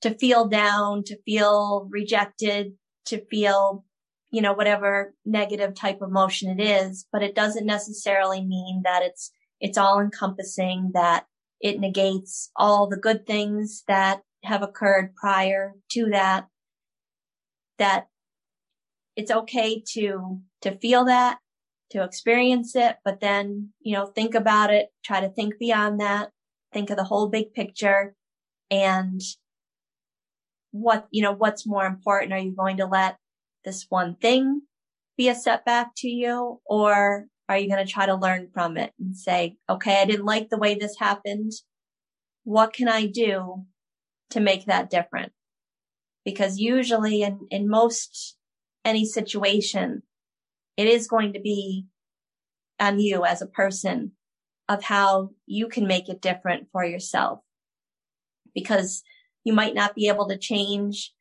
to 0.00 0.14
feel 0.14 0.48
down, 0.48 1.04
to 1.04 1.18
feel 1.24 1.86
rejected, 1.90 2.72
to 3.06 3.24
feel 3.26 3.84
you 4.30 4.40
know, 4.40 4.52
whatever 4.52 5.14
negative 5.24 5.74
type 5.74 6.00
of 6.00 6.08
emotion 6.08 6.58
it 6.58 6.62
is, 6.62 7.06
but 7.12 7.22
it 7.22 7.34
doesn't 7.34 7.66
necessarily 7.66 8.44
mean 8.44 8.82
that 8.84 9.02
it's, 9.02 9.32
it's 9.60 9.78
all 9.78 10.00
encompassing, 10.00 10.90
that 10.94 11.26
it 11.60 11.80
negates 11.80 12.50
all 12.56 12.88
the 12.88 12.96
good 12.96 13.26
things 13.26 13.82
that 13.88 14.22
have 14.44 14.62
occurred 14.62 15.14
prior 15.14 15.74
to 15.90 16.08
that, 16.10 16.46
that 17.78 18.06
it's 19.16 19.30
okay 19.30 19.82
to, 19.94 20.40
to 20.62 20.78
feel 20.78 21.04
that, 21.04 21.38
to 21.90 22.04
experience 22.04 22.76
it, 22.76 22.96
but 23.04 23.20
then, 23.20 23.70
you 23.80 23.94
know, 23.94 24.06
think 24.06 24.34
about 24.34 24.72
it, 24.72 24.88
try 25.04 25.20
to 25.20 25.28
think 25.28 25.58
beyond 25.58 26.00
that, 26.00 26.30
think 26.72 26.88
of 26.88 26.96
the 26.96 27.04
whole 27.04 27.28
big 27.28 27.52
picture 27.52 28.14
and 28.70 29.20
what, 30.70 31.08
you 31.10 31.20
know, 31.20 31.32
what's 31.32 31.66
more 31.66 31.84
important? 31.84 32.32
Are 32.32 32.38
you 32.38 32.52
going 32.52 32.76
to 32.76 32.86
let 32.86 33.16
this 33.64 33.86
one 33.88 34.16
thing 34.16 34.62
be 35.16 35.28
a 35.28 35.34
setback 35.34 35.90
to 35.98 36.08
you 36.08 36.60
or 36.64 37.26
are 37.48 37.58
you 37.58 37.68
going 37.68 37.84
to 37.84 37.92
try 37.92 38.06
to 38.06 38.14
learn 38.14 38.48
from 38.54 38.76
it 38.76 38.92
and 38.98 39.16
say, 39.16 39.56
okay, 39.68 40.00
I 40.00 40.04
didn't 40.04 40.24
like 40.24 40.48
the 40.48 40.58
way 40.58 40.76
this 40.76 40.96
happened. 40.98 41.52
What 42.44 42.72
can 42.72 42.88
I 42.88 43.06
do 43.06 43.66
to 44.30 44.40
make 44.40 44.66
that 44.66 44.88
different? 44.88 45.32
Because 46.24 46.58
usually 46.58 47.22
in, 47.22 47.40
in 47.50 47.68
most 47.68 48.36
any 48.84 49.04
situation, 49.04 50.02
it 50.76 50.86
is 50.86 51.08
going 51.08 51.32
to 51.32 51.40
be 51.40 51.86
on 52.78 53.00
you 53.00 53.24
as 53.24 53.42
a 53.42 53.46
person 53.46 54.12
of 54.68 54.84
how 54.84 55.30
you 55.44 55.68
can 55.68 55.86
make 55.86 56.08
it 56.08 56.22
different 56.22 56.68
for 56.70 56.84
yourself. 56.84 57.40
Because 58.54 59.02
you 59.44 59.52
might 59.52 59.74
not 59.74 59.94
be 59.94 60.08
able 60.08 60.28
to 60.28 60.38
change 60.38 61.12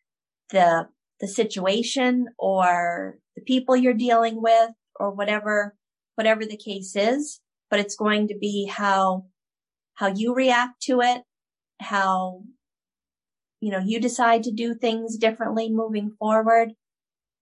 the, 0.52 0.88
the 1.20 1.28
situation 1.28 2.28
or 2.38 3.20
the 3.36 3.42
people 3.42 3.76
you're 3.76 3.94
dealing 3.94 4.42
with 4.42 4.72
or 5.00 5.12
whatever, 5.12 5.76
whatever 6.16 6.46
the 6.46 6.58
case 6.58 6.96
is, 6.96 7.42
but 7.70 7.80
it's 7.80 7.96
going 7.96 8.28
to 8.28 8.38
be 8.38 8.66
how, 8.66 9.26
how 9.96 10.08
you 10.08 10.34
react 10.34 10.82
to 10.84 11.02
it, 11.02 11.24
how, 11.82 12.44
you 13.62 13.72
know, 13.72 13.80
you 13.80 14.00
decide 14.00 14.44
to 14.44 14.52
do 14.52 14.74
things 14.74 15.18
differently 15.18 15.70
moving 15.70 16.12
forward 16.18 16.74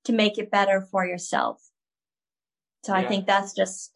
to 0.05 0.13
make 0.13 0.37
it 0.37 0.51
better 0.51 0.81
for 0.81 1.05
yourself. 1.05 1.61
So 2.83 2.93
yeah. 2.93 3.01
I 3.01 3.05
think 3.07 3.27
that's 3.27 3.53
just, 3.53 3.93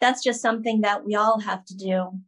that's 0.00 0.22
just 0.22 0.40
something 0.40 0.80
that 0.80 1.04
we 1.04 1.14
all 1.14 1.40
have 1.40 1.64
to 1.66 1.76
do 1.76 2.20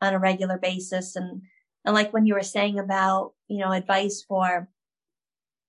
on 0.00 0.14
a 0.14 0.18
regular 0.18 0.58
basis. 0.58 1.14
And 1.14 1.42
and 1.84 1.94
like 1.94 2.12
when 2.12 2.26
you 2.26 2.34
were 2.34 2.42
saying 2.42 2.78
about, 2.78 3.32
you 3.48 3.58
know, 3.58 3.72
advice 3.72 4.24
for 4.26 4.68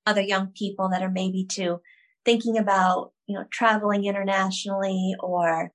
other 0.06 0.22
young 0.22 0.47
people 0.47 0.89
that 0.89 1.02
are 1.02 1.12
maybe 1.12 1.45
to 1.52 1.82
thinking 2.26 2.58
about, 2.58 3.12
you 3.28 3.36
know, 3.36 3.45
traveling 3.52 4.06
internationally 4.06 5.16
or 5.20 5.72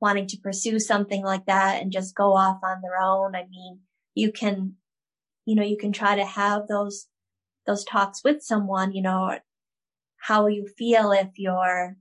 wanting 0.00 0.26
to 0.26 0.38
pursue 0.38 0.78
something 0.78 1.24
like 1.24 1.46
that 1.46 1.80
and 1.80 1.92
just 1.92 2.14
go 2.14 2.34
off 2.34 2.58
on 2.62 2.80
their 2.82 3.00
own. 3.00 3.34
I 3.34 3.46
mean, 3.48 3.80
you 4.14 4.32
can, 4.32 4.74
you 5.44 5.54
know, 5.54 5.62
you 5.62 5.76
can 5.76 5.92
try 5.92 6.16
to 6.16 6.24
have 6.24 6.68
those, 6.68 7.06
those 7.66 7.84
talks 7.84 8.22
with 8.22 8.42
someone, 8.42 8.92
you 8.92 9.02
know, 9.02 9.38
how 10.18 10.46
you 10.46 10.66
feel 10.78 11.12
if 11.12 11.28
you're 11.36 11.96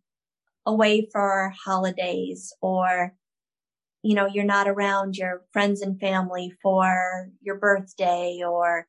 away 0.65 1.07
for 1.11 1.53
holidays 1.63 2.53
or 2.61 3.15
you 4.05 4.13
know, 4.13 4.27
you're 4.27 4.45
not 4.45 4.67
around 4.67 5.17
your 5.17 5.41
friends 5.51 5.81
and 5.81 5.99
family 5.99 6.53
for 6.61 7.31
your 7.41 7.57
birthday 7.57 8.39
or, 8.47 8.85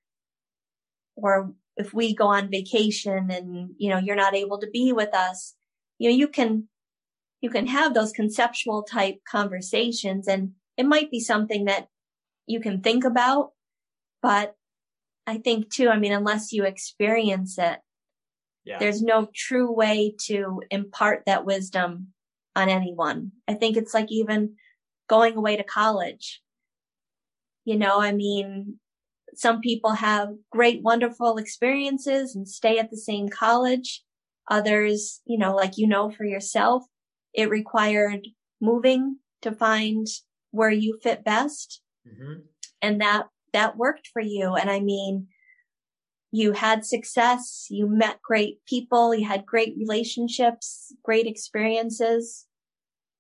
or 1.17 1.55
if 1.77 1.93
we 1.93 2.15
go 2.15 2.27
on 2.29 2.51
vacation 2.51 3.31
and, 3.31 3.71
you 3.79 3.91
know, 3.91 3.99
you're 3.99 4.17
not 4.17 4.35
able 4.35 4.59
to 4.59 4.71
be 4.71 4.93
with 4.93 5.15
us, 5.15 5.55
you 5.99 6.09
know, 6.09 6.17
you 6.17 6.29
can, 6.29 6.69
you 7.41 7.51
can 7.51 7.67
have 7.67 7.95
those 7.95 8.13
conceptual 8.13 8.83
type 8.83 9.17
conversations 9.31 10.27
and 10.27 10.53
it 10.77 10.87
might 10.87 11.11
be 11.11 11.21
something 11.21 11.67
that 11.67 11.89
you 12.47 12.61
can 12.61 12.81
think 12.81 13.05
about, 13.05 13.51
but 14.23 14.55
I 15.27 15.39
think 15.39 15.71
too, 15.71 15.89
I 15.89 15.99
mean, 15.99 16.13
unless 16.13 16.53
you 16.53 16.65
experience 16.65 17.59
it, 17.59 17.79
yeah. 18.65 18.79
there's 18.79 19.03
no 19.03 19.29
true 19.35 19.73
way 19.73 20.15
to 20.27 20.63
impart 20.71 21.25
that 21.27 21.45
wisdom 21.45 22.09
on 22.55 22.69
anyone. 22.69 23.33
I 23.47 23.55
think 23.55 23.77
it's 23.77 23.95
like 23.95 24.11
even 24.11 24.55
going 25.09 25.37
away 25.37 25.57
to 25.57 25.65
college. 25.65 26.43
You 27.65 27.77
know, 27.77 28.01
I 28.01 28.13
mean, 28.13 28.79
some 29.37 29.61
people 29.61 29.93
have 29.93 30.31
great, 30.51 30.83
wonderful 30.83 31.37
experiences 31.37 32.35
and 32.35 32.49
stay 32.49 32.79
at 32.79 32.91
the 32.91 32.97
same 32.97 33.29
college. 33.29 34.03
Others, 34.51 35.21
you 35.27 35.39
know, 35.39 35.55
like 35.55 35.77
you 35.77 35.87
know 35.87 36.11
for 36.11 36.25
yourself, 36.25 36.85
it 37.35 37.51
required 37.51 38.27
moving 38.61 39.19
to 39.43 39.53
find 39.53 40.07
where 40.51 40.71
you 40.71 40.99
fit 41.03 41.25
best. 41.25 41.83
Mm-hmm. 42.07 42.41
And 42.81 43.01
that, 43.01 43.27
that 43.53 43.77
worked 43.77 44.09
for 44.13 44.23
you. 44.23 44.55
And 44.55 44.71
I 44.71 44.81
mean, 44.81 45.29
you 46.31 46.53
had 46.53 46.85
success, 46.85 47.67
you 47.71 47.89
met 47.89 48.21
great 48.23 48.65
people, 48.67 49.15
you 49.15 49.27
had 49.27 49.47
great 49.47 49.75
relationships, 49.79 50.93
great 51.03 51.27
experiences. 51.27 52.47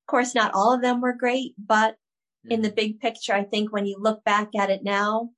Of 0.03 0.11
course, 0.11 0.35
not 0.35 0.55
all 0.55 0.75
of 0.75 0.83
them 0.83 1.01
were 1.01 1.15
great, 1.15 1.55
but 1.59 1.97
in 2.49 2.63
the 2.63 2.69
mm-hmm. 2.69 2.77
big 2.77 3.01
picture, 3.01 3.33
I 3.33 3.45
think 3.45 3.73
when 3.73 3.87
you 3.87 3.97
look 3.99 4.23
back 4.25 4.51
at 4.57 4.71
it 4.71 4.85
now, 4.85 5.31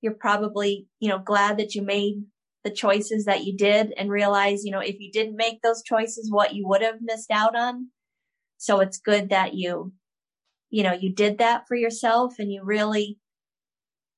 you're 0.00 0.14
probably, 0.14 0.86
you 1.00 1.08
know, 1.08 1.18
glad 1.18 1.58
that 1.58 1.74
you 1.74 1.82
made 1.82 2.22
the 2.64 2.70
choices 2.70 3.24
that 3.24 3.44
you 3.44 3.56
did 3.56 3.92
and 3.96 4.10
realize, 4.10 4.64
you 4.64 4.70
know, 4.70 4.80
if 4.80 4.98
you 4.98 5.10
didn't 5.10 5.36
make 5.36 5.62
those 5.62 5.82
choices, 5.82 6.30
what 6.30 6.54
you 6.54 6.66
would 6.66 6.82
have 6.82 7.00
missed 7.00 7.30
out 7.30 7.56
on. 7.56 7.88
So 8.58 8.80
it's 8.80 8.98
good 8.98 9.30
that 9.30 9.54
you, 9.54 9.92
you 10.70 10.82
know, 10.82 10.92
you 10.92 11.12
did 11.12 11.38
that 11.38 11.64
for 11.68 11.76
yourself 11.76 12.34
and 12.38 12.52
you 12.52 12.62
really 12.64 13.18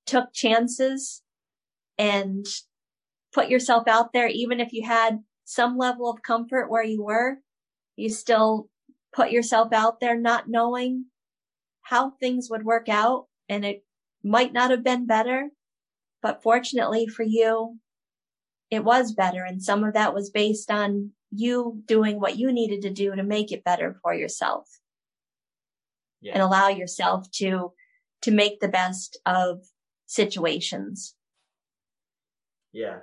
took 0.07 0.33
chances 0.33 1.23
and 1.99 2.47
put 3.33 3.49
yourself 3.49 3.87
out 3.87 4.13
there. 4.13 4.27
Even 4.27 4.59
if 4.61 4.73
you 4.73 4.87
had 4.87 5.21
some 5.45 5.77
level 5.77 6.11
of 6.11 6.23
comfort 6.23 6.71
where 6.71 6.83
you 6.83 7.03
were, 7.03 7.39
you 7.97 8.09
still 8.09 8.69
put 9.13 9.31
yourself 9.31 9.73
out 9.73 10.01
there 10.01 10.19
not 10.19 10.49
knowing 10.49 11.07
how 11.83 12.11
things 12.11 12.49
would 12.51 12.65
work 12.65 12.89
out 12.89 13.27
and 13.49 13.65
it 13.65 13.85
might 14.23 14.53
not 14.53 14.71
have 14.71 14.85
been 14.85 15.07
better, 15.07 15.51
but 16.23 16.43
fortunately 16.43 17.07
for 17.07 17.23
you, 17.23 17.79
it 18.71 18.85
was 18.85 19.13
better. 19.13 19.45
And 19.45 19.63
some 19.63 19.85
of 19.85 19.95
that 19.95 20.15
was 20.15 20.31
based 20.31 20.71
on 20.71 21.11
you 21.31 21.83
doing 21.87 22.21
what 22.21 22.37
you 22.37 22.53
needed 22.53 22.83
to 22.83 22.91
do 22.91 23.15
to 23.15 23.23
make 23.23 23.53
it 23.53 23.65
better 23.65 23.99
for 24.03 24.15
yourself 24.15 24.69
yeah. 26.21 26.33
and 26.35 26.43
allow 26.43 26.69
yourself 26.69 27.31
to, 27.33 27.73
to 28.23 28.31
make 28.31 28.61
the 28.61 28.69
best 28.69 29.19
of 29.27 29.65
situations. 30.07 31.15
Yeah 32.73 32.99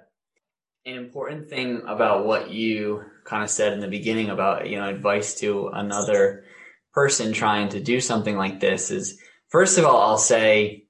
an 0.87 0.95
important 0.95 1.49
thing 1.49 1.81
about 1.85 2.25
what 2.25 2.49
you 2.49 3.03
kind 3.25 3.43
of 3.43 3.49
said 3.49 3.73
in 3.73 3.81
the 3.81 3.87
beginning 3.87 4.29
about 4.29 4.69
you 4.69 4.77
know 4.77 4.87
advice 4.87 5.35
to 5.35 5.67
another 5.73 6.45
person 6.93 7.33
trying 7.33 7.67
to 7.69 7.81
do 7.81 7.99
something 7.99 8.37
like 8.37 8.61
this 8.61 8.89
is 8.89 9.19
first 9.49 9.77
of 9.77 9.85
all 9.85 10.01
I'll 10.01 10.17
say 10.17 10.86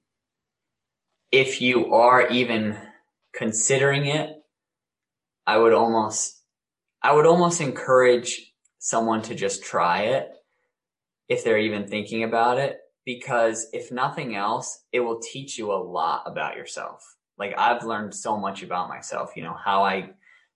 if 1.30 1.60
you 1.60 1.92
are 1.94 2.26
even 2.28 2.76
considering 3.34 4.06
it 4.06 4.30
I 5.46 5.58
would 5.58 5.72
almost 5.72 6.42
I 7.02 7.12
would 7.12 7.26
almost 7.26 7.60
encourage 7.60 8.52
someone 8.78 9.22
to 9.22 9.34
just 9.34 9.62
try 9.62 10.02
it 10.02 10.30
if 11.28 11.44
they're 11.44 11.58
even 11.58 11.86
thinking 11.86 12.24
about 12.24 12.58
it 12.58 12.78
because 13.04 13.68
if 13.72 13.92
nothing 13.92 14.36
else 14.36 14.84
it 14.92 15.00
will 15.00 15.20
teach 15.20 15.58
you 15.58 15.72
a 15.72 15.82
lot 15.82 16.22
about 16.26 16.56
yourself 16.56 17.16
like 17.38 17.54
I've 17.56 17.84
learned 17.84 18.14
so 18.14 18.36
much 18.36 18.62
about 18.62 18.88
myself, 18.88 19.32
you 19.36 19.42
know, 19.42 19.54
how 19.54 19.84
I, 19.84 20.10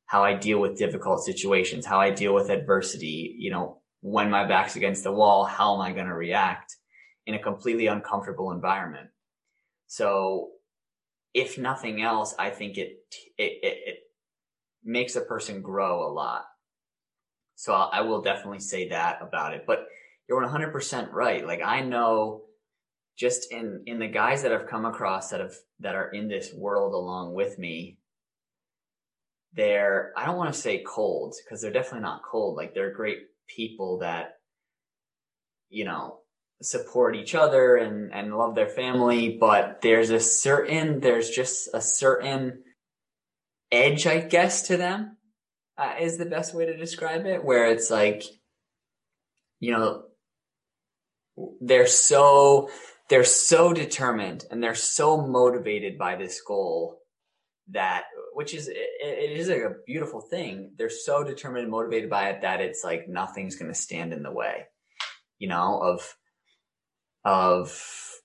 how 0.07 0.25
I 0.25 0.35
deal 0.35 0.59
with 0.59 0.77
difficult 0.77 1.25
situations, 1.25 1.87
how 1.87 2.01
I 2.01 2.11
deal 2.11 2.35
with 2.35 2.51
adversity, 2.51 3.37
you 3.39 3.51
know, 3.51 3.79
when 4.01 4.29
my 4.31 4.45
back's 4.47 4.75
against 4.75 5.05
the 5.05 5.13
wall, 5.13 5.45
how 5.45 5.75
am 5.75 5.81
I 5.81 5.93
going 5.93 6.09
to 6.09 6.15
react 6.15 6.77
in 7.27 7.35
a 7.35 7.39
completely 7.39 7.87
uncomfortable 7.87 8.51
environment? 8.51 9.09
So 9.87 10.51
if 11.35 11.59
nothing 11.59 12.03
else, 12.03 12.35
I 12.39 12.51
think 12.51 12.77
it, 12.79 12.99
it, 13.39 13.59
it, 13.63 13.79
it 13.87 13.99
makes 14.85 15.17
a 15.17 15.21
person 15.21 15.63
grow 15.63 16.07
a 16.07 16.13
lot. 16.13 16.45
So 17.55 17.73
I 17.73 18.01
will 18.01 18.23
definitely 18.23 18.61
say 18.61 18.89
that 18.89 19.21
about 19.23 19.55
it, 19.55 19.65
but 19.67 19.87
you're 20.29 20.43
100% 20.43 21.13
right. 21.13 21.47
Like 21.47 21.63
I 21.63 21.81
know 21.81 22.43
just 23.17 23.53
in 23.53 23.83
in 23.87 23.99
the 23.99 24.09
guys 24.09 24.43
that 24.43 24.53
I've 24.53 24.67
come 24.67 24.85
across 24.85 25.31
that 25.31 25.41
have 25.41 25.55
that 25.81 25.95
are 25.95 26.11
in 26.11 26.29
this 26.29 26.53
world 26.55 26.95
along 26.95 27.35
with 27.35 27.59
me, 27.59 27.99
they're 29.53 30.13
I 30.17 30.25
don't 30.25 30.37
want 30.37 30.53
to 30.53 30.61
say 30.61 30.83
cold 30.83 31.35
because 31.45 31.61
they're 31.61 31.71
definitely 31.71 32.01
not 32.01 32.23
cold. 32.23 32.57
Like 32.57 32.75
they're 32.75 32.95
great 32.95 33.19
people 33.47 33.99
that 33.99 34.39
you 35.69 35.85
know 35.85 36.22
support 36.65 37.17
each 37.17 37.35
other 37.35 37.77
and 37.77 38.13
and 38.13 38.37
love 38.37 38.55
their 38.55 38.69
family, 38.69 39.37
but 39.39 39.81
there's 39.83 40.11
a 40.11 40.21
certain 40.21 41.01
there's 41.01 41.31
just 41.31 41.69
a 41.75 41.81
certain 41.81 42.63
edge 43.71 44.07
I 44.07 44.21
guess 44.21 44.69
to 44.69 44.77
them 44.77 45.17
uh, 45.79 45.95
is 46.01 46.19
the 46.19 46.27
best 46.27 46.55
way 46.55 46.67
to 46.67 46.77
describe 46.77 47.27
it, 47.27 47.45
where 47.45 47.67
it's 47.67 47.91
like, 47.91 48.23
you 49.61 49.73
know, 49.73 50.05
they're 51.61 51.87
so 51.87 52.69
they're 53.09 53.25
so 53.25 53.73
determined 53.73 54.45
and 54.51 54.63
they're 54.63 54.75
so 54.75 55.27
motivated 55.27 55.99
by 55.99 56.17
this 56.17 56.41
goal 56.47 56.99
that 57.71 58.05
which 58.35 58.55
is 58.55 58.69
it, 58.69 58.77
it 59.01 59.37
is 59.37 59.49
a 59.49 59.75
beautiful 59.87 60.21
thing. 60.21 60.73
They're 60.77 60.91
so 60.91 61.25
determined 61.25 61.65
and 61.65 61.71
motivated 61.71 62.11
by 62.11 62.31
it 62.31 62.43
that 62.43 62.61
it's 62.61 62.83
like 62.85 63.09
nothing's 63.09 63.57
going 63.57 63.71
to 63.71 63.79
stand 63.79 64.13
in 64.13 64.23
the 64.23 64.33
way 64.33 64.67
you 65.39 65.49
know 65.49 65.81
of 65.83 66.15
of 67.25 68.21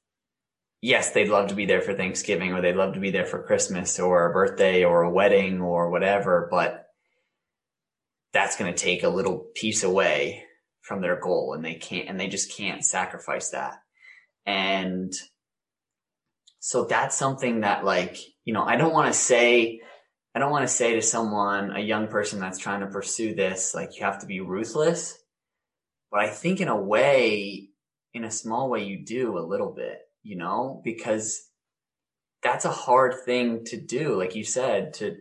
yes 0.81 1.11
they'd 1.11 1.29
love 1.29 1.49
to 1.49 1.55
be 1.55 1.65
there 1.65 1.81
for 1.81 1.93
thanksgiving 1.93 2.53
or 2.53 2.61
they'd 2.61 2.75
love 2.75 2.93
to 2.93 2.99
be 2.99 3.11
there 3.11 3.25
for 3.25 3.43
christmas 3.43 3.99
or 3.99 4.29
a 4.29 4.33
birthday 4.33 4.83
or 4.83 5.03
a 5.03 5.11
wedding 5.11 5.61
or 5.61 5.89
whatever 5.89 6.47
but 6.51 6.85
that's 8.33 8.57
going 8.57 8.71
to 8.71 8.77
take 8.77 9.03
a 9.03 9.09
little 9.09 9.47
piece 9.55 9.83
away 9.83 10.43
from 10.81 11.01
their 11.01 11.19
goal 11.19 11.53
and 11.53 11.65
they 11.65 11.75
can't 11.75 12.07
and 12.07 12.19
they 12.19 12.27
just 12.27 12.55
can't 12.55 12.85
sacrifice 12.85 13.49
that. 13.49 13.81
And 14.45 15.11
so 16.59 16.85
that's 16.85 17.15
something 17.15 17.61
that 17.61 17.85
like 17.85 18.17
you 18.43 18.53
know 18.53 18.63
i 18.63 18.75
don't 18.75 18.91
want 18.91 19.07
to 19.07 19.17
say 19.17 19.79
i 20.35 20.39
don't 20.39 20.51
want 20.51 20.67
to 20.67 20.73
say 20.73 20.95
to 20.95 21.01
someone 21.01 21.71
a 21.71 21.79
young 21.79 22.07
person 22.07 22.39
that's 22.39 22.57
trying 22.57 22.81
to 22.81 22.87
pursue 22.87 23.35
this 23.35 23.73
like 23.73 23.95
you 23.95 24.03
have 24.03 24.19
to 24.19 24.25
be 24.25 24.41
ruthless 24.41 25.17
but 26.11 26.19
i 26.19 26.27
think 26.27 26.59
in 26.59 26.67
a 26.67 26.75
way 26.75 27.66
in 28.17 28.25
a 28.25 28.31
small 28.31 28.69
way 28.69 28.83
you 28.83 29.05
do 29.05 29.37
a 29.37 29.39
little 29.39 29.71
bit 29.71 29.99
you 30.23 30.35
know 30.35 30.81
because 30.83 31.47
that's 32.43 32.65
a 32.65 32.71
hard 32.71 33.15
thing 33.25 33.63
to 33.65 33.79
do 33.79 34.15
like 34.15 34.35
you 34.35 34.43
said 34.43 34.93
to 34.93 35.15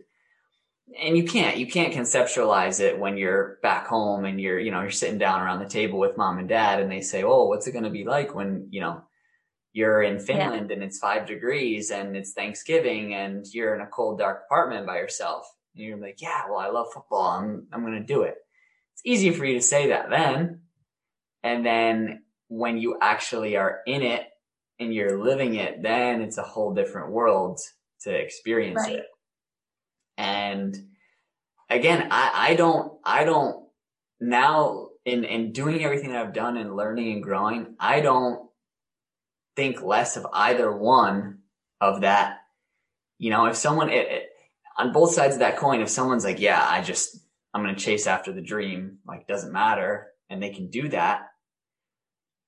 and 0.99 1.17
you 1.17 1.23
can't 1.23 1.57
you 1.57 1.67
can't 1.67 1.93
conceptualize 1.93 2.79
it 2.79 2.99
when 2.99 3.17
you're 3.17 3.57
back 3.61 3.87
home 3.87 4.25
and 4.25 4.39
you're 4.39 4.59
you 4.59 4.71
know 4.71 4.81
you're 4.81 4.91
sitting 4.91 5.17
down 5.17 5.41
around 5.41 5.59
the 5.59 5.69
table 5.69 5.99
with 5.99 6.17
mom 6.17 6.37
and 6.39 6.49
dad 6.49 6.79
and 6.79 6.91
they 6.91 7.01
say 7.01 7.23
oh 7.23 7.45
what's 7.45 7.67
it 7.67 7.71
going 7.71 7.83
to 7.83 7.89
be 7.89 8.03
like 8.03 8.33
when 8.33 8.67
you 8.69 8.81
know 8.81 9.01
you're 9.73 10.01
in 10.01 10.19
finland 10.19 10.69
yeah. 10.69 10.75
and 10.75 10.83
it's 10.83 10.97
five 10.97 11.27
degrees 11.27 11.91
and 11.91 12.15
it's 12.15 12.33
thanksgiving 12.33 13.13
and 13.13 13.45
you're 13.53 13.75
in 13.75 13.81
a 13.81 13.87
cold 13.87 14.19
dark 14.19 14.43
apartment 14.45 14.87
by 14.87 14.97
yourself? 14.97 15.45
And 15.75 15.85
you're 15.85 15.97
like 15.97 16.21
yeah 16.21 16.43
well 16.49 16.59
i 16.59 16.69
love 16.69 16.87
football. 16.93 17.27
I'm 17.27 17.67
i'm 17.71 17.81
going 17.81 17.99
to 17.99 18.13
do 18.13 18.23
it. 18.23 18.35
It's 18.93 19.01
easy 19.05 19.31
for 19.31 19.45
you 19.45 19.55
to 19.55 19.61
say 19.61 19.89
that 19.89 20.09
then 20.09 20.61
and 21.43 21.65
then 21.65 22.23
when 22.47 22.77
you 22.77 22.97
actually 23.01 23.57
are 23.57 23.81
in 23.85 24.01
it 24.01 24.23
and 24.79 24.93
you're 24.93 25.23
living 25.23 25.55
it 25.55 25.81
then 25.81 26.21
it's 26.21 26.37
a 26.37 26.43
whole 26.43 26.73
different 26.73 27.11
world 27.11 27.59
to 28.01 28.13
experience 28.13 28.81
right. 28.83 28.95
it 28.95 29.05
and 30.17 30.75
again, 31.69 32.07
I, 32.11 32.31
I 32.51 32.55
don't, 32.55 32.93
I 33.03 33.23
don't 33.23 33.67
now 34.19 34.89
in, 35.05 35.23
in 35.23 35.51
doing 35.51 35.83
everything 35.83 36.11
that 36.11 36.25
I've 36.25 36.33
done 36.33 36.57
and 36.57 36.75
learning 36.75 37.13
and 37.13 37.23
growing, 37.23 37.75
I 37.79 38.01
don't 38.01 38.49
think 39.55 39.81
less 39.81 40.17
of 40.17 40.25
either 40.33 40.71
one 40.71 41.39
of 41.79 42.01
that. 42.01 42.39
You 43.19 43.29
know, 43.29 43.45
if 43.45 43.55
someone, 43.55 43.89
it, 43.89 44.07
it, 44.07 44.29
on 44.77 44.91
both 44.91 45.13
sides 45.13 45.35
of 45.35 45.39
that 45.39 45.57
coin, 45.57 45.81
if 45.81 45.89
someone's 45.89 46.23
like, 46.23 46.39
yeah, 46.39 46.65
I 46.67 46.81
just, 46.81 47.17
I'm 47.53 47.63
going 47.63 47.73
to 47.73 47.81
chase 47.81 48.05
after 48.05 48.31
the 48.31 48.41
dream, 48.41 48.99
like 49.07 49.27
doesn't 49.27 49.53
matter. 49.53 50.07
And 50.29 50.43
they 50.43 50.49
can 50.49 50.69
do 50.69 50.89
that. 50.89 51.27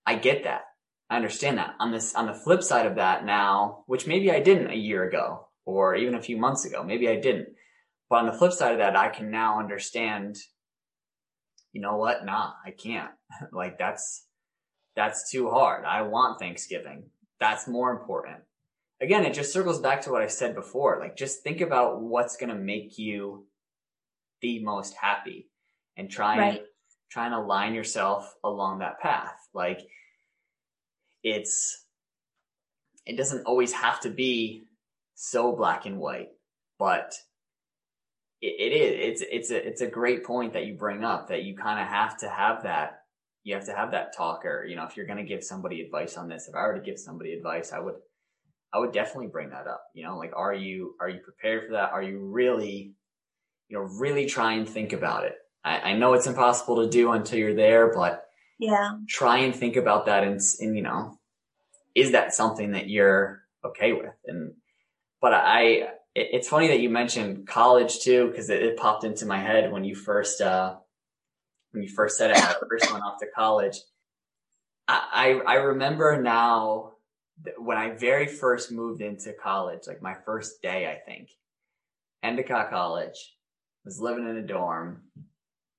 I 0.06 0.16
get 0.16 0.44
that. 0.44 0.62
I 1.10 1.16
understand 1.16 1.58
that. 1.58 1.76
On 1.80 1.92
this, 1.92 2.16
on 2.16 2.28
the 2.28 2.34
flip 2.34 2.64
side 2.64 2.86
of 2.86 2.96
that 2.96 3.26
now, 3.26 3.84
which 3.88 4.08
maybe 4.08 4.32
I 4.32 4.40
didn't 4.40 4.72
a 4.72 4.76
year 4.76 5.08
ago 5.08 5.48
or 5.66 5.96
even 5.96 6.16
a 6.16 6.22
few 6.22 6.38
months 6.38 6.66
ago, 6.66 6.84
maybe 6.84 7.10
I 7.10 7.16
didn't. 7.16 7.48
But 8.10 8.18
on 8.18 8.26
the 8.26 8.34
flip 8.34 8.54
side 8.54 8.74
of 8.74 8.80
that, 8.80 8.96
I 8.96 9.10
can 9.10 9.32
now 9.32 9.60
understand, 9.60 10.38
you 11.74 11.82
know 11.82 11.98
what? 11.98 12.26
Nah, 12.26 12.54
I 12.66 12.72
can't. 12.72 13.12
like 13.52 13.78
that's, 13.78 14.26
that's 14.96 15.32
too 15.32 15.50
hard. 15.50 15.86
I 15.86 16.04
want 16.04 16.40
Thanksgiving. 16.40 17.06
That's 17.40 17.68
more 17.68 17.92
important. 17.92 18.38
Again, 19.02 19.26
it 19.26 19.34
just 19.34 19.54
circles 19.54 19.80
back 19.80 20.02
to 20.02 20.12
what 20.12 20.22
I 20.22 20.28
said 20.28 20.56
before. 20.56 21.00
Like 21.00 21.16
just 21.16 21.42
think 21.42 21.62
about 21.62 22.02
what's 22.02 22.36
going 22.36 22.50
to 22.50 22.56
make 22.56 22.98
you 22.98 23.48
the 24.42 24.64
most 24.64 24.94
happy 24.96 25.50
and 25.98 26.10
try 26.10 26.38
right. 26.38 26.60
and 26.60 26.66
try 27.10 27.26
and 27.26 27.36
align 27.36 27.74
yourself 27.74 28.34
along 28.44 28.80
that 28.80 29.00
path. 29.00 29.39
Like 29.54 29.82
it's, 31.24 31.86
it 33.06 33.18
doesn't 33.18 33.46
always 33.46 33.74
have 33.74 34.00
to 34.02 34.10
be 34.10 34.64
so 35.16 35.56
black 35.56 35.86
and 35.86 36.00
white, 36.00 36.30
but 36.78 37.14
it, 38.42 38.72
it 38.72 38.76
is. 38.76 39.22
It's 39.22 39.24
it's 39.30 39.52
a 39.52 39.68
it's 39.68 39.82
a 39.82 39.88
great 39.88 40.24
point 40.24 40.54
that 40.54 40.66
you 40.66 40.76
bring 40.76 41.04
up 41.04 41.28
that 41.30 41.44
you 41.44 41.56
kind 41.56 41.80
of 41.80 41.88
have 41.88 42.18
to 42.20 42.30
have 42.30 42.64
that. 42.64 43.02
You 43.44 43.56
have 43.56 43.66
to 43.66 43.74
have 43.74 43.92
that 43.92 44.16
talker. 44.16 44.66
You 44.68 44.76
know, 44.76 44.86
if 44.86 44.96
you're 44.96 45.06
going 45.06 45.18
to 45.18 45.24
give 45.24 45.44
somebody 45.44 45.82
advice 45.82 46.18
on 46.18 46.30
this, 46.30 46.48
if 46.48 46.56
I 46.56 46.62
were 46.68 46.76
to 46.76 46.82
give 46.82 47.00
somebody 47.00 47.34
advice, 47.34 47.74
I 47.74 47.80
would 47.80 47.96
I 48.74 48.80
would 48.80 48.94
definitely 48.94 49.28
bring 49.28 49.50
that 49.50 49.68
up. 49.68 49.84
You 49.94 50.04
know, 50.04 50.18
like 50.18 50.32
are 50.36 50.54
you 50.54 50.96
are 51.02 51.10
you 51.10 51.20
prepared 51.20 51.68
for 51.68 51.74
that? 51.74 51.92
Are 51.92 52.04
you 52.04 52.20
really, 52.20 52.94
you 53.68 53.78
know, 53.78 53.84
really 53.84 54.26
try 54.26 54.54
and 54.54 54.68
think 54.68 54.94
about 54.94 55.26
it. 55.26 55.36
I, 55.64 55.80
I 55.80 55.94
know 55.94 56.14
it's 56.14 56.28
impossible 56.28 56.78
to 56.84 56.90
do 56.90 57.12
until 57.12 57.40
you're 57.40 57.56
there, 57.56 57.94
but 57.94 58.29
yeah, 58.60 58.92
try 59.08 59.40
and 59.40 59.56
think 59.56 59.76
about 59.76 60.06
that 60.06 60.24
and, 60.24 60.40
and 60.60 60.76
you 60.76 60.84
know, 60.84 61.18
is 61.96 62.12
that 62.12 62.34
something 62.34 62.72
that 62.72 62.90
you're 62.90 63.42
okay 63.66 63.94
with? 63.94 64.14
And 64.26 64.54
but 65.22 65.34
I 65.34 65.90
it's 66.16 66.50
funny 66.50 66.68
that 66.68 66.80
you 66.80 66.90
mentioned 66.90 67.48
college 67.48 68.00
too, 68.00 68.28
because 68.28 68.50
it, 68.50 68.62
it, 68.62 68.78
popped 68.78 69.04
into 69.04 69.26
my 69.26 69.38
head 69.38 69.72
when 69.72 69.84
you 69.84 69.96
first 69.96 70.42
uh, 70.42 70.76
when 71.72 71.84
you 71.84 71.90
first 71.90 72.18
said 72.18 72.32
it. 72.32 72.38
I 72.38 72.56
first 72.70 72.92
went 72.92 73.04
off 73.04 73.20
to 73.20 73.28
college. 73.34 73.78
I, 74.88 75.40
I, 75.46 75.54
I 75.54 75.56
remember 75.56 76.22
now 76.22 76.94
when 77.58 77.78
I 77.78 77.92
very 77.92 78.28
first 78.28 78.72
moved 78.72 79.02
into 79.02 79.34
college, 79.34 79.82
like 79.88 80.02
my 80.02 80.16
first 80.26 80.62
day, 80.62 80.88
I 80.88 81.00
think, 81.10 81.30
Endicott 82.24 82.70
College, 82.70 83.36
was 83.86 84.02
living 84.02 84.28
in 84.28 84.38
a 84.38 84.42
dorm. 84.42 85.04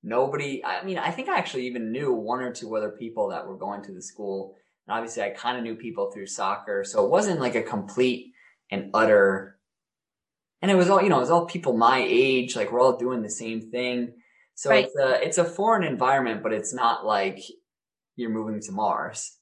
Nobody, 0.03 0.63
I 0.65 0.83
mean, 0.83 0.97
I 0.97 1.11
think 1.11 1.29
I 1.29 1.37
actually 1.37 1.67
even 1.67 1.91
knew 1.91 2.11
one 2.11 2.41
or 2.41 2.51
two 2.51 2.75
other 2.75 2.89
people 2.89 3.29
that 3.29 3.47
were 3.47 3.57
going 3.57 3.83
to 3.83 3.93
the 3.93 4.01
school. 4.01 4.55
And 4.87 4.95
obviously, 4.95 5.23
I 5.23 5.29
kind 5.29 5.57
of 5.57 5.63
knew 5.63 5.75
people 5.75 6.11
through 6.11 6.27
soccer. 6.27 6.83
So 6.83 7.05
it 7.05 7.11
wasn't 7.11 7.39
like 7.39 7.55
a 7.55 7.61
complete 7.61 8.33
and 8.71 8.89
utter 8.93 9.59
and 10.61 10.71
it 10.71 10.75
was 10.75 10.89
all 10.89 11.01
you 11.01 11.09
know 11.09 11.17
it 11.17 11.21
was 11.21 11.29
all 11.29 11.45
people 11.45 11.75
my 11.75 12.03
age 12.07 12.55
like 12.55 12.71
we're 12.71 12.81
all 12.81 12.97
doing 12.97 13.21
the 13.21 13.29
same 13.29 13.61
thing 13.61 14.13
so 14.55 14.69
right. 14.69 14.85
it's 14.85 14.95
a 14.95 15.27
it's 15.27 15.37
a 15.37 15.45
foreign 15.45 15.83
environment 15.83 16.43
but 16.43 16.53
it's 16.53 16.73
not 16.73 17.05
like 17.05 17.39
you're 18.15 18.29
moving 18.29 18.61
to 18.61 18.71
mars 18.71 19.37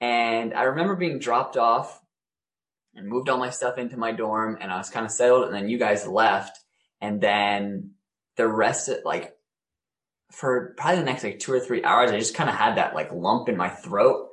and 0.00 0.54
i 0.54 0.62
remember 0.62 0.96
being 0.96 1.18
dropped 1.18 1.56
off 1.56 2.00
and 2.94 3.06
moved 3.06 3.28
all 3.28 3.38
my 3.38 3.50
stuff 3.50 3.78
into 3.78 3.96
my 3.96 4.12
dorm 4.12 4.58
and 4.60 4.72
i 4.72 4.76
was 4.76 4.90
kind 4.90 5.06
of 5.06 5.12
settled 5.12 5.44
and 5.44 5.54
then 5.54 5.68
you 5.68 5.78
guys 5.78 6.06
left 6.06 6.58
and 7.00 7.20
then 7.20 7.92
the 8.36 8.48
rest 8.48 8.88
of 8.88 8.98
like 9.04 9.36
for 10.30 10.74
probably 10.76 11.00
the 11.00 11.04
next 11.04 11.24
like 11.24 11.38
two 11.38 11.52
or 11.52 11.60
three 11.60 11.82
hours 11.84 12.10
i 12.10 12.18
just 12.18 12.34
kind 12.34 12.48
of 12.48 12.56
had 12.56 12.76
that 12.76 12.94
like 12.94 13.12
lump 13.12 13.48
in 13.48 13.56
my 13.56 13.68
throat 13.68 14.28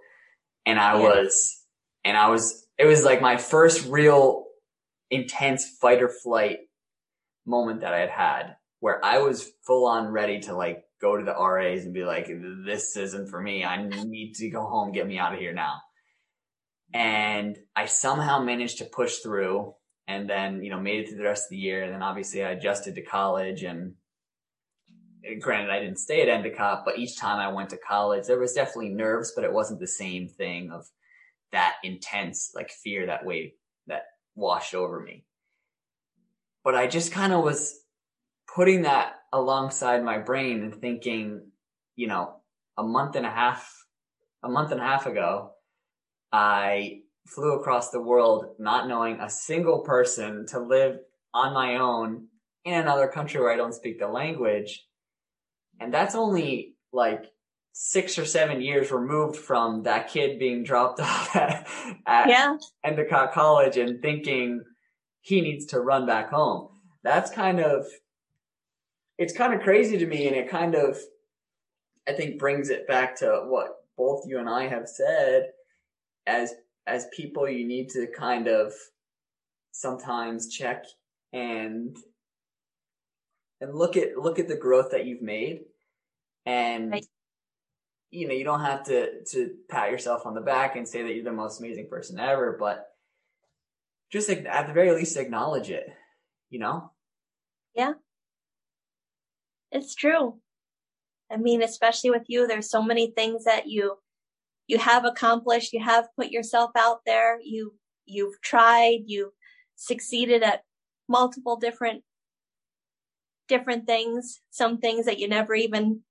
and 0.65 0.79
i 0.79 0.97
yeah. 0.97 1.03
was 1.03 1.63
and 2.03 2.15
i 2.15 2.29
was 2.29 2.67
it 2.77 2.85
was 2.85 3.03
like 3.03 3.21
my 3.21 3.37
first 3.37 3.87
real 3.87 4.45
intense 5.09 5.77
fight 5.81 6.01
or 6.01 6.09
flight 6.09 6.59
moment 7.45 7.81
that 7.81 7.93
I 7.93 7.99
had 7.99 8.09
had 8.09 8.55
where 8.79 9.03
I 9.03 9.19
was 9.19 9.49
full 9.65 9.87
on 9.87 10.09
ready 10.09 10.41
to 10.41 10.53
like 10.53 10.83
go 11.01 11.17
to 11.17 11.23
the 11.23 11.33
RAs 11.33 11.83
and 11.83 11.93
be 11.93 12.03
like, 12.03 12.27
this 12.65 12.95
isn't 12.95 13.29
for 13.29 13.41
me. 13.41 13.63
I 13.63 13.81
need 13.87 14.33
to 14.35 14.49
go 14.49 14.61
home. 14.61 14.91
Get 14.91 15.07
me 15.07 15.17
out 15.17 15.33
of 15.33 15.39
here 15.39 15.53
now. 15.53 15.81
And 16.93 17.57
I 17.75 17.85
somehow 17.85 18.39
managed 18.39 18.79
to 18.79 18.85
push 18.85 19.17
through 19.17 19.73
and 20.07 20.29
then, 20.29 20.63
you 20.63 20.69
know, 20.69 20.79
made 20.79 21.01
it 21.01 21.09
through 21.09 21.17
the 21.17 21.23
rest 21.23 21.45
of 21.45 21.49
the 21.51 21.57
year. 21.57 21.83
And 21.83 21.93
then 21.93 22.03
obviously 22.03 22.43
I 22.43 22.51
adjusted 22.51 22.95
to 22.95 23.01
college 23.01 23.63
and 23.63 23.93
granted 25.39 25.71
I 25.71 25.79
didn't 25.79 25.99
stay 25.99 26.21
at 26.21 26.29
Endicott, 26.29 26.83
but 26.85 26.97
each 26.97 27.17
time 27.17 27.39
I 27.39 27.51
went 27.51 27.69
to 27.71 27.77
college, 27.77 28.27
there 28.27 28.39
was 28.39 28.53
definitely 28.53 28.89
nerves, 28.89 29.33
but 29.35 29.43
it 29.43 29.53
wasn't 29.53 29.79
the 29.79 29.87
same 29.87 30.27
thing 30.27 30.71
of 30.71 30.85
that 31.51 31.75
intense 31.83 32.51
like 32.55 32.69
fear 32.69 33.05
that 33.05 33.25
way 33.25 33.53
that 33.87 34.03
washed 34.35 34.75
over 34.75 34.99
me. 34.99 35.25
But 36.63 36.75
I 36.75 36.87
just 36.87 37.11
kind 37.11 37.33
of 37.33 37.43
was 37.43 37.79
putting 38.53 38.83
that 38.83 39.13
alongside 39.31 40.03
my 40.03 40.17
brain 40.17 40.63
and 40.63 40.75
thinking, 40.75 41.51
you 41.95 42.07
know, 42.07 42.35
a 42.77 42.83
month 42.83 43.15
and 43.15 43.25
a 43.25 43.29
half, 43.31 43.73
a 44.43 44.49
month 44.49 44.71
and 44.71 44.81
a 44.81 44.83
half 44.83 45.05
ago, 45.05 45.51
I 46.31 47.01
flew 47.25 47.53
across 47.53 47.89
the 47.89 48.01
world 48.01 48.55
not 48.59 48.87
knowing 48.87 49.19
a 49.19 49.29
single 49.29 49.79
person 49.79 50.45
to 50.47 50.59
live 50.59 50.99
on 51.33 51.53
my 51.53 51.77
own 51.77 52.27
in 52.65 52.73
another 52.73 53.07
country 53.07 53.39
where 53.39 53.51
I 53.51 53.57
don't 53.57 53.73
speak 53.73 53.99
the 53.99 54.07
language. 54.07 54.86
And 55.79 55.93
that's 55.93 56.15
only 56.15 56.75
like 56.91 57.31
six 57.73 58.17
or 58.17 58.25
seven 58.25 58.59
years 58.59 58.91
removed 58.91 59.37
from 59.37 59.83
that 59.83 60.09
kid 60.09 60.39
being 60.39 60.63
dropped 60.63 60.99
off 61.01 61.35
at, 61.35 61.67
at 62.05 62.27
yeah. 62.27 62.57
Endicott 62.83 63.33
College 63.33 63.77
and 63.77 64.01
thinking 64.01 64.63
he 65.21 65.41
needs 65.41 65.65
to 65.67 65.79
run 65.79 66.05
back 66.05 66.29
home. 66.29 66.69
That's 67.03 67.29
kind 67.29 67.59
of 67.59 67.85
it's 69.17 69.33
kind 69.33 69.53
of 69.53 69.61
crazy 69.61 69.97
to 69.97 70.05
me 70.05 70.27
and 70.27 70.35
it 70.35 70.49
kind 70.49 70.75
of 70.75 70.97
I 72.07 72.13
think 72.13 72.39
brings 72.39 72.69
it 72.69 72.87
back 72.87 73.15
to 73.17 73.43
what 73.45 73.83
both 73.97 74.23
you 74.27 74.39
and 74.39 74.49
I 74.49 74.67
have 74.67 74.87
said 74.87 75.49
as 76.25 76.53
as 76.85 77.07
people 77.15 77.49
you 77.49 77.67
need 77.67 77.89
to 77.89 78.07
kind 78.07 78.47
of 78.47 78.73
sometimes 79.71 80.49
check 80.49 80.85
and 81.33 81.95
and 83.61 83.75
look 83.75 83.97
at 83.97 84.17
look 84.17 84.39
at 84.39 84.47
the 84.47 84.55
growth 84.55 84.91
that 84.91 85.05
you've 85.05 85.21
made. 85.21 85.61
And 86.45 86.91
right. 86.91 87.05
you 88.09 88.27
know 88.27 88.34
you 88.34 88.43
don't 88.43 88.61
have 88.61 88.84
to 88.85 89.23
to 89.31 89.55
pat 89.69 89.91
yourself 89.91 90.25
on 90.25 90.34
the 90.34 90.41
back 90.41 90.75
and 90.75 90.88
say 90.88 91.03
that 91.03 91.13
you're 91.13 91.23
the 91.23 91.31
most 91.31 91.59
amazing 91.59 91.89
person 91.89 92.19
ever 92.19 92.55
but 92.57 92.88
just 94.11 94.29
at 94.29 94.67
the 94.67 94.73
very 94.73 94.93
least 94.93 95.17
acknowledge 95.17 95.69
it 95.69 95.89
you 96.49 96.59
know? 96.59 96.91
Yeah. 97.75 97.93
It's 99.71 99.93
true. 99.95 100.35
I 101.29 101.35
mean 101.35 101.61
especially 101.61 102.11
with 102.11 102.23
you 102.27 102.47
there's 102.47 102.69
so 102.69 102.81
many 102.81 103.11
things 103.11 103.43
that 103.43 103.67
you 103.67 103.97
you 104.67 104.77
have 104.77 105.03
accomplished 105.03 105.73
you 105.73 105.84
have 105.84 106.07
put 106.15 106.31
yourself 106.31 106.71
out 106.77 106.99
there 107.05 107.39
you 107.41 107.73
you've 108.05 108.39
tried 108.41 108.99
you've 109.05 109.34
succeeded 109.75 110.43
at 110.43 110.63
multiple 111.09 111.57
different 111.57 112.03
different 113.47 113.85
things 113.85 114.41
some 114.51 114.77
things 114.77 115.05
that 115.05 115.19
you 115.19 115.27
never 115.27 115.55
even 115.55 116.01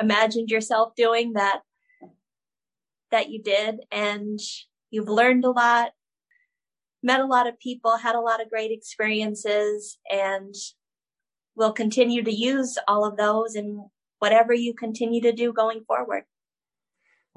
imagined 0.00 0.50
yourself 0.50 0.94
doing 0.96 1.32
that 1.34 1.60
that 3.10 3.30
you 3.30 3.42
did. 3.42 3.80
And 3.90 4.38
you've 4.90 5.08
learned 5.08 5.44
a 5.44 5.50
lot 5.50 5.90
met 7.02 7.20
a 7.20 7.26
lot 7.26 7.46
of 7.46 7.58
people 7.60 7.96
had 7.96 8.14
a 8.14 8.20
lot 8.20 8.42
of 8.42 8.50
great 8.50 8.72
experiences 8.72 9.98
and 10.10 10.54
will 11.54 11.72
continue 11.72 12.22
to 12.22 12.34
use 12.34 12.76
all 12.88 13.04
of 13.04 13.16
those 13.16 13.54
in 13.54 13.88
whatever 14.18 14.52
you 14.52 14.74
continue 14.74 15.20
to 15.22 15.32
do 15.32 15.52
going 15.52 15.84
forward. 15.86 16.24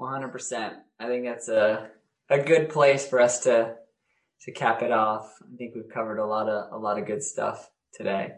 100% 0.00 0.72
i 0.98 1.06
think 1.06 1.26
that's 1.26 1.48
a 1.48 1.90
a 2.30 2.38
good 2.38 2.70
place 2.70 3.06
for 3.06 3.20
us 3.20 3.40
to 3.40 3.74
to 4.42 4.52
cap 4.52 4.82
it 4.82 4.90
off, 4.90 5.30
I 5.42 5.56
think 5.56 5.74
we've 5.74 5.92
covered 5.92 6.18
a 6.18 6.26
lot 6.26 6.48
of 6.48 6.72
a 6.72 6.78
lot 6.78 6.98
of 6.98 7.06
good 7.06 7.22
stuff 7.22 7.68
today. 7.92 8.32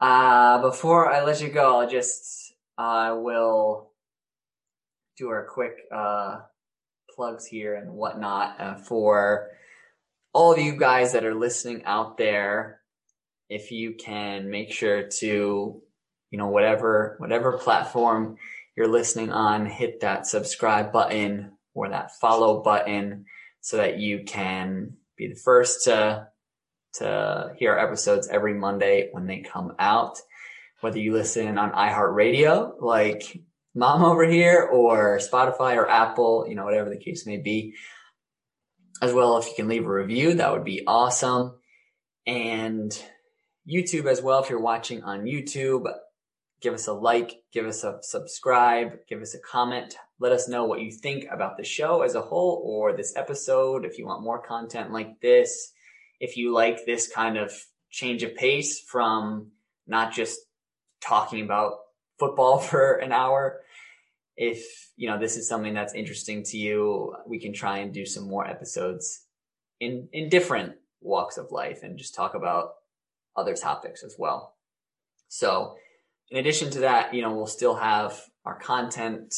Uh, 0.00 0.60
before 0.60 1.10
I 1.12 1.24
let 1.24 1.40
you 1.40 1.48
go, 1.48 1.80
I'll 1.80 1.88
just 1.88 2.54
I 2.76 3.08
uh, 3.08 3.16
will 3.16 3.92
do 5.16 5.30
our 5.30 5.46
quick 5.46 5.76
uh, 5.90 6.40
plugs 7.14 7.46
here 7.46 7.74
and 7.74 7.92
whatnot 7.92 8.60
uh, 8.60 8.74
for 8.74 9.48
all 10.34 10.52
of 10.52 10.58
you 10.58 10.76
guys 10.76 11.12
that 11.12 11.24
are 11.24 11.34
listening 11.34 11.84
out 11.84 12.18
there. 12.18 12.80
If 13.48 13.70
you 13.70 13.94
can 13.94 14.50
make 14.50 14.72
sure 14.72 15.04
to, 15.20 15.80
you 16.30 16.38
know, 16.38 16.48
whatever 16.48 17.16
whatever 17.18 17.56
platform 17.56 18.36
you're 18.76 18.88
listening 18.88 19.32
on, 19.32 19.64
hit 19.64 20.00
that 20.00 20.26
subscribe 20.26 20.92
button 20.92 21.52
or 21.72 21.88
that 21.88 22.18
follow 22.20 22.62
button 22.62 23.24
so 23.62 23.78
that 23.78 23.98
you 23.98 24.24
can 24.24 24.92
be 25.16 25.28
the 25.28 25.40
first 25.42 25.84
to 25.84 26.28
to 26.98 27.52
hear 27.58 27.72
our 27.72 27.78
episodes 27.78 28.28
every 28.28 28.54
Monday 28.54 29.08
when 29.12 29.26
they 29.26 29.40
come 29.40 29.74
out. 29.78 30.18
Whether 30.80 30.98
you 30.98 31.12
listen 31.12 31.58
on 31.58 31.72
iHeartRadio, 31.72 32.74
like 32.80 33.40
mom 33.74 34.04
over 34.04 34.26
here, 34.26 34.62
or 34.62 35.18
Spotify 35.18 35.76
or 35.76 35.88
Apple, 35.88 36.46
you 36.48 36.54
know, 36.54 36.64
whatever 36.64 36.90
the 36.90 36.98
case 36.98 37.26
may 37.26 37.38
be. 37.38 37.74
As 39.02 39.12
well, 39.12 39.36
if 39.38 39.46
you 39.46 39.52
can 39.56 39.68
leave 39.68 39.86
a 39.86 39.92
review, 39.92 40.34
that 40.34 40.52
would 40.52 40.64
be 40.64 40.82
awesome. 40.86 41.58
And 42.26 42.98
YouTube 43.68 44.06
as 44.06 44.22
well, 44.22 44.42
if 44.42 44.50
you're 44.50 44.60
watching 44.60 45.02
on 45.02 45.24
YouTube, 45.24 45.86
give 46.60 46.74
us 46.74 46.86
a 46.86 46.92
like, 46.92 47.42
give 47.52 47.66
us 47.66 47.84
a 47.84 47.98
subscribe, 48.02 48.98
give 49.08 49.20
us 49.20 49.34
a 49.34 49.38
comment. 49.40 49.96
Let 50.18 50.32
us 50.32 50.48
know 50.48 50.64
what 50.64 50.80
you 50.80 50.90
think 50.90 51.26
about 51.30 51.56
the 51.56 51.64
show 51.64 52.02
as 52.02 52.14
a 52.14 52.22
whole 52.22 52.62
or 52.64 52.96
this 52.96 53.14
episode. 53.16 53.84
If 53.84 53.98
you 53.98 54.06
want 54.06 54.22
more 54.22 54.40
content 54.40 54.92
like 54.92 55.20
this, 55.20 55.72
if 56.20 56.36
you 56.36 56.52
like 56.52 56.84
this 56.84 57.08
kind 57.08 57.36
of 57.36 57.52
change 57.90 58.22
of 58.22 58.34
pace 58.34 58.80
from 58.80 59.48
not 59.86 60.12
just 60.12 60.38
talking 61.00 61.42
about 61.42 61.78
football 62.18 62.58
for 62.70 62.94
an 62.94 63.12
hour. 63.12 63.60
If, 64.36 64.90
you 64.96 65.08
know, 65.08 65.18
this 65.18 65.36
is 65.36 65.48
something 65.48 65.72
that's 65.72 65.94
interesting 65.94 66.42
to 66.44 66.58
you, 66.58 67.14
we 67.26 67.38
can 67.38 67.54
try 67.54 67.78
and 67.78 67.92
do 67.92 68.04
some 68.04 68.28
more 68.28 68.46
episodes 68.46 69.22
in, 69.80 70.08
in 70.12 70.28
different 70.28 70.74
walks 71.00 71.38
of 71.38 71.52
life 71.52 71.82
and 71.82 71.98
just 71.98 72.14
talk 72.14 72.34
about 72.34 72.74
other 73.34 73.54
topics 73.54 74.02
as 74.02 74.16
well. 74.18 74.54
So 75.28 75.76
in 76.30 76.38
addition 76.38 76.70
to 76.70 76.80
that, 76.80 77.14
you 77.14 77.22
know, 77.22 77.32
we'll 77.34 77.46
still 77.46 77.76
have 77.76 78.20
our 78.44 78.58
content 78.58 79.34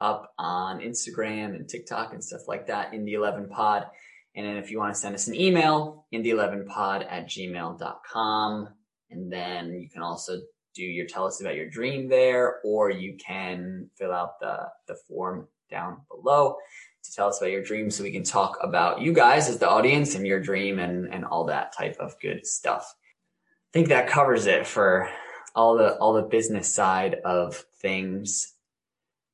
up 0.00 0.32
on 0.38 0.80
Instagram 0.80 1.54
and 1.54 1.68
TikTok 1.68 2.12
and 2.12 2.22
stuff 2.22 2.48
like 2.48 2.66
that 2.66 2.92
in 2.92 3.04
the 3.04 3.14
11 3.14 3.48
pod. 3.48 3.86
And 4.34 4.46
then 4.46 4.56
if 4.56 4.70
you 4.70 4.78
want 4.78 4.94
to 4.94 5.00
send 5.00 5.14
us 5.14 5.28
an 5.28 5.34
email, 5.34 6.02
in 6.12 6.22
the 6.22 6.30
11 6.30 6.66
pod 6.66 7.06
at 7.08 7.26
gmail.com. 7.26 8.68
And 9.10 9.32
then 9.32 9.74
you 9.74 9.88
can 9.88 10.02
also 10.02 10.40
do 10.74 10.82
your 10.82 11.06
tell 11.06 11.26
us 11.26 11.40
about 11.40 11.56
your 11.56 11.68
dream 11.68 12.08
there, 12.08 12.60
or 12.64 12.90
you 12.90 13.16
can 13.16 13.90
fill 13.96 14.12
out 14.12 14.40
the, 14.40 14.68
the 14.86 14.94
form 14.94 15.48
down 15.70 15.98
below 16.10 16.56
to 17.02 17.12
tell 17.12 17.28
us 17.28 17.40
about 17.40 17.50
your 17.50 17.62
dream 17.62 17.90
so 17.90 18.04
we 18.04 18.12
can 18.12 18.22
talk 18.22 18.58
about 18.62 19.00
you 19.00 19.12
guys 19.12 19.48
as 19.48 19.58
the 19.58 19.68
audience 19.68 20.14
and 20.14 20.26
your 20.26 20.40
dream 20.40 20.78
and, 20.78 21.12
and 21.12 21.24
all 21.24 21.46
that 21.46 21.76
type 21.76 21.96
of 21.98 22.18
good 22.20 22.46
stuff. 22.46 22.94
I 22.94 23.72
think 23.72 23.88
that 23.88 24.08
covers 24.08 24.46
it 24.46 24.66
for 24.66 25.10
all 25.54 25.76
the 25.76 25.96
all 25.96 26.14
the 26.14 26.22
business 26.22 26.72
side 26.72 27.16
of 27.24 27.64
things. 27.80 28.54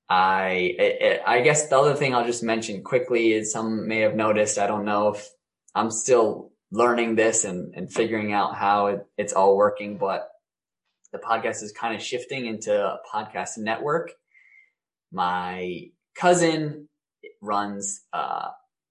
I 0.09 0.75
it, 0.79 1.23
I 1.27 1.41
guess 1.41 1.69
the 1.69 1.79
other 1.79 1.95
thing 1.95 2.15
I'll 2.15 2.25
just 2.25 2.43
mention 2.43 2.83
quickly 2.83 3.33
is 3.33 3.53
some 3.53 3.87
may 3.87 4.01
have 4.01 4.15
noticed. 4.15 4.59
I 4.59 4.67
don't 4.67 4.85
know 4.85 5.09
if 5.09 5.29
I'm 5.75 5.91
still 5.91 6.53
learning 6.71 7.15
this 7.15 7.45
and, 7.45 7.75
and 7.75 7.93
figuring 7.93 8.33
out 8.33 8.55
how 8.55 8.87
it, 8.87 9.07
it's 9.17 9.33
all 9.33 9.57
working, 9.57 9.99
but 9.99 10.29
the 11.13 11.19
podcast 11.19 11.63
is 11.63 11.73
kind 11.73 11.95
of 11.95 12.03
shifting 12.03 12.47
into 12.47 12.73
a 12.73 12.99
podcast 13.13 13.59
network. 13.59 14.13
My 15.13 15.91
cousin 16.15 16.89
runs 17.41 18.03
uh, 18.13 18.51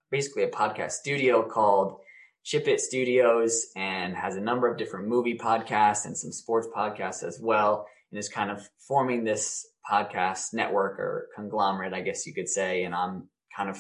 basically 0.10 0.44
a 0.44 0.50
podcast 0.50 0.92
studio 0.92 1.44
called 1.48 2.00
Ship 2.44 2.68
It 2.68 2.80
Studios 2.80 3.68
and 3.76 4.16
has 4.16 4.36
a 4.36 4.42
number 4.42 4.72
of 4.72 4.78
different 4.78 5.08
movie 5.08 5.38
podcasts 5.38 6.06
and 6.06 6.18
some 6.18 6.32
sports 6.32 6.68
podcasts 6.76 7.24
as 7.24 7.40
well, 7.42 7.88
and 8.12 8.18
is 8.18 8.30
kind 8.30 8.50
of 8.50 8.68
forming 8.80 9.24
this 9.24 9.68
podcast 9.90 10.54
network 10.54 11.00
or 11.00 11.28
conglomerate, 11.36 11.94
I 11.94 12.02
guess 12.02 12.26
you 12.26 12.34
could 12.34 12.50
say. 12.50 12.84
And 12.84 12.94
I'm 12.94 13.30
kind 13.56 13.70
of 13.70 13.78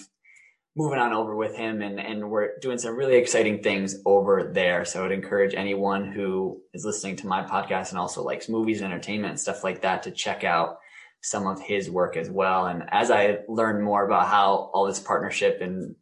moving 0.75 0.99
on 0.99 1.11
over 1.11 1.35
with 1.35 1.55
him 1.55 1.81
and, 1.81 1.99
and 1.99 2.29
we're 2.29 2.57
doing 2.61 2.77
some 2.77 2.95
really 2.95 3.15
exciting 3.15 3.63
things 3.63 3.95
over 4.05 4.51
there. 4.53 4.85
So 4.85 4.99
I 4.99 5.03
would 5.03 5.11
encourage 5.11 5.55
anyone 5.55 6.11
who 6.11 6.61
is 6.73 6.85
listening 6.85 7.15
to 7.17 7.27
my 7.27 7.43
podcast 7.43 7.89
and 7.89 7.99
also 7.99 8.23
likes 8.23 8.47
movies, 8.47 8.81
entertainment 8.81 9.31
and 9.31 9.39
stuff 9.39 9.63
like 9.63 9.81
that 9.81 10.03
to 10.03 10.11
check 10.11 10.43
out 10.43 10.77
some 11.21 11.47
of 11.47 11.59
his 11.59 11.89
work 11.89 12.15
as 12.15 12.29
well. 12.29 12.67
And 12.67 12.83
as 12.89 13.09
I 13.09 13.39
learn 13.47 13.83
more 13.83 14.05
about 14.05 14.27
how 14.27 14.69
all 14.73 14.85
this 14.85 14.99
partnership 14.99 15.61
and 15.61 15.95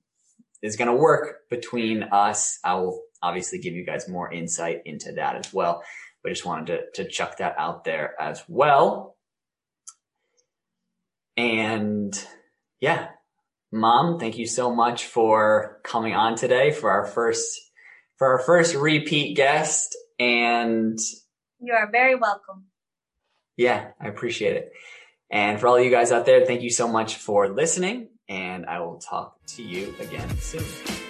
is 0.66 0.76
going 0.76 0.88
to 0.88 0.96
work 0.96 1.48
between 1.50 2.04
us. 2.04 2.60
I 2.64 2.76
will 2.76 3.02
obviously 3.22 3.60
give 3.60 3.74
you 3.74 3.86
guys 3.86 4.10
more 4.10 4.32
insight 4.32 4.82
into 4.86 5.14
that 5.14 5.36
as 5.36 5.54
well. 5.54 5.84
But 6.24 6.30
just 6.30 6.46
wanted 6.46 6.90
to, 6.96 7.04
to 7.04 7.10
chuck 7.10 7.38
that 7.38 7.56
out 7.58 7.84
there 7.84 8.16
as 8.20 8.44
well. 8.48 9.15
And 11.38 12.14
yeah, 12.80 13.10
mom, 13.72 14.20
thank 14.20 14.38
you 14.38 14.48
so 14.48 14.74
much 14.74 15.06
for 15.06 15.80
coming 15.84 16.14
on 16.14 16.36
today 16.36 16.72
for 16.72 16.92
our 16.92 17.06
first, 17.06 17.60
for 18.18 18.28
our 18.28 18.40
first 18.40 18.76
repeat 18.76 19.36
guest. 19.36 19.98
And 20.20 20.98
you 21.60 21.74
are 21.74 21.90
very 21.92 22.16
welcome. 22.16 22.66
Yeah, 23.58 23.92
I 24.00 24.08
appreciate 24.08 24.56
it. 24.56 24.72
And 25.32 25.60
for 25.60 25.68
all 25.68 25.80
you 25.80 25.90
guys 25.90 26.12
out 26.12 26.26
there, 26.26 26.46
thank 26.46 26.62
you 26.62 26.70
so 26.70 26.88
much 26.88 27.16
for 27.16 27.50
listening 27.50 28.10
and 28.28 28.66
I 28.66 28.80
will 28.80 28.98
talk 28.98 29.38
to 29.48 29.64
you 29.64 29.94
again 30.00 30.30
soon. 30.38 31.05